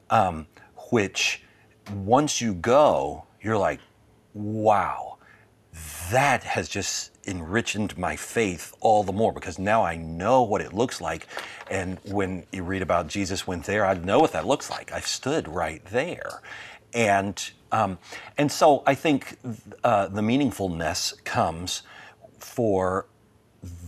um, 0.09 0.47
which 0.89 1.42
once 1.91 2.41
you 2.41 2.53
go, 2.53 3.25
you're 3.41 3.57
like, 3.57 3.79
wow, 4.33 5.17
that 6.11 6.43
has 6.43 6.69
just 6.69 7.11
enriched 7.25 7.97
my 7.97 8.15
faith 8.15 8.73
all 8.79 9.03
the 9.03 9.11
more 9.11 9.33
because 9.33 9.57
now 9.57 9.83
I 9.83 9.95
know 9.95 10.43
what 10.43 10.61
it 10.61 10.73
looks 10.73 11.01
like. 11.01 11.27
And 11.69 11.99
when 12.05 12.45
you 12.51 12.63
read 12.63 12.81
about 12.81 13.07
Jesus 13.07 13.47
went 13.47 13.65
there, 13.65 13.85
I 13.85 13.93
know 13.95 14.19
what 14.19 14.33
that 14.33 14.45
looks 14.45 14.69
like. 14.69 14.91
I've 14.91 15.07
stood 15.07 15.47
right 15.47 15.83
there. 15.85 16.41
And, 16.93 17.51
um, 17.71 17.97
and 18.37 18.51
so 18.51 18.83
I 18.85 18.95
think 18.95 19.37
uh, 19.83 20.07
the 20.07 20.21
meaningfulness 20.21 21.23
comes 21.23 21.83
for 22.39 23.07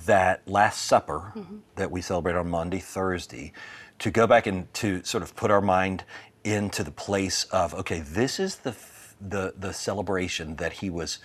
that 0.06 0.48
Last 0.48 0.84
Supper 0.84 1.34
mm-hmm. 1.36 1.58
that 1.76 1.92
we 1.92 2.02
celebrate 2.02 2.36
on 2.36 2.50
Maundy, 2.50 2.80
Thursday, 2.80 3.52
to 4.00 4.12
go 4.12 4.26
back 4.26 4.48
and 4.48 4.74
to 4.76 5.04
sort 5.04 5.22
of 5.22 5.36
put 5.36 5.52
our 5.52 5.62
mind 5.62 6.04
into 6.46 6.84
the 6.84 6.92
place 6.92 7.44
of, 7.46 7.74
okay, 7.74 8.00
this 8.00 8.40
is 8.40 8.58
the, 8.58 8.76
the, 9.20 9.54
the 9.58 9.74
celebration 9.74 10.56
that 10.58 10.74
he 10.74 10.90
was 10.90 11.20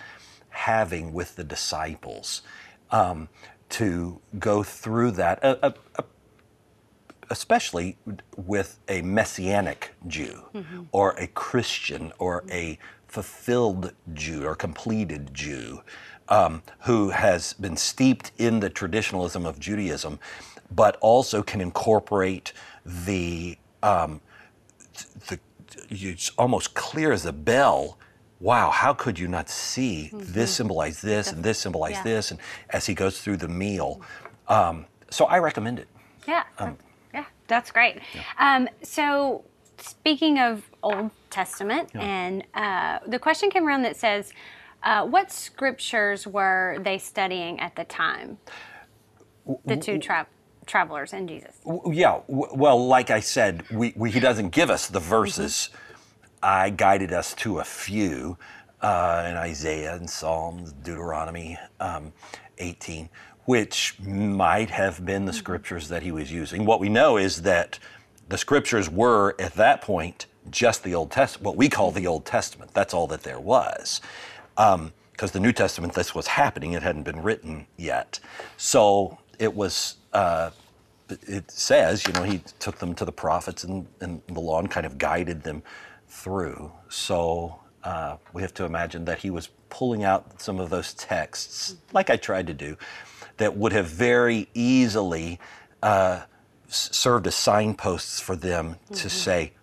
having 0.49 1.13
with 1.13 1.35
the 1.35 1.43
disciples 1.43 2.41
um, 2.89 3.29
to 3.69 4.19
go 4.39 4.63
through 4.63 5.11
that, 5.11 5.41
uh, 5.43 5.55
uh, 5.61 5.71
uh, 5.97 6.01
especially 7.29 7.97
with 8.35 8.79
a 8.89 9.01
messianic 9.03 9.93
Jew 10.07 10.43
mm-hmm. 10.53 10.83
or 10.91 11.11
a 11.11 11.27
Christian 11.27 12.11
or 12.17 12.43
a 12.51 12.77
fulfilled 13.07 13.93
Jew 14.13 14.45
or 14.45 14.55
completed 14.55 15.33
Jew 15.33 15.81
um, 16.29 16.63
who 16.79 17.09
has 17.09 17.53
been 17.53 17.77
steeped 17.77 18.31
in 18.37 18.59
the 18.59 18.69
traditionalism 18.69 19.45
of 19.45 19.59
Judaism, 19.59 20.19
but 20.73 20.97
also 20.99 21.43
can 21.43 21.61
incorporate 21.61 22.53
the 22.85 23.57
um, 23.83 24.21
the 25.27 25.39
it's 25.89 26.31
almost 26.37 26.73
clear 26.73 27.11
as 27.11 27.25
a 27.25 27.31
bell 27.31 27.97
wow, 28.41 28.71
how 28.71 28.93
could 28.93 29.17
you 29.19 29.27
not 29.27 29.49
see 29.49 30.09
mm-hmm. 30.11 30.33
this 30.33 30.53
symbolize 30.53 30.99
this 30.99 31.31
and 31.31 31.43
this 31.43 31.59
symbolize 31.59 31.93
yeah. 31.93 32.03
this? 32.03 32.31
And 32.31 32.39
as 32.71 32.87
he 32.87 32.93
goes 32.93 33.21
through 33.21 33.37
the 33.37 33.47
meal. 33.47 34.01
Um, 34.47 34.87
so 35.09 35.25
I 35.25 35.37
recommend 35.37 35.79
it. 35.79 35.87
Yeah. 36.27 36.43
Um, 36.57 36.77
yeah, 37.13 37.25
that's 37.47 37.71
great. 37.71 37.99
Yeah. 38.13 38.23
Um, 38.39 38.67
so 38.81 39.45
speaking 39.77 40.39
of 40.39 40.69
Old 40.81 41.11
Testament, 41.29 41.91
yeah. 41.93 42.01
and 42.01 42.43
uh, 42.53 42.99
the 43.07 43.19
question 43.19 43.49
came 43.49 43.67
around 43.67 43.83
that 43.83 43.95
says, 43.95 44.33
uh, 44.83 45.05
what 45.05 45.31
scriptures 45.31 46.25
were 46.25 46.79
they 46.81 46.97
studying 46.97 47.59
at 47.59 47.75
the 47.75 47.83
time? 47.83 48.39
The 49.65 49.77
two 49.77 49.99
tra- 49.99 50.27
travelers 50.71 51.13
and 51.13 51.29
Jesus. 51.29 51.55
Yeah, 51.85 52.21
well, 52.27 52.87
like 52.87 53.11
I 53.11 53.19
said, 53.19 53.69
we, 53.71 53.93
we, 53.95 54.11
he 54.11 54.19
doesn't 54.19 54.49
give 54.49 54.69
us 54.71 54.87
the 54.87 54.99
verses. 54.99 55.69
Mm-hmm 55.71 55.77
I 56.43 56.71
guided 56.71 57.13
us 57.13 57.33
to 57.35 57.59
a 57.59 57.63
few 57.63 58.37
uh, 58.81 59.27
in 59.29 59.37
Isaiah 59.37 59.95
and 59.95 60.09
Psalms, 60.09 60.73
Deuteronomy 60.73 61.57
um, 61.79 62.13
18, 62.57 63.09
which 63.45 63.99
might 64.01 64.71
have 64.71 65.05
been 65.05 65.25
the 65.25 65.33
scriptures 65.33 65.87
that 65.89 66.01
he 66.01 66.11
was 66.11 66.31
using. 66.31 66.65
What 66.65 66.79
we 66.79 66.89
know 66.89 67.17
is 67.17 67.43
that 67.43 67.77
the 68.29 68.37
scriptures 68.37 68.89
were 68.89 69.35
at 69.39 69.53
that 69.53 69.81
point 69.81 70.25
just 70.49 70.83
the 70.83 70.95
Old 70.95 71.11
Testament, 71.11 71.45
what 71.45 71.57
we 71.57 71.69
call 71.69 71.91
the 71.91 72.07
Old 72.07 72.25
Testament. 72.25 72.73
That's 72.73 72.93
all 72.93 73.05
that 73.07 73.21
there 73.21 73.39
was. 73.39 74.01
Because 74.55 74.75
um, 74.75 74.91
the 75.17 75.39
New 75.39 75.51
Testament, 75.51 75.93
this 75.93 76.15
was 76.15 76.25
happening, 76.25 76.73
it 76.73 76.81
hadn't 76.81 77.03
been 77.03 77.21
written 77.21 77.67
yet. 77.77 78.19
So 78.57 79.19
it 79.37 79.53
was. 79.53 79.97
Uh, 80.11 80.49
it 81.11 81.51
says, 81.51 82.05
you 82.07 82.13
know, 82.13 82.23
he 82.23 82.41
took 82.59 82.79
them 82.79 82.93
to 82.95 83.05
the 83.05 83.11
prophets 83.11 83.63
and, 83.63 83.87
and 83.99 84.21
the 84.27 84.39
law 84.39 84.59
and 84.59 84.69
kind 84.69 84.85
of 84.85 84.97
guided 84.97 85.43
them 85.43 85.63
through. 86.07 86.71
So 86.89 87.59
uh, 87.83 88.17
we 88.33 88.41
have 88.41 88.53
to 88.55 88.65
imagine 88.65 89.05
that 89.05 89.19
he 89.19 89.29
was 89.29 89.49
pulling 89.69 90.03
out 90.03 90.41
some 90.41 90.59
of 90.59 90.69
those 90.69 90.93
texts, 90.93 91.75
like 91.93 92.09
I 92.09 92.17
tried 92.17 92.47
to 92.47 92.53
do, 92.53 92.77
that 93.37 93.55
would 93.55 93.71
have 93.71 93.87
very 93.87 94.49
easily 94.53 95.39
uh, 95.81 96.21
served 96.67 97.27
as 97.27 97.35
signposts 97.35 98.19
for 98.19 98.35
them 98.35 98.75
mm-hmm. 98.85 98.93
to 98.95 99.09
say, 99.09 99.53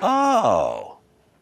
oh, 0.00 0.98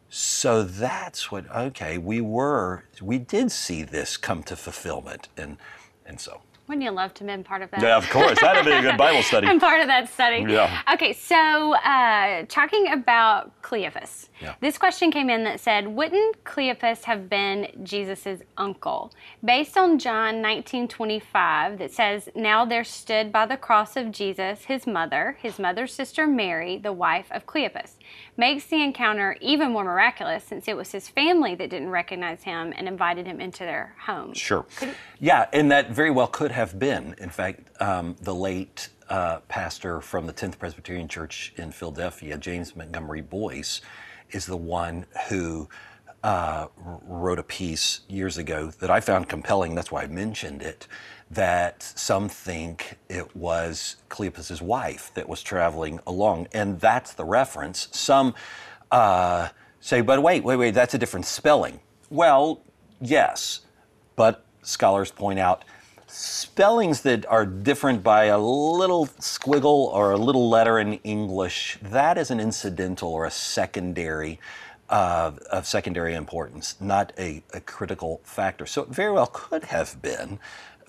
so 0.09 0.63
that's 0.63 1.31
what, 1.31 1.49
okay, 1.49 1.97
we 1.97 2.21
were, 2.21 2.83
we 3.01 3.17
did 3.17 3.51
see 3.51 3.83
this 3.83 4.17
come 4.17 4.43
to 4.43 4.55
fulfillment. 4.55 5.29
And, 5.35 5.57
and 6.05 6.19
so. 6.19 6.41
Wouldn't 6.71 6.85
you 6.85 6.91
love 6.91 7.13
to 7.15 7.25
have 7.25 7.27
been 7.27 7.43
part 7.43 7.63
of 7.63 7.71
that? 7.71 7.81
Yeah, 7.81 7.97
of 7.97 8.09
course. 8.09 8.39
That'd 8.39 8.63
be 8.63 8.71
a 8.71 8.81
good 8.81 8.97
Bible 8.97 9.23
study. 9.23 9.45
I'm 9.49 9.59
part 9.59 9.81
of 9.81 9.87
that 9.87 10.07
study. 10.07 10.45
Yeah. 10.47 10.81
Okay, 10.93 11.11
so 11.11 11.75
uh, 11.75 12.45
talking 12.47 12.93
about 12.93 13.61
Cleophas. 13.61 14.29
Yeah. 14.41 14.55
This 14.61 14.77
question 14.77 15.11
came 15.11 15.29
in 15.29 15.43
that 15.43 15.59
said, 15.59 15.85
Wouldn't 15.85 16.41
Cleophas 16.45 17.03
have 17.03 17.29
been 17.29 17.67
Jesus' 17.83 18.41
uncle? 18.57 19.11
Based 19.43 19.77
on 19.77 19.99
John 19.99 20.35
19:25, 20.35 21.77
that 21.77 21.91
says, 21.91 22.29
Now 22.35 22.63
there 22.63 22.85
stood 22.85 23.33
by 23.33 23.45
the 23.45 23.57
cross 23.57 23.97
of 23.97 24.09
Jesus 24.11 24.63
his 24.63 24.87
mother, 24.87 25.37
his 25.41 25.59
mother's 25.59 25.93
sister 25.93 26.25
Mary, 26.25 26.77
the 26.77 26.93
wife 26.93 27.27
of 27.31 27.45
Cleophas. 27.45 27.97
Makes 28.41 28.65
the 28.65 28.81
encounter 28.81 29.37
even 29.39 29.71
more 29.71 29.83
miraculous 29.83 30.43
since 30.43 30.67
it 30.67 30.75
was 30.75 30.91
his 30.91 31.07
family 31.07 31.53
that 31.53 31.69
didn't 31.69 31.91
recognize 31.91 32.41
him 32.41 32.73
and 32.75 32.87
invited 32.87 33.27
him 33.27 33.39
into 33.39 33.59
their 33.59 33.93
home. 34.03 34.33
Sure. 34.33 34.65
Yeah, 35.19 35.45
and 35.53 35.69
that 35.71 35.91
very 35.91 36.09
well 36.09 36.25
could 36.25 36.51
have 36.51 36.79
been. 36.79 37.13
In 37.19 37.29
fact, 37.29 37.69
um, 37.79 38.15
the 38.19 38.33
late 38.33 38.89
uh, 39.09 39.41
pastor 39.47 40.01
from 40.01 40.25
the 40.25 40.33
10th 40.33 40.57
Presbyterian 40.57 41.07
Church 41.07 41.53
in 41.55 41.71
Philadelphia, 41.71 42.35
James 42.35 42.75
Montgomery 42.75 43.21
Boice, 43.21 43.79
is 44.31 44.47
the 44.47 44.57
one 44.57 45.05
who 45.29 45.69
uh, 46.23 46.65
wrote 46.77 47.37
a 47.37 47.43
piece 47.43 47.99
years 48.07 48.39
ago 48.39 48.71
that 48.79 48.89
I 48.89 49.01
found 49.01 49.29
compelling. 49.29 49.75
That's 49.75 49.91
why 49.91 50.01
I 50.01 50.07
mentioned 50.07 50.63
it. 50.63 50.87
That 51.31 51.81
some 51.81 52.27
think 52.27 52.97
it 53.09 53.35
was 53.35 53.95
Cleopas's 54.09 54.61
wife 54.61 55.11
that 55.13 55.29
was 55.29 55.41
traveling 55.41 55.99
along, 56.05 56.47
and 56.53 56.79
that's 56.79 57.13
the 57.13 57.23
reference. 57.23 57.87
Some 57.91 58.35
uh, 58.91 59.49
say, 59.79 60.01
but 60.01 60.21
wait, 60.21 60.43
wait, 60.43 60.57
wait, 60.57 60.73
that's 60.73 60.93
a 60.93 60.97
different 60.97 61.25
spelling. 61.25 61.79
Well, 62.09 62.61
yes, 62.99 63.61
but 64.15 64.43
scholars 64.61 65.11
point 65.11 65.39
out 65.39 65.63
spellings 66.07 67.01
that 67.01 67.25
are 67.27 67.45
different 67.45 68.03
by 68.03 68.25
a 68.25 68.37
little 68.37 69.07
squiggle 69.07 69.87
or 69.93 70.11
a 70.11 70.17
little 70.17 70.49
letter 70.49 70.79
in 70.79 70.95
English, 71.05 71.77
that 71.81 72.17
is 72.17 72.31
an 72.31 72.39
incidental 72.39 73.09
or 73.09 73.25
a 73.25 73.31
secondary 73.31 74.39
uh, 74.89 75.31
of 75.49 75.65
secondary 75.65 76.13
importance, 76.13 76.75
not 76.81 77.13
a, 77.17 77.41
a, 77.53 77.61
critical 77.61 78.19
factor. 78.25 78.65
So 78.65 78.81
it 78.81 78.89
very 78.89 79.13
well 79.13 79.27
could 79.27 79.63
have 79.65 80.01
been 80.01 80.37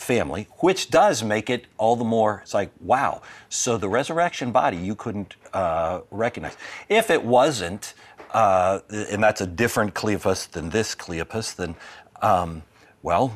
family, 0.02 0.48
which 0.58 0.90
does 0.90 1.22
make 1.22 1.48
it 1.48 1.66
all 1.78 1.96
the 1.96 2.04
more, 2.04 2.40
it's 2.42 2.54
like, 2.54 2.70
wow. 2.80 3.22
So 3.48 3.78
the 3.78 3.88
resurrection 3.88 4.52
body 4.52 4.76
you 4.76 4.94
couldn't 4.94 5.36
uh, 5.52 6.00
recognize. 6.10 6.56
If 6.88 7.10
it 7.10 7.24
wasn't, 7.24 7.94
uh, 8.32 8.80
and 8.90 9.22
that's 9.22 9.40
a 9.40 9.46
different 9.46 9.94
Cleopas 9.94 10.50
than 10.50 10.70
this 10.70 10.94
Cleopas, 10.94 11.54
then, 11.56 11.74
um, 12.20 12.62
well, 13.02 13.32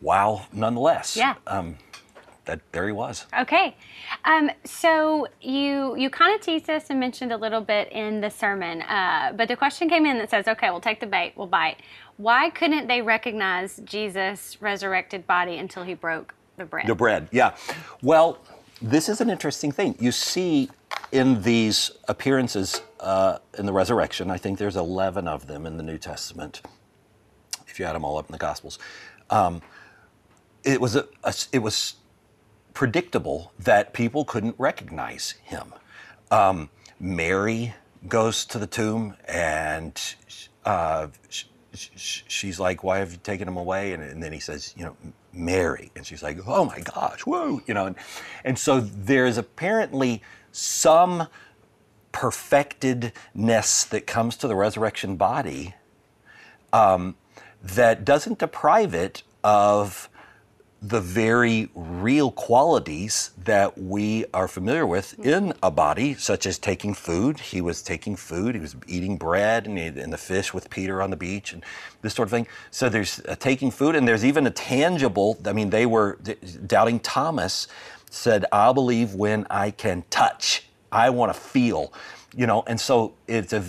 wow 0.00 0.46
nonetheless. 0.52 1.16
Yeah. 1.16 1.34
Um, 1.46 1.78
that 2.46 2.60
there 2.72 2.86
he 2.86 2.92
was. 2.92 3.26
Okay, 3.38 3.76
um, 4.24 4.50
so 4.64 5.26
you 5.40 5.96
you 5.96 6.08
kind 6.10 6.34
of 6.34 6.40
teased 6.40 6.70
us 6.70 6.86
and 6.90 6.98
mentioned 6.98 7.32
a 7.32 7.36
little 7.36 7.60
bit 7.60 7.92
in 7.92 8.20
the 8.20 8.30
sermon, 8.30 8.82
uh, 8.82 9.32
but 9.36 9.48
the 9.48 9.56
question 9.56 9.88
came 9.88 10.06
in 10.06 10.18
that 10.18 10.30
says, 10.30 10.48
"Okay, 10.48 10.70
we'll 10.70 10.80
take 10.80 11.00
the 11.00 11.06
bait, 11.06 11.34
we'll 11.36 11.46
bite." 11.46 11.76
Why 12.16 12.48
couldn't 12.50 12.86
they 12.86 13.02
recognize 13.02 13.80
Jesus' 13.84 14.56
resurrected 14.60 15.26
body 15.26 15.58
until 15.58 15.82
he 15.82 15.94
broke 15.94 16.34
the 16.56 16.64
bread? 16.64 16.86
The 16.86 16.94
bread, 16.94 17.28
yeah. 17.30 17.54
Well, 18.02 18.38
this 18.80 19.08
is 19.08 19.20
an 19.20 19.28
interesting 19.28 19.70
thing. 19.70 19.96
You 19.98 20.12
see 20.12 20.70
in 21.12 21.42
these 21.42 21.90
appearances 22.08 22.80
uh, 23.00 23.38
in 23.58 23.66
the 23.66 23.72
resurrection, 23.72 24.30
I 24.30 24.38
think 24.38 24.58
there's 24.58 24.76
11 24.76 25.28
of 25.28 25.46
them 25.46 25.66
in 25.66 25.76
the 25.76 25.82
New 25.82 25.98
Testament, 25.98 26.62
if 27.66 27.78
you 27.78 27.84
add 27.84 27.94
them 27.94 28.04
all 28.04 28.16
up 28.16 28.26
in 28.28 28.32
the 28.32 28.38
Gospels. 28.38 28.78
Um, 29.28 29.60
it 30.64 30.80
was 30.80 30.96
a, 30.96 31.06
a, 31.22 31.34
it 31.52 31.58
was 31.60 31.94
predictable 32.76 33.52
that 33.58 33.94
people 33.94 34.26
couldn't 34.26 34.54
recognize 34.58 35.34
him. 35.42 35.72
Um, 36.30 36.68
Mary 37.00 37.74
goes 38.06 38.44
to 38.44 38.58
the 38.58 38.66
tomb 38.66 39.16
and 39.26 39.98
uh, 40.66 41.06
sh- 41.30 41.44
sh- 41.72 42.22
she's 42.28 42.60
like, 42.60 42.84
"Why 42.84 42.98
have 42.98 43.12
you 43.12 43.18
taken 43.22 43.48
him 43.48 43.56
away?" 43.56 43.94
And, 43.94 44.02
and, 44.02 44.22
then 44.22 44.30
he 44.30 44.40
says, 44.40 44.74
"You 44.76 44.84
know, 44.84 44.96
Mary," 45.32 45.90
and 45.96 46.06
she's 46.06 46.22
like, 46.22 46.38
"Oh 46.46 46.66
my 46.66 46.80
gosh, 46.80 47.20
whoa!" 47.20 47.62
You 47.66 47.72
know, 47.72 47.86
and, 47.86 47.96
and 48.44 48.58
so 48.58 48.80
there's 48.80 49.38
apparently 49.38 50.22
some 50.52 51.28
perfectedness 52.12 53.84
that 53.84 54.06
comes 54.06 54.36
to 54.36 54.48
the 54.48 54.54
resurrection 54.54 55.16
body 55.16 55.74
um, 56.74 57.16
that 57.62 58.04
doesn't 58.04 58.38
deprive 58.38 58.92
it 58.92 59.22
of 59.42 60.10
the 60.82 61.00
very 61.00 61.70
real 61.74 62.30
qualities 62.30 63.30
that 63.44 63.78
we 63.78 64.26
are 64.34 64.46
familiar 64.46 64.86
with 64.86 65.12
mm-hmm. 65.12 65.28
in 65.28 65.54
a 65.62 65.70
body, 65.70 66.14
such 66.14 66.46
as 66.46 66.58
taking 66.58 66.92
food. 66.92 67.40
He 67.40 67.60
was 67.60 67.82
taking 67.82 68.14
food, 68.14 68.54
he 68.54 68.60
was 68.60 68.76
eating 68.86 69.16
bread 69.16 69.66
and, 69.66 69.78
and 69.78 70.12
the 70.12 70.18
fish 70.18 70.52
with 70.52 70.68
Peter 70.68 71.00
on 71.00 71.10
the 71.10 71.16
beach 71.16 71.52
and 71.52 71.64
this 72.02 72.14
sort 72.14 72.28
of 72.28 72.30
thing. 72.30 72.46
So 72.70 72.88
there's 72.88 73.20
a 73.24 73.34
taking 73.34 73.70
food, 73.70 73.96
and 73.96 74.06
there's 74.06 74.24
even 74.24 74.46
a 74.46 74.50
tangible, 74.50 75.38
I 75.46 75.52
mean, 75.52 75.70
they 75.70 75.86
were, 75.86 76.18
doubting 76.66 77.00
Thomas 77.00 77.68
said, 78.10 78.44
I'll 78.52 78.74
believe 78.74 79.14
when 79.14 79.46
I 79.50 79.70
can 79.70 80.04
touch, 80.10 80.68
I 80.92 81.10
want 81.10 81.32
to 81.32 81.38
feel, 81.38 81.92
you 82.34 82.46
know, 82.46 82.62
and 82.66 82.78
so 82.78 83.14
it's 83.26 83.52
a, 83.52 83.64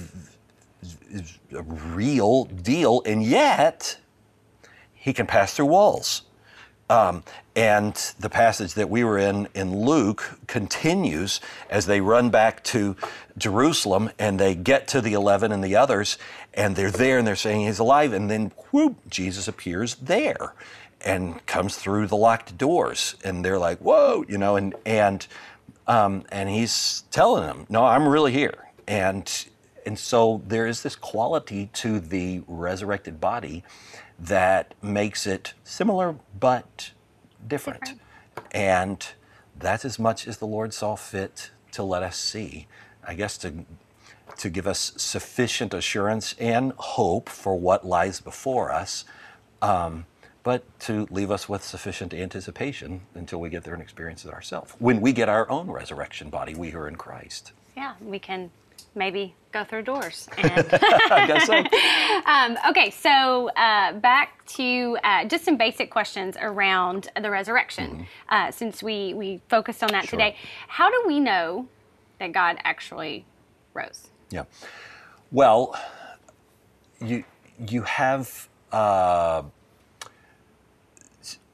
it's 1.09 1.39
a 1.53 1.63
real 1.63 2.45
deal, 2.45 3.01
and 3.05 3.23
yet 3.23 3.97
he 4.93 5.13
can 5.13 5.25
pass 5.25 5.53
through 5.53 5.67
walls. 5.67 6.23
Um, 6.89 7.23
and 7.55 7.95
the 8.19 8.29
passage 8.29 8.75
that 8.75 8.89
we 8.89 9.03
were 9.03 9.17
in 9.17 9.49
in 9.53 9.83
Luke 9.83 10.39
continues 10.47 11.41
as 11.69 11.85
they 11.85 11.99
run 11.99 12.29
back 12.29 12.63
to 12.65 12.95
Jerusalem 13.37 14.09
and 14.17 14.39
they 14.39 14.55
get 14.55 14.87
to 14.89 15.01
the 15.01 15.13
11 15.13 15.51
and 15.51 15.63
the 15.63 15.75
others, 15.75 16.17
and 16.53 16.75
they're 16.75 16.91
there 16.91 17.17
and 17.17 17.27
they're 17.27 17.35
saying 17.35 17.65
he's 17.65 17.79
alive. 17.79 18.13
And 18.13 18.29
then, 18.29 18.51
whoop, 18.71 18.95
Jesus 19.09 19.47
appears 19.47 19.95
there 19.95 20.53
and 21.05 21.45
comes 21.45 21.77
through 21.77 22.07
the 22.07 22.15
locked 22.15 22.57
doors. 22.57 23.15
And 23.23 23.43
they're 23.43 23.59
like, 23.59 23.79
whoa, 23.79 24.23
you 24.27 24.37
know, 24.37 24.55
and, 24.55 24.73
and, 24.85 25.27
um, 25.87 26.23
and 26.31 26.49
he's 26.49 27.03
telling 27.11 27.43
them, 27.43 27.65
no, 27.69 27.85
I'm 27.85 28.07
really 28.07 28.31
here. 28.31 28.69
And, 28.87 29.29
and 29.85 29.99
so 29.99 30.41
there 30.47 30.67
is 30.67 30.83
this 30.83 30.95
quality 30.95 31.69
to 31.73 31.99
the 31.99 32.43
resurrected 32.47 33.19
body 33.19 33.63
that 34.19 34.73
makes 34.81 35.27
it 35.27 35.53
similar 35.63 36.15
but 36.39 36.91
different. 37.47 37.81
different. 37.81 38.01
And 38.51 39.07
that's 39.57 39.85
as 39.85 39.99
much 39.99 40.27
as 40.27 40.37
the 40.37 40.47
Lord 40.47 40.73
saw 40.73 40.95
fit 40.95 41.51
to 41.71 41.83
let 41.83 42.03
us 42.03 42.17
see. 42.17 42.67
I 43.05 43.13
guess 43.13 43.37
to 43.39 43.65
to 44.37 44.49
give 44.49 44.67
us 44.67 44.93
sufficient 44.97 45.73
assurance 45.73 46.35
and 46.39 46.73
hope 46.77 47.27
for 47.29 47.55
what 47.55 47.85
lies 47.85 48.19
before 48.19 48.71
us, 48.71 49.03
um, 49.61 50.05
but 50.43 50.79
to 50.81 51.07
leave 51.09 51.31
us 51.31 51.49
with 51.49 51.63
sufficient 51.63 52.13
anticipation 52.13 53.01
until 53.15 53.39
we 53.39 53.49
get 53.49 53.63
there 53.63 53.73
and 53.73 53.81
experience 53.81 54.25
it 54.25 54.31
ourselves. 54.31 54.73
When 54.79 55.01
we 55.01 55.11
get 55.11 55.27
our 55.27 55.49
own 55.49 55.71
resurrection 55.71 56.29
body, 56.29 56.53
we 56.53 56.73
are 56.73 56.87
in 56.87 56.97
Christ. 56.97 57.53
Yeah, 57.75 57.93
we 58.01 58.19
can 58.19 58.51
maybe 58.97 59.35
go 59.51 59.63
through 59.63 59.83
doors. 59.83 60.27
And 60.37 60.67
I 60.73 61.27
guess 61.27 61.45
so. 61.45 61.55
um, 62.25 62.57
okay, 62.69 62.89
so 62.89 63.49
uh, 63.49 63.93
back 63.93 64.45
to 64.47 64.97
uh, 65.03 65.25
just 65.25 65.45
some 65.45 65.57
basic 65.57 65.89
questions 65.89 66.35
around 66.39 67.09
the 67.21 67.29
resurrection, 67.29 67.91
mm-hmm. 67.91 68.03
uh, 68.29 68.51
since 68.51 68.83
we 68.83 69.13
we 69.13 69.41
focused 69.47 69.83
on 69.83 69.89
that 69.91 70.05
sure. 70.05 70.19
today. 70.19 70.35
How 70.67 70.89
do 70.89 71.03
we 71.07 71.19
know 71.19 71.67
that 72.19 72.31
God 72.31 72.57
actually 72.63 73.25
rose? 73.73 74.09
Yeah. 74.29 74.43
Well, 75.31 75.79
you 76.99 77.23
you 77.67 77.83
have. 77.83 78.49
Uh, 78.71 79.43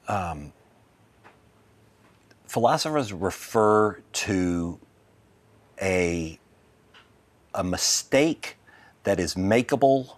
um, 0.07 0.51
philosophers 2.47 3.13
refer 3.13 3.99
to 4.11 4.79
a 5.81 6.39
a 7.53 7.63
mistake 7.63 8.57
that 9.03 9.19
is 9.19 9.35
makeable 9.35 10.15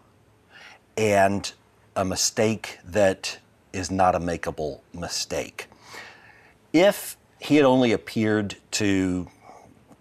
and 0.98 1.54
a 1.96 2.06
mistake 2.06 2.80
that 2.86 3.40
is 3.74 3.92
not 3.92 4.16
a 4.16 4.20
makeable 4.20 4.80
mistake. 4.94 5.68
If 6.72 7.18
he 7.40 7.56
had 7.58 7.66
only 7.66 7.92
appeared 7.92 8.58
to 8.72 9.28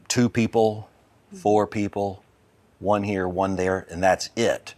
two 0.09 0.29
people, 0.29 0.89
four 1.35 1.67
people, 1.67 2.23
one 2.79 3.03
here, 3.03 3.27
one 3.29 3.57
there, 3.57 3.87
and 3.91 4.03
that's 4.03 4.31
it, 4.37 4.75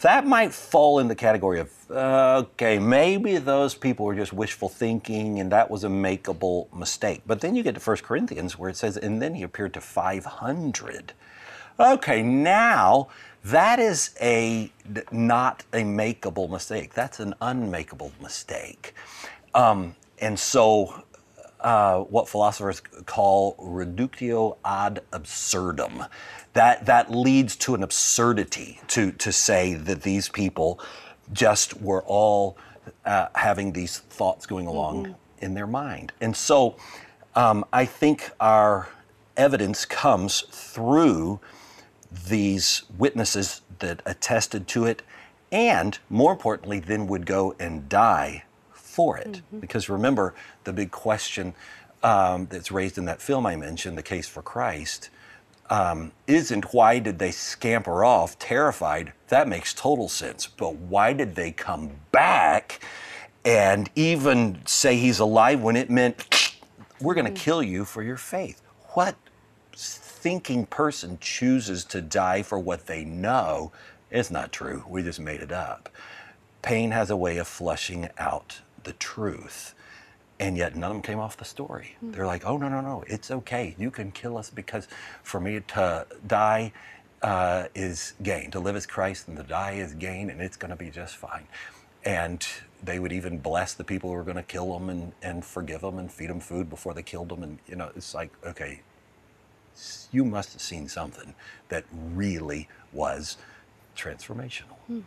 that 0.00 0.26
might 0.26 0.52
fall 0.52 0.98
in 0.98 1.08
the 1.08 1.14
category 1.14 1.58
of 1.58 1.70
okay, 1.90 2.78
maybe 2.78 3.38
those 3.38 3.74
people 3.74 4.04
were 4.04 4.14
just 4.14 4.32
wishful 4.32 4.68
thinking 4.68 5.40
and 5.40 5.52
that 5.52 5.70
was 5.70 5.84
a 5.84 5.88
makeable 5.88 6.72
mistake. 6.74 7.22
But 7.26 7.40
then 7.40 7.54
you 7.54 7.62
get 7.62 7.74
to 7.76 7.80
1 7.80 7.98
Corinthians 7.98 8.58
where 8.58 8.68
it 8.68 8.76
says, 8.76 8.96
and 8.96 9.22
then 9.22 9.34
he 9.34 9.42
appeared 9.42 9.72
to 9.74 9.80
500. 9.80 11.12
Okay, 11.78 12.22
now 12.22 13.08
that 13.44 13.78
is 13.78 14.10
a 14.20 14.72
not 15.12 15.64
a 15.72 15.82
makeable 15.82 16.48
mistake. 16.48 16.94
That's 16.94 17.20
an 17.20 17.34
unmakeable 17.40 18.12
mistake. 18.20 18.94
Um, 19.54 19.94
and 20.18 20.38
so, 20.38 21.04
uh, 21.60 22.00
what 22.00 22.28
philosophers 22.28 22.80
call 23.04 23.56
reductio 23.58 24.56
ad 24.64 25.00
absurdum, 25.12 26.04
that 26.54 26.86
that 26.86 27.10
leads 27.10 27.56
to 27.56 27.74
an 27.74 27.82
absurdity 27.82 28.80
to 28.88 29.12
to 29.12 29.30
say 29.30 29.74
that 29.74 30.02
these 30.02 30.30
people 30.30 30.80
just 31.32 31.80
were 31.82 32.02
all 32.04 32.56
uh, 33.04 33.28
having 33.34 33.72
these 33.72 33.98
thoughts 33.98 34.46
going 34.46 34.66
along 34.66 35.04
mm-hmm. 35.04 35.44
in 35.44 35.52
their 35.52 35.66
mind. 35.66 36.12
And 36.22 36.34
so, 36.34 36.76
um, 37.34 37.66
I 37.70 37.84
think 37.84 38.30
our 38.40 38.88
evidence 39.36 39.84
comes 39.84 40.40
through 40.50 41.38
these 42.28 42.82
witnesses 42.96 43.62
that 43.78 44.02
attested 44.06 44.66
to 44.68 44.84
it, 44.84 45.02
and 45.52 45.98
more 46.08 46.32
importantly, 46.32 46.80
then 46.80 47.06
would 47.06 47.26
go 47.26 47.54
and 47.58 47.88
die 47.88 48.44
for 48.72 49.18
it. 49.18 49.32
Mm-hmm. 49.32 49.60
Because 49.60 49.88
remember, 49.88 50.34
the 50.64 50.72
big 50.72 50.90
question 50.90 51.54
um, 52.02 52.46
that's 52.46 52.70
raised 52.70 52.98
in 52.98 53.04
that 53.06 53.20
film 53.20 53.46
I 53.46 53.56
mentioned, 53.56 53.98
The 53.98 54.02
Case 54.02 54.28
for 54.28 54.42
Christ, 54.42 55.10
um, 55.68 56.12
isn't 56.26 56.72
why 56.72 56.98
did 56.98 57.18
they 57.18 57.30
scamper 57.30 58.04
off 58.04 58.38
terrified? 58.38 59.12
That 59.28 59.48
makes 59.48 59.74
total 59.74 60.08
sense. 60.08 60.46
But 60.46 60.76
why 60.76 61.12
did 61.12 61.34
they 61.34 61.50
come 61.50 61.90
back 62.12 62.80
and 63.44 63.90
even 63.94 64.60
say 64.66 64.96
he's 64.96 65.18
alive 65.18 65.60
when 65.60 65.76
it 65.76 65.90
meant 65.90 66.54
we're 67.00 67.14
going 67.14 67.26
to 67.26 67.32
mm-hmm. 67.32 67.42
kill 67.42 67.62
you 67.62 67.84
for 67.84 68.02
your 68.02 68.16
faith? 68.16 68.62
What 68.94 69.16
thinking 70.26 70.66
person 70.66 71.16
chooses 71.20 71.84
to 71.84 72.02
die 72.02 72.42
for 72.42 72.58
what 72.58 72.88
they 72.88 73.04
know, 73.04 73.70
it's 74.10 74.28
not 74.28 74.50
true. 74.50 74.84
We 74.88 75.04
just 75.04 75.20
made 75.20 75.40
it 75.40 75.52
up. 75.52 75.88
Pain 76.62 76.90
has 76.90 77.10
a 77.10 77.16
way 77.16 77.36
of 77.38 77.46
flushing 77.46 78.08
out 78.18 78.60
the 78.82 78.94
truth. 78.94 79.72
And 80.40 80.56
yet 80.56 80.74
none 80.74 80.90
of 80.90 80.96
them 80.96 81.02
came 81.02 81.20
off 81.20 81.36
the 81.36 81.44
story. 81.44 81.94
Mm-hmm. 81.98 82.10
They're 82.10 82.26
like, 82.26 82.44
oh, 82.44 82.56
no, 82.56 82.68
no, 82.68 82.80
no, 82.80 83.04
it's 83.06 83.30
okay. 83.30 83.76
You 83.78 83.92
can 83.92 84.10
kill 84.10 84.36
us 84.36 84.50
because 84.50 84.88
for 85.22 85.38
me 85.38 85.60
to 85.60 86.06
die 86.26 86.72
uh, 87.22 87.66
is 87.76 88.14
gain. 88.24 88.50
To 88.50 88.58
live 88.58 88.74
is 88.74 88.84
Christ 88.84 89.28
and 89.28 89.36
to 89.36 89.44
die 89.44 89.74
is 89.74 89.94
gain, 89.94 90.30
and 90.30 90.40
it's 90.40 90.56
going 90.56 90.70
to 90.70 90.76
be 90.76 90.90
just 90.90 91.14
fine. 91.16 91.46
And 92.04 92.44
they 92.82 92.98
would 92.98 93.12
even 93.12 93.38
bless 93.38 93.74
the 93.74 93.84
people 93.84 94.10
who 94.10 94.16
were 94.16 94.24
going 94.24 94.38
to 94.38 94.42
kill 94.42 94.76
them 94.76 94.90
and, 94.90 95.12
and 95.22 95.44
forgive 95.44 95.82
them 95.82 96.00
and 96.00 96.10
feed 96.10 96.30
them 96.30 96.40
food 96.40 96.68
before 96.68 96.94
they 96.94 97.04
killed 97.04 97.28
them. 97.28 97.44
And, 97.44 97.60
you 97.68 97.76
know, 97.76 97.92
it's 97.94 98.12
like, 98.12 98.32
okay, 98.44 98.80
you 100.12 100.24
must 100.24 100.52
have 100.52 100.62
seen 100.62 100.88
something 100.88 101.34
that 101.68 101.84
really 101.92 102.68
was 102.92 103.36
transformational. 103.96 104.76
Hmm. 104.86 105.00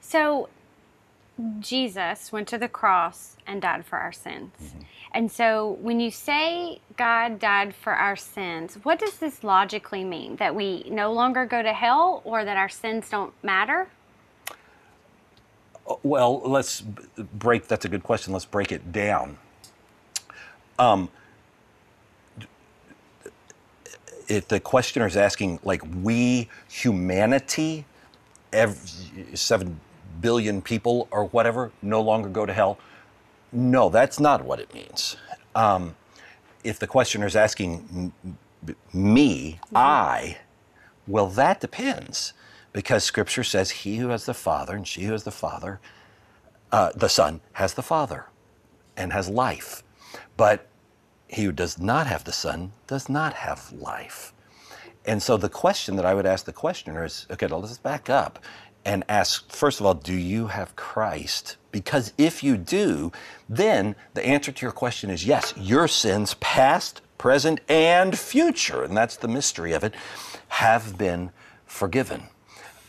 So, 0.00 0.48
Jesus 1.60 2.32
went 2.32 2.48
to 2.48 2.58
the 2.58 2.68
cross 2.68 3.36
and 3.46 3.62
died 3.62 3.84
for 3.84 3.98
our 3.98 4.12
sins. 4.12 4.52
Mm-hmm. 4.62 4.78
And 5.12 5.30
so, 5.30 5.78
when 5.80 6.00
you 6.00 6.10
say 6.10 6.80
God 6.96 7.38
died 7.38 7.74
for 7.74 7.94
our 7.94 8.16
sins, 8.16 8.78
what 8.82 8.98
does 8.98 9.18
this 9.18 9.44
logically 9.44 10.04
mean? 10.04 10.36
That 10.36 10.54
we 10.54 10.84
no 10.90 11.12
longer 11.12 11.46
go 11.46 11.62
to 11.62 11.72
hell 11.72 12.22
or 12.24 12.44
that 12.44 12.56
our 12.56 12.68
sins 12.68 13.08
don't 13.08 13.32
matter? 13.42 13.88
Uh, 15.88 15.94
well, 16.02 16.40
let's 16.44 16.80
break 16.80 17.68
that's 17.68 17.84
a 17.84 17.88
good 17.88 18.02
question. 18.02 18.32
Let's 18.32 18.44
break 18.44 18.72
it 18.72 18.92
down. 18.92 19.38
Um, 20.78 21.08
if 24.28 24.48
the 24.48 24.60
questioner 24.60 25.06
is 25.06 25.16
asking, 25.16 25.58
like, 25.64 25.82
we, 26.02 26.48
humanity, 26.70 27.84
every, 28.52 29.34
seven 29.34 29.80
billion 30.20 30.62
people 30.62 31.08
or 31.10 31.24
whatever, 31.26 31.72
no 31.82 32.00
longer 32.00 32.28
go 32.28 32.46
to 32.46 32.52
hell, 32.52 32.78
no, 33.52 33.88
that's 33.88 34.20
not 34.20 34.44
what 34.44 34.60
it 34.60 34.72
means. 34.74 35.16
Um, 35.54 35.96
if 36.62 36.78
the 36.78 36.86
questioner 36.86 37.26
is 37.26 37.36
asking 37.36 38.12
me, 38.92 39.60
mm-hmm. 39.62 39.76
I, 39.76 40.38
well, 41.06 41.28
that 41.28 41.60
depends 41.60 42.34
because 42.72 43.04
Scripture 43.04 43.44
says, 43.44 43.70
He 43.70 43.96
who 43.96 44.08
has 44.08 44.26
the 44.26 44.34
Father 44.34 44.76
and 44.76 44.86
she 44.86 45.02
who 45.02 45.12
has 45.12 45.24
the 45.24 45.30
Father, 45.30 45.80
uh, 46.70 46.90
the 46.94 47.08
Son, 47.08 47.40
has 47.54 47.74
the 47.74 47.82
Father 47.82 48.26
and 48.96 49.12
has 49.12 49.28
life. 49.28 49.82
But 50.36 50.66
he 51.28 51.44
who 51.44 51.52
does 51.52 51.78
not 51.78 52.06
have 52.06 52.24
the 52.24 52.32
Son 52.32 52.72
does 52.86 53.08
not 53.08 53.34
have 53.34 53.72
life. 53.72 54.32
And 55.04 55.22
so 55.22 55.36
the 55.36 55.48
question 55.48 55.96
that 55.96 56.04
I 56.04 56.14
would 56.14 56.26
ask 56.26 56.44
the 56.44 56.52
questioner 56.52 57.04
is 57.04 57.26
okay, 57.30 57.46
let's 57.46 57.78
back 57.78 58.10
up 58.10 58.38
and 58.84 59.04
ask, 59.08 59.50
first 59.50 59.80
of 59.80 59.86
all, 59.86 59.94
do 59.94 60.14
you 60.14 60.46
have 60.46 60.74
Christ? 60.76 61.56
Because 61.72 62.12
if 62.16 62.42
you 62.42 62.56
do, 62.56 63.12
then 63.48 63.94
the 64.14 64.24
answer 64.24 64.50
to 64.50 64.66
your 64.66 64.72
question 64.72 65.10
is 65.10 65.26
yes, 65.26 65.52
your 65.56 65.88
sins, 65.88 66.34
past, 66.40 67.02
present, 67.18 67.60
and 67.68 68.18
future, 68.18 68.82
and 68.82 68.96
that's 68.96 69.16
the 69.16 69.28
mystery 69.28 69.72
of 69.72 69.84
it, 69.84 69.94
have 70.48 70.96
been 70.96 71.30
forgiven. 71.66 72.22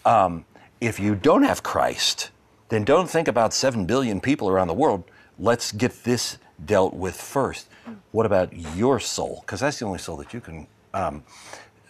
Um, 0.06 0.46
if 0.80 1.00
you 1.00 1.16
don't 1.16 1.44
have 1.44 1.64
Christ, 1.64 2.30
then 2.70 2.86
don't 2.86 3.10
think 3.10 3.28
about 3.28 3.54
7 3.54 3.86
billion 3.86 4.22
people 4.22 4.50
around 4.50 4.68
the 4.68 4.74
world. 4.74 5.04
Let's 5.38 5.72
get 5.72 6.04
this 6.04 6.38
dealt 6.66 6.94
with 6.94 7.20
first. 7.20 7.70
What 8.12 8.26
about 8.26 8.54
your 8.54 9.00
soul? 9.00 9.40
Because 9.42 9.60
that's 9.60 9.80
the 9.80 9.86
only 9.86 10.00
soul 10.00 10.18
that 10.18 10.34
you 10.34 10.42
can 10.42 10.68
um, 10.94 11.24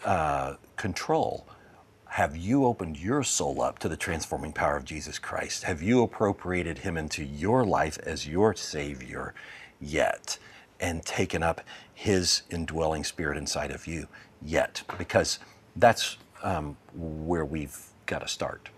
uh, 0.05 0.55
control. 0.75 1.47
Have 2.05 2.35
you 2.35 2.65
opened 2.65 2.97
your 2.97 3.23
soul 3.23 3.61
up 3.61 3.79
to 3.79 3.89
the 3.89 3.97
transforming 3.97 4.51
power 4.51 4.75
of 4.75 4.85
Jesus 4.85 5.19
Christ? 5.19 5.63
Have 5.63 5.81
you 5.81 6.01
appropriated 6.01 6.79
him 6.79 6.97
into 6.97 7.23
your 7.23 7.63
life 7.63 7.97
as 8.03 8.27
your 8.27 8.55
Savior 8.55 9.33
yet? 9.79 10.37
And 10.81 11.05
taken 11.05 11.43
up 11.43 11.61
his 11.93 12.43
indwelling 12.49 13.03
spirit 13.03 13.37
inside 13.37 13.71
of 13.71 13.85
you 13.85 14.07
yet? 14.41 14.83
Because 14.97 15.39
that's 15.75 16.17
um, 16.41 16.77
where 16.93 17.43
we've 17.43 17.77
got 18.05 18.19
to 18.19 18.27
start. 18.27 18.69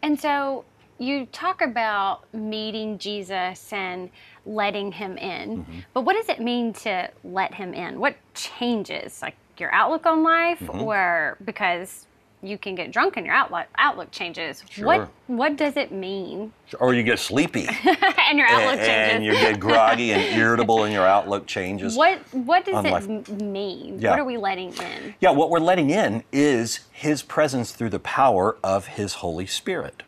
And 0.00 0.18
so 0.18 0.64
you 0.98 1.26
talk 1.26 1.60
about 1.60 2.32
meeting 2.32 2.98
Jesus 2.98 3.72
and 3.72 4.10
letting 4.46 4.92
him 4.92 5.16
in, 5.18 5.58
mm-hmm. 5.58 5.78
but 5.94 6.02
what 6.02 6.14
does 6.14 6.28
it 6.28 6.40
mean 6.40 6.72
to 6.72 7.10
let 7.24 7.54
him 7.54 7.74
in? 7.74 7.98
What 8.00 8.16
changes? 8.34 9.22
Like 9.22 9.36
your 9.58 9.72
outlook 9.72 10.06
on 10.06 10.22
life, 10.22 10.60
mm-hmm. 10.60 10.82
or 10.82 11.36
because 11.44 12.06
you 12.42 12.58
can 12.58 12.74
get 12.74 12.90
drunk 12.90 13.16
and 13.16 13.24
your 13.24 13.34
outlook 13.34 13.66
outlook 13.78 14.10
changes. 14.10 14.64
Sure. 14.68 14.84
What 14.84 15.08
what 15.28 15.56
does 15.56 15.76
it 15.76 15.92
mean? 15.92 16.52
Or 16.80 16.92
you 16.92 17.02
get 17.02 17.18
sleepy 17.18 17.68
and 18.28 18.38
your 18.38 18.48
outlook 18.48 18.80
and, 18.80 18.86
changes, 18.86 19.14
and 19.14 19.24
you 19.24 19.32
get 19.32 19.60
groggy 19.60 20.12
and 20.12 20.22
irritable, 20.38 20.84
and 20.84 20.92
your 20.92 21.06
outlook 21.06 21.46
changes. 21.46 21.96
What 21.96 22.18
what 22.32 22.64
does 22.64 22.84
it 22.84 23.28
mean? 23.40 24.00
Yeah. 24.00 24.10
What 24.10 24.18
are 24.18 24.24
we 24.24 24.36
letting 24.36 24.72
in? 24.74 25.14
Yeah, 25.20 25.30
what 25.30 25.50
we're 25.50 25.60
letting 25.60 25.90
in 25.90 26.24
is 26.32 26.80
His 26.90 27.22
presence 27.22 27.72
through 27.72 27.90
the 27.90 28.00
power 28.00 28.56
of 28.62 28.88
His 28.88 29.14
Holy 29.14 29.46
Spirit, 29.46 30.02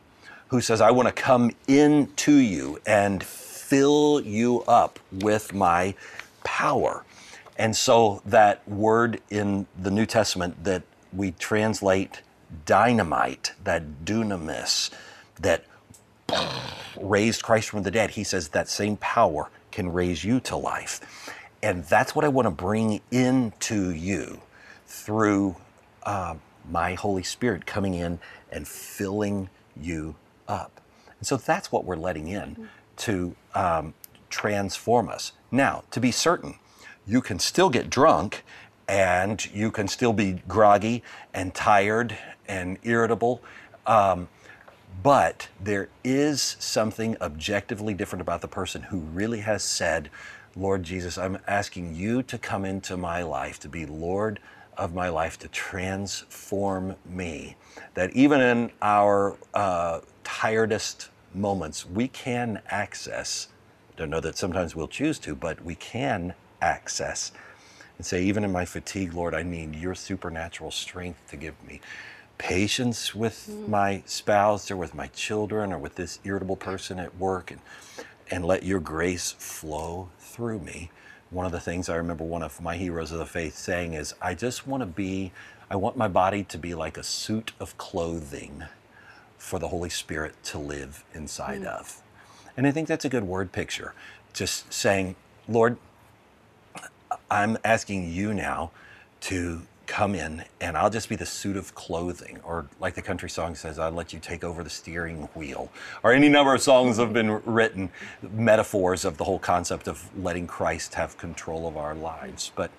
who 0.48 0.60
says, 0.60 0.80
"I 0.80 0.90
want 0.90 1.06
to 1.08 1.14
come 1.14 1.52
into 1.68 2.32
you 2.32 2.80
and 2.84 3.22
fill 3.64 4.20
you 4.20 4.62
up 4.62 4.98
with 5.12 5.54
my 5.54 5.94
power." 6.44 7.04
And 7.56 7.76
so 7.76 8.20
that 8.26 8.66
word 8.68 9.20
in 9.30 9.66
the 9.80 9.90
New 9.90 10.06
Testament 10.06 10.64
that 10.64 10.82
we 11.12 11.32
translate 11.32 12.22
dynamite, 12.66 13.52
that 13.62 14.04
dunamis, 14.04 14.90
that 15.40 15.64
raised 17.00 17.42
Christ 17.42 17.68
from 17.70 17.82
the 17.82 17.90
dead, 17.90 18.10
he 18.10 18.24
says 18.24 18.48
that 18.48 18.68
same 18.68 18.96
power 18.96 19.50
can 19.70 19.92
raise 19.92 20.24
you 20.24 20.40
to 20.40 20.56
life. 20.56 21.00
And 21.62 21.84
that's 21.84 22.14
what 22.14 22.24
I 22.24 22.28
want 22.28 22.46
to 22.46 22.50
bring 22.50 23.00
into 23.10 23.90
you 23.90 24.40
through 24.86 25.56
uh, 26.02 26.34
my 26.70 26.94
Holy 26.94 27.22
Spirit 27.22 27.66
coming 27.66 27.94
in 27.94 28.18
and 28.50 28.66
filling 28.68 29.48
you 29.76 30.14
up. 30.46 30.80
And 31.18 31.26
so 31.26 31.36
that's 31.36 31.72
what 31.72 31.84
we're 31.84 31.96
letting 31.96 32.28
in 32.28 32.68
to 32.98 33.34
um, 33.54 33.94
transform 34.30 35.08
us. 35.08 35.32
Now, 35.50 35.84
to 35.90 36.00
be 36.00 36.10
certain, 36.10 36.56
you 37.06 37.20
can 37.20 37.38
still 37.38 37.70
get 37.70 37.90
drunk 37.90 38.44
and 38.88 39.44
you 39.54 39.70
can 39.70 39.88
still 39.88 40.12
be 40.12 40.42
groggy 40.48 41.02
and 41.32 41.54
tired 41.54 42.16
and 42.46 42.78
irritable. 42.82 43.42
Um, 43.86 44.28
but 45.02 45.48
there 45.60 45.88
is 46.02 46.56
something 46.58 47.16
objectively 47.20 47.94
different 47.94 48.22
about 48.22 48.40
the 48.40 48.48
person 48.48 48.82
who 48.82 48.98
really 48.98 49.40
has 49.40 49.62
said, 49.62 50.10
Lord 50.56 50.82
Jesus, 50.82 51.18
I'm 51.18 51.38
asking 51.46 51.94
you 51.94 52.22
to 52.24 52.38
come 52.38 52.64
into 52.64 52.96
my 52.96 53.22
life, 53.22 53.58
to 53.60 53.68
be 53.68 53.86
Lord 53.86 54.40
of 54.76 54.94
my 54.94 55.08
life, 55.08 55.38
to 55.40 55.48
transform 55.48 56.96
me. 57.04 57.56
That 57.94 58.14
even 58.14 58.40
in 58.40 58.70
our 58.80 59.36
uh, 59.52 60.00
tiredest 60.22 61.10
moments, 61.34 61.86
we 61.86 62.08
can 62.08 62.62
access, 62.70 63.48
don't 63.96 64.10
know 64.10 64.20
that 64.20 64.36
sometimes 64.36 64.74
we'll 64.74 64.88
choose 64.88 65.18
to, 65.20 65.34
but 65.34 65.64
we 65.64 65.74
can 65.74 66.34
access 66.60 67.32
and 67.96 68.06
say, 68.06 68.24
even 68.24 68.44
in 68.44 68.52
my 68.52 68.64
fatigue, 68.64 69.14
Lord, 69.14 69.34
I 69.34 69.42
need 69.42 69.74
your 69.76 69.94
supernatural 69.94 70.70
strength 70.70 71.20
to 71.30 71.36
give 71.36 71.54
me 71.66 71.80
patience 72.38 73.14
with 73.14 73.48
mm. 73.50 73.68
my 73.68 74.02
spouse 74.06 74.70
or 74.70 74.76
with 74.76 74.94
my 74.94 75.06
children 75.08 75.72
or 75.72 75.78
with 75.78 75.94
this 75.94 76.18
irritable 76.24 76.56
person 76.56 76.98
at 76.98 77.16
work 77.16 77.50
and, 77.52 77.60
and 78.30 78.44
let 78.44 78.64
your 78.64 78.80
grace 78.80 79.32
flow 79.38 80.08
through 80.18 80.58
me. 80.58 80.90
One 81.30 81.46
of 81.46 81.52
the 81.52 81.60
things 81.60 81.88
I 81.88 81.96
remember 81.96 82.24
one 82.24 82.42
of 82.42 82.60
my 82.60 82.76
heroes 82.76 83.12
of 83.12 83.18
the 83.18 83.26
faith 83.26 83.56
saying 83.56 83.94
is, 83.94 84.14
I 84.20 84.34
just 84.34 84.66
want 84.66 84.82
to 84.82 84.86
be, 84.86 85.32
I 85.70 85.76
want 85.76 85.96
my 85.96 86.08
body 86.08 86.42
to 86.44 86.58
be 86.58 86.74
like 86.74 86.96
a 86.96 87.02
suit 87.02 87.52
of 87.60 87.76
clothing 87.78 88.64
for 89.44 89.58
the 89.58 89.68
Holy 89.68 89.90
Spirit 89.90 90.34
to 90.42 90.58
live 90.58 91.04
inside 91.12 91.60
mm. 91.60 91.66
of. 91.66 92.00
And 92.56 92.66
I 92.66 92.70
think 92.70 92.88
that's 92.88 93.04
a 93.04 93.10
good 93.10 93.24
word 93.24 93.52
picture. 93.52 93.92
Just 94.32 94.72
saying, 94.72 95.16
Lord, 95.46 95.76
I'm 97.30 97.58
asking 97.62 98.10
you 98.10 98.32
now 98.32 98.70
to 99.22 99.62
come 99.86 100.14
in 100.14 100.44
and 100.62 100.78
I'll 100.78 100.88
just 100.88 101.10
be 101.10 101.16
the 101.16 101.26
suit 101.26 101.58
of 101.58 101.74
clothing. 101.74 102.40
Or, 102.42 102.66
like 102.80 102.94
the 102.94 103.02
country 103.02 103.28
song 103.28 103.54
says, 103.54 103.78
I'll 103.78 103.92
let 103.92 104.14
you 104.14 104.18
take 104.18 104.44
over 104.44 104.64
the 104.64 104.70
steering 104.70 105.28
wheel. 105.34 105.70
Or 106.02 106.14
any 106.14 106.30
number 106.30 106.54
of 106.54 106.62
songs 106.62 106.96
have 106.96 107.12
been 107.12 107.30
written, 107.44 107.90
metaphors 108.32 109.04
of 109.04 109.18
the 109.18 109.24
whole 109.24 109.38
concept 109.38 109.88
of 109.88 110.08
letting 110.16 110.46
Christ 110.46 110.94
have 110.94 111.18
control 111.18 111.68
of 111.68 111.76
our 111.76 111.94
lives. 111.94 112.50
But 112.56 112.70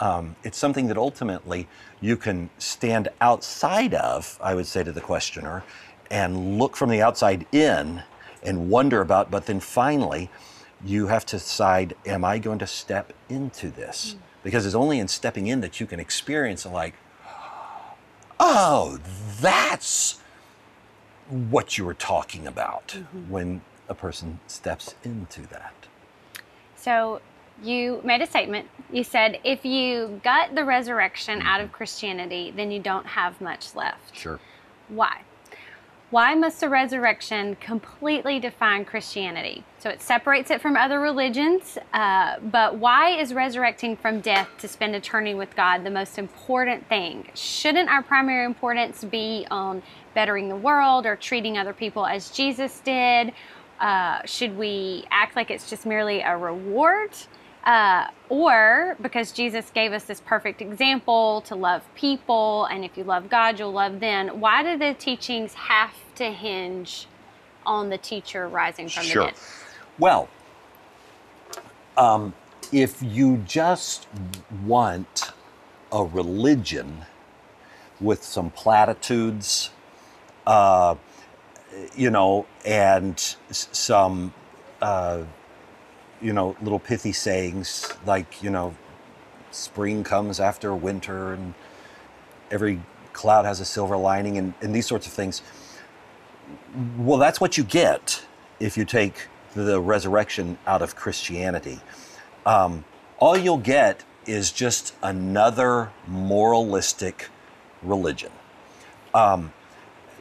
um, 0.00 0.34
it's 0.42 0.58
something 0.58 0.88
that 0.88 0.96
ultimately 0.96 1.68
you 2.00 2.16
can 2.16 2.50
stand 2.58 3.08
outside 3.20 3.94
of, 3.94 4.38
I 4.42 4.54
would 4.54 4.66
say 4.66 4.82
to 4.82 4.92
the 4.92 5.00
questioner, 5.00 5.62
and 6.10 6.58
look 6.58 6.76
from 6.76 6.90
the 6.90 7.00
outside 7.00 7.46
in 7.52 8.02
and 8.42 8.70
wonder 8.70 9.00
about, 9.00 9.30
but 9.30 9.46
then 9.46 9.60
finally, 9.60 10.30
you 10.84 11.06
have 11.08 11.26
to 11.26 11.36
decide 11.36 11.94
am 12.06 12.24
I 12.24 12.38
going 12.38 12.58
to 12.58 12.66
step 12.66 13.12
into 13.28 13.70
this? 13.70 14.14
Mm. 14.14 14.22
Because 14.42 14.66
it's 14.66 14.74
only 14.74 14.98
in 14.98 15.08
stepping 15.08 15.46
in 15.46 15.60
that 15.60 15.80
you 15.80 15.86
can 15.86 16.00
experience 16.00 16.64
like, 16.64 16.94
oh, 18.38 18.98
that's 19.40 20.20
what 21.28 21.78
you 21.78 21.84
were 21.84 21.94
talking 21.94 22.46
about 22.46 22.88
mm-hmm. 22.88 23.30
when 23.30 23.60
a 23.88 23.94
person 23.94 24.40
steps 24.46 24.94
into 25.04 25.42
that. 25.42 25.74
So 26.76 27.20
you 27.62 28.00
made 28.02 28.22
a 28.22 28.26
statement. 28.26 28.68
You 28.90 29.04
said 29.04 29.38
if 29.44 29.64
you 29.64 30.20
gut 30.24 30.54
the 30.54 30.64
resurrection 30.64 31.40
mm-hmm. 31.40 31.48
out 31.48 31.60
of 31.60 31.66
mm-hmm. 31.66 31.76
Christianity, 31.76 32.52
then 32.56 32.70
you 32.70 32.80
don't 32.80 33.06
have 33.06 33.40
much 33.40 33.74
left. 33.74 34.16
Sure. 34.16 34.40
Why? 34.88 35.20
Why 36.10 36.34
must 36.34 36.58
the 36.58 36.68
resurrection 36.68 37.54
completely 37.60 38.40
define 38.40 38.84
Christianity? 38.84 39.62
So 39.78 39.90
it 39.90 40.02
separates 40.02 40.50
it 40.50 40.60
from 40.60 40.76
other 40.76 40.98
religions, 40.98 41.78
uh, 41.92 42.40
but 42.40 42.78
why 42.78 43.10
is 43.10 43.32
resurrecting 43.32 43.96
from 43.96 44.20
death 44.20 44.48
to 44.58 44.66
spend 44.66 44.96
eternity 44.96 45.34
with 45.34 45.54
God 45.54 45.84
the 45.84 45.90
most 45.90 46.18
important 46.18 46.88
thing? 46.88 47.28
Shouldn't 47.34 47.88
our 47.88 48.02
primary 48.02 48.44
importance 48.44 49.04
be 49.04 49.46
on 49.52 49.84
bettering 50.12 50.48
the 50.48 50.56
world 50.56 51.06
or 51.06 51.14
treating 51.14 51.56
other 51.56 51.72
people 51.72 52.04
as 52.04 52.30
Jesus 52.30 52.80
did? 52.80 53.32
Uh, 53.78 54.18
should 54.24 54.58
we 54.58 55.04
act 55.12 55.36
like 55.36 55.48
it's 55.48 55.70
just 55.70 55.86
merely 55.86 56.22
a 56.22 56.36
reward? 56.36 57.10
Uh, 57.64 58.06
or 58.30 58.96
because 59.02 59.32
Jesus 59.32 59.70
gave 59.70 59.92
us 59.92 60.04
this 60.04 60.20
perfect 60.20 60.62
example 60.62 61.42
to 61.42 61.54
love 61.54 61.82
people, 61.94 62.64
and 62.66 62.84
if 62.84 62.96
you 62.96 63.04
love 63.04 63.28
God, 63.28 63.58
you'll 63.58 63.72
love 63.72 64.00
them. 64.00 64.40
Why 64.40 64.62
do 64.62 64.78
the 64.78 64.94
teachings 64.94 65.52
have 65.54 65.94
to 66.14 66.30
hinge 66.32 67.06
on 67.66 67.90
the 67.90 67.98
teacher 67.98 68.48
rising 68.48 68.88
from 68.88 69.04
sure. 69.04 69.24
the 69.24 69.30
dead? 69.30 69.40
Well, 69.98 70.30
um, 71.98 72.32
if 72.72 73.02
you 73.02 73.36
just 73.46 74.08
want 74.64 75.32
a 75.92 76.02
religion 76.02 77.04
with 78.00 78.22
some 78.24 78.50
platitudes, 78.50 79.70
uh, 80.46 80.94
you 81.94 82.10
know, 82.10 82.46
and 82.64 83.36
some. 83.50 84.32
Uh, 84.80 85.24
you 86.20 86.32
know, 86.32 86.56
little 86.62 86.78
pithy 86.78 87.12
sayings 87.12 87.92
like, 88.06 88.42
you 88.42 88.50
know, 88.50 88.74
spring 89.50 90.04
comes 90.04 90.40
after 90.40 90.74
winter 90.74 91.32
and 91.32 91.54
every 92.50 92.80
cloud 93.12 93.44
has 93.44 93.60
a 93.60 93.64
silver 93.64 93.96
lining 93.96 94.38
and, 94.38 94.54
and 94.60 94.74
these 94.74 94.86
sorts 94.86 95.06
of 95.06 95.12
things. 95.12 95.42
Well, 96.98 97.18
that's 97.18 97.40
what 97.40 97.58
you 97.58 97.64
get 97.64 98.24
if 98.58 98.76
you 98.76 98.84
take 98.84 99.28
the 99.54 99.80
resurrection 99.80 100.58
out 100.66 100.82
of 100.82 100.94
Christianity. 100.94 101.80
Um, 102.46 102.84
all 103.18 103.36
you'll 103.36 103.58
get 103.58 104.04
is 104.26 104.52
just 104.52 104.94
another 105.02 105.90
moralistic 106.06 107.28
religion. 107.82 108.30
Um, 109.14 109.52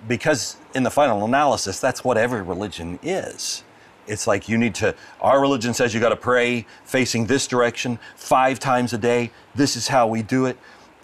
because 0.08 0.58
in 0.74 0.84
the 0.84 0.92
final 0.92 1.26
analysis, 1.26 1.80
that's 1.80 2.04
what 2.04 2.18
every 2.18 2.42
religion 2.42 3.00
is. 3.04 3.64
It's 4.10 4.26
like 4.26 4.50
you 4.50 4.58
need 4.58 4.76
to, 4.76 4.96
our 5.22 5.40
religion 5.40 5.74
says 5.74 5.94
you 5.94 6.00
got 6.00 6.10
to 6.10 6.16
pray 6.16 6.66
facing 6.84 7.28
this 7.28 7.48
direction 7.48 8.00
five 8.16 8.60
times 8.60 8.92
a 8.92 8.98
day. 8.98 9.32
This 9.54 9.76
is 9.76 9.88
how 9.88 10.08
we 10.08 10.24
do 10.24 10.48
it. 10.48 10.58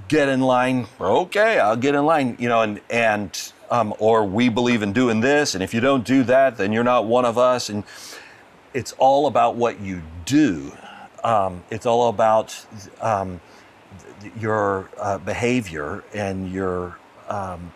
Get 0.08 0.28
in 0.28 0.42
line. 0.42 0.88
Okay, 1.00 1.60
I'll 1.60 1.78
get 1.78 1.96
in 1.96 2.06
line. 2.06 2.36
You 2.40 2.50
know, 2.50 2.62
and, 2.62 2.82
and, 2.90 3.52
um, 3.70 3.94
or 4.00 4.26
we 4.26 4.50
believe 4.50 4.82
in 4.82 4.92
doing 4.92 5.22
this. 5.22 5.54
And 5.54 5.64
if 5.64 5.74
you 5.74 5.80
don't 5.80 6.04
do 6.06 6.24
that, 6.24 6.58
then 6.58 6.74
you're 6.74 6.84
not 6.84 7.06
one 7.06 7.26
of 7.26 7.38
us. 7.38 7.70
And 7.70 7.84
it's 8.74 8.94
all 8.98 9.28
about 9.28 9.56
what 9.56 9.80
you 9.80 10.02
do. 10.26 10.72
Um, 11.24 11.64
it's 11.70 11.86
all 11.86 12.10
about 12.10 12.66
um, 13.02 13.40
your 14.40 14.90
uh, 15.00 15.20
behavior 15.20 16.04
and 16.14 16.52
your, 16.52 16.98
um, 17.30 17.72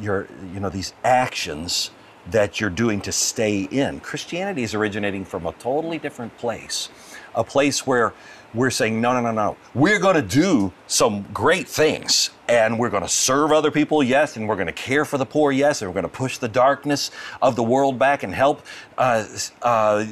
your, 0.00 0.26
you 0.52 0.60
know, 0.60 0.70
these 0.70 0.92
actions 1.04 1.90
that 2.30 2.60
you're 2.60 2.70
doing 2.70 3.00
to 3.02 3.12
stay 3.12 3.62
in. 3.62 4.00
Christianity 4.00 4.62
is 4.62 4.74
originating 4.74 5.24
from 5.24 5.46
a 5.46 5.52
totally 5.52 5.98
different 5.98 6.36
place, 6.38 6.88
a 7.34 7.44
place 7.44 7.86
where 7.86 8.12
we're 8.54 8.70
saying, 8.70 9.00
no, 9.00 9.12
no, 9.12 9.20
no, 9.20 9.32
no. 9.32 9.56
We're 9.74 9.98
going 9.98 10.14
to 10.14 10.22
do 10.22 10.72
some 10.86 11.26
great 11.34 11.66
things 11.66 12.30
and 12.48 12.78
we're 12.78 12.90
going 12.90 13.02
to 13.02 13.08
serve 13.08 13.52
other 13.52 13.70
people, 13.70 14.02
yes, 14.02 14.36
and 14.36 14.48
we're 14.48 14.54
going 14.54 14.66
to 14.66 14.72
care 14.72 15.04
for 15.04 15.18
the 15.18 15.26
poor, 15.26 15.50
yes, 15.50 15.80
and 15.82 15.90
we're 15.90 15.94
going 15.94 16.10
to 16.10 16.16
push 16.16 16.38
the 16.38 16.48
darkness 16.48 17.10
of 17.42 17.56
the 17.56 17.62
world 17.62 17.98
back 17.98 18.22
and 18.22 18.34
help, 18.34 18.62
uh, 18.98 19.26
uh, 19.62 20.04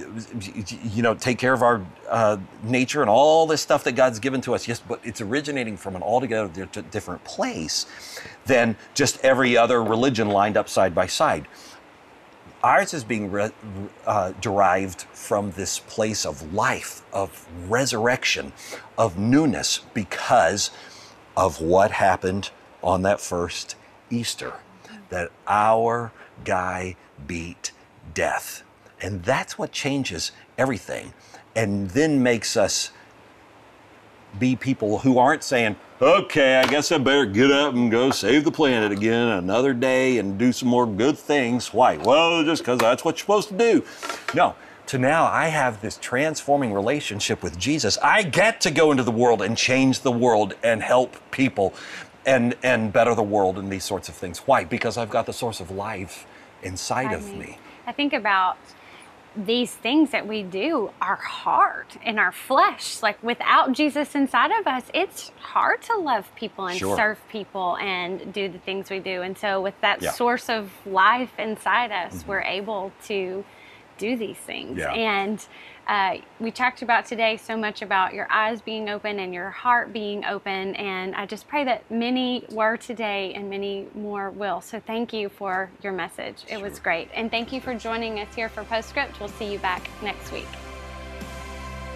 you 0.83 1.03
know, 1.03 1.15
take 1.15 1.39
care 1.39 1.53
of 1.53 1.63
our 1.63 1.85
uh, 2.09 2.39
nature 2.63 3.03
and 3.03 3.11
all 3.11 3.47
this 3.47 3.61
stuff 3.61 3.85
that 3.85 3.93
God's 3.93 4.19
given 4.19 4.41
to 4.41 4.55
us, 4.55 4.67
yes, 4.67 4.81
but 4.81 4.99
it's 5.05 5.21
originating 5.21 5.77
from 5.77 5.95
an 5.95 6.03
altogether 6.03 6.49
different 6.91 7.23
place 7.25 7.87
than 8.47 8.77
just 8.95 9.23
every 9.23 9.57
other 9.57 9.83
religion 9.83 10.29
lined 10.29 10.57
up 10.57 10.69
side 10.69 10.95
by 10.95 11.07
side. 11.07 11.47
Ours 12.63 12.95
is 12.95 13.03
being 13.03 13.31
re- 13.31 13.51
uh, 14.07 14.33
derived 14.41 15.03
from 15.13 15.51
this 15.53 15.81
place 15.81 16.25
of 16.25 16.55
life, 16.55 17.03
of 17.13 17.47
resurrection, 17.69 18.53
of 18.97 19.19
newness, 19.19 19.81
because 19.95 20.71
of 21.37 21.61
what 21.61 21.91
happened 21.91 22.51
on 22.83 23.03
that 23.03 23.21
first 23.21 23.75
Easter. 24.11 24.55
That 25.09 25.31
our 25.47 26.13
guy 26.45 26.97
beat 27.27 27.73
death. 28.15 28.63
And 29.01 29.25
that's 29.25 29.59
what 29.59 29.73
changes 29.73 30.31
everything 30.57 31.13
and 31.55 31.91
then 31.91 32.23
makes 32.23 32.57
us 32.57 32.91
be 34.39 34.57
people 34.57 34.99
who 34.99 35.19
aren't 35.19 35.43
saying, 35.43 35.77
okay, 36.01 36.57
I 36.57 36.67
guess 36.67 36.91
I 36.91 36.99
better 36.99 37.27
get 37.27 37.51
up 37.51 37.75
and 37.75 37.91
go 37.91 38.11
save 38.11 38.45
the 38.45 38.51
planet 38.51 38.93
again 38.93 39.29
another 39.29 39.73
day 39.75 40.19
and 40.19 40.39
do 40.39 40.53
some 40.53 40.69
more 40.69 40.87
good 40.87 41.19
things. 41.19 41.73
Why? 41.73 41.97
Well, 41.97 42.45
just 42.45 42.63
because 42.63 42.79
that's 42.79 43.05
what 43.05 43.17
you're 43.17 43.21
supposed 43.21 43.49
to 43.51 43.59
do. 43.59 43.85
No, 44.35 44.55
to 44.87 44.99
now 44.99 45.27
I 45.27 45.49
have 45.49 45.81
this 45.81 45.99
transforming 45.99 46.73
relationship 46.73 47.43
with 47.43 47.59
Jesus. 47.59 47.99
I 48.03 48.23
get 48.23 48.61
to 48.63 48.71
go 48.71 48.91
into 48.91 49.03
the 49.03 49.13
world 49.13 49.43
and 49.43 49.57
change 49.57 50.01
the 50.01 50.13
world 50.13 50.55
and 50.63 50.83
help 50.83 51.17
people 51.31 51.75
and, 52.27 52.57
and 52.63 52.93
better 52.93 53.15
the 53.15 53.23
world 53.23 53.59
and 53.59 53.71
these 53.71 53.85
sorts 53.85 54.09
of 54.09 54.15
things. 54.15 54.41
Why? 54.41 54.65
Because 54.65 54.97
I've 54.97 55.11
got 55.11 55.27
the 55.27 55.33
source 55.33 55.61
of 55.61 55.71
life 55.71 56.27
inside 56.63 57.09
I 57.09 57.15
of 57.15 57.27
mean, 57.27 57.39
me. 57.39 57.59
I 57.87 57.93
think 57.93 58.13
about 58.13 58.57
these 59.35 59.73
things 59.73 60.11
that 60.11 60.27
we 60.27 60.43
do 60.43 60.91
our 61.01 61.17
heart 61.17 61.97
and 62.05 62.21
our 62.21 62.33
flesh 62.33 63.03
like 63.03 63.23
without 63.23 63.73
jesus 63.73 64.15
inside 64.15 64.51
of 64.51 64.67
us 64.67 64.85
it's 64.93 65.33
hard 65.41 65.81
to 65.81 65.97
love 65.97 66.31
people 66.35 66.67
and 66.67 66.79
sure. 66.79 66.97
serve 66.97 67.29
people 67.29 67.77
and 67.79 68.33
do 68.33 68.49
the 68.49 68.59
things 68.59 68.91
we 68.91 68.99
do 68.99 69.23
and 69.23 69.39
so 69.39 69.61
with 69.61 69.75
that 69.81 70.03
yeah. 70.03 70.11
source 70.13 70.51
of 70.51 70.71
life 70.85 71.33
inside 71.39 71.91
us 71.91 72.17
mm-hmm. 72.17 72.31
we're 72.31 72.43
able 72.43 72.93
to 73.03 73.43
do 73.97 74.17
these 74.17 74.37
things 74.37 74.79
yeah. 74.79 74.93
and 74.93 75.47
uh, 75.87 76.17
we 76.41 76.51
talked 76.51 76.83
about 76.83 77.07
today 77.07 77.37
so 77.37 77.57
much 77.57 77.83
about 77.83 78.15
your 78.15 78.27
eyes 78.31 78.63
being 78.63 78.89
open 78.89 79.19
and 79.19 79.35
your 79.35 79.51
heart 79.51 79.93
being 79.93 80.25
open. 80.25 80.75
And 80.77 81.15
I 81.15 81.27
just 81.27 81.49
pray 81.49 81.65
that 81.65 81.91
many 81.91 82.45
were 82.51 82.77
today 82.77 83.35
and 83.35 83.51
many 83.51 83.89
more 83.95 84.31
will. 84.31 84.61
So 84.61 84.81
thank 84.81 85.13
you 85.13 85.29
for 85.29 85.71
your 85.83 85.93
message. 85.93 86.45
It 86.49 86.51
sure. 86.51 86.61
was 86.61 86.79
great. 86.79 87.09
And 87.15 87.31
thank 87.31 87.53
you 87.53 87.61
for 87.61 87.75
joining 87.75 88.21
us 88.21 88.35
here 88.35 88.49
for 88.49 88.65
Postscript. 88.65 89.21
We'll 89.21 89.29
see 89.29 89.53
you 89.53 89.59
back 89.59 89.89
next 90.03 90.33
week. 90.33 90.49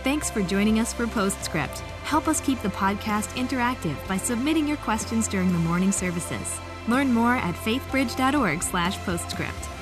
Thanks 0.02 0.30
for 0.30 0.42
joining 0.42 0.78
us 0.78 0.92
for 0.92 1.06
Postscript. 1.06 1.78
Help 2.04 2.28
us 2.28 2.40
keep 2.40 2.60
the 2.62 2.68
podcast 2.68 3.34
interactive 3.36 3.96
by 4.06 4.16
submitting 4.16 4.68
your 4.68 4.76
questions 4.78 5.26
during 5.26 5.52
the 5.52 5.58
morning 5.58 5.90
services. 5.90 6.60
Learn 6.86 7.12
more 7.12 7.34
at 7.34 7.56
faithbridge.org/postscript. 7.56 9.75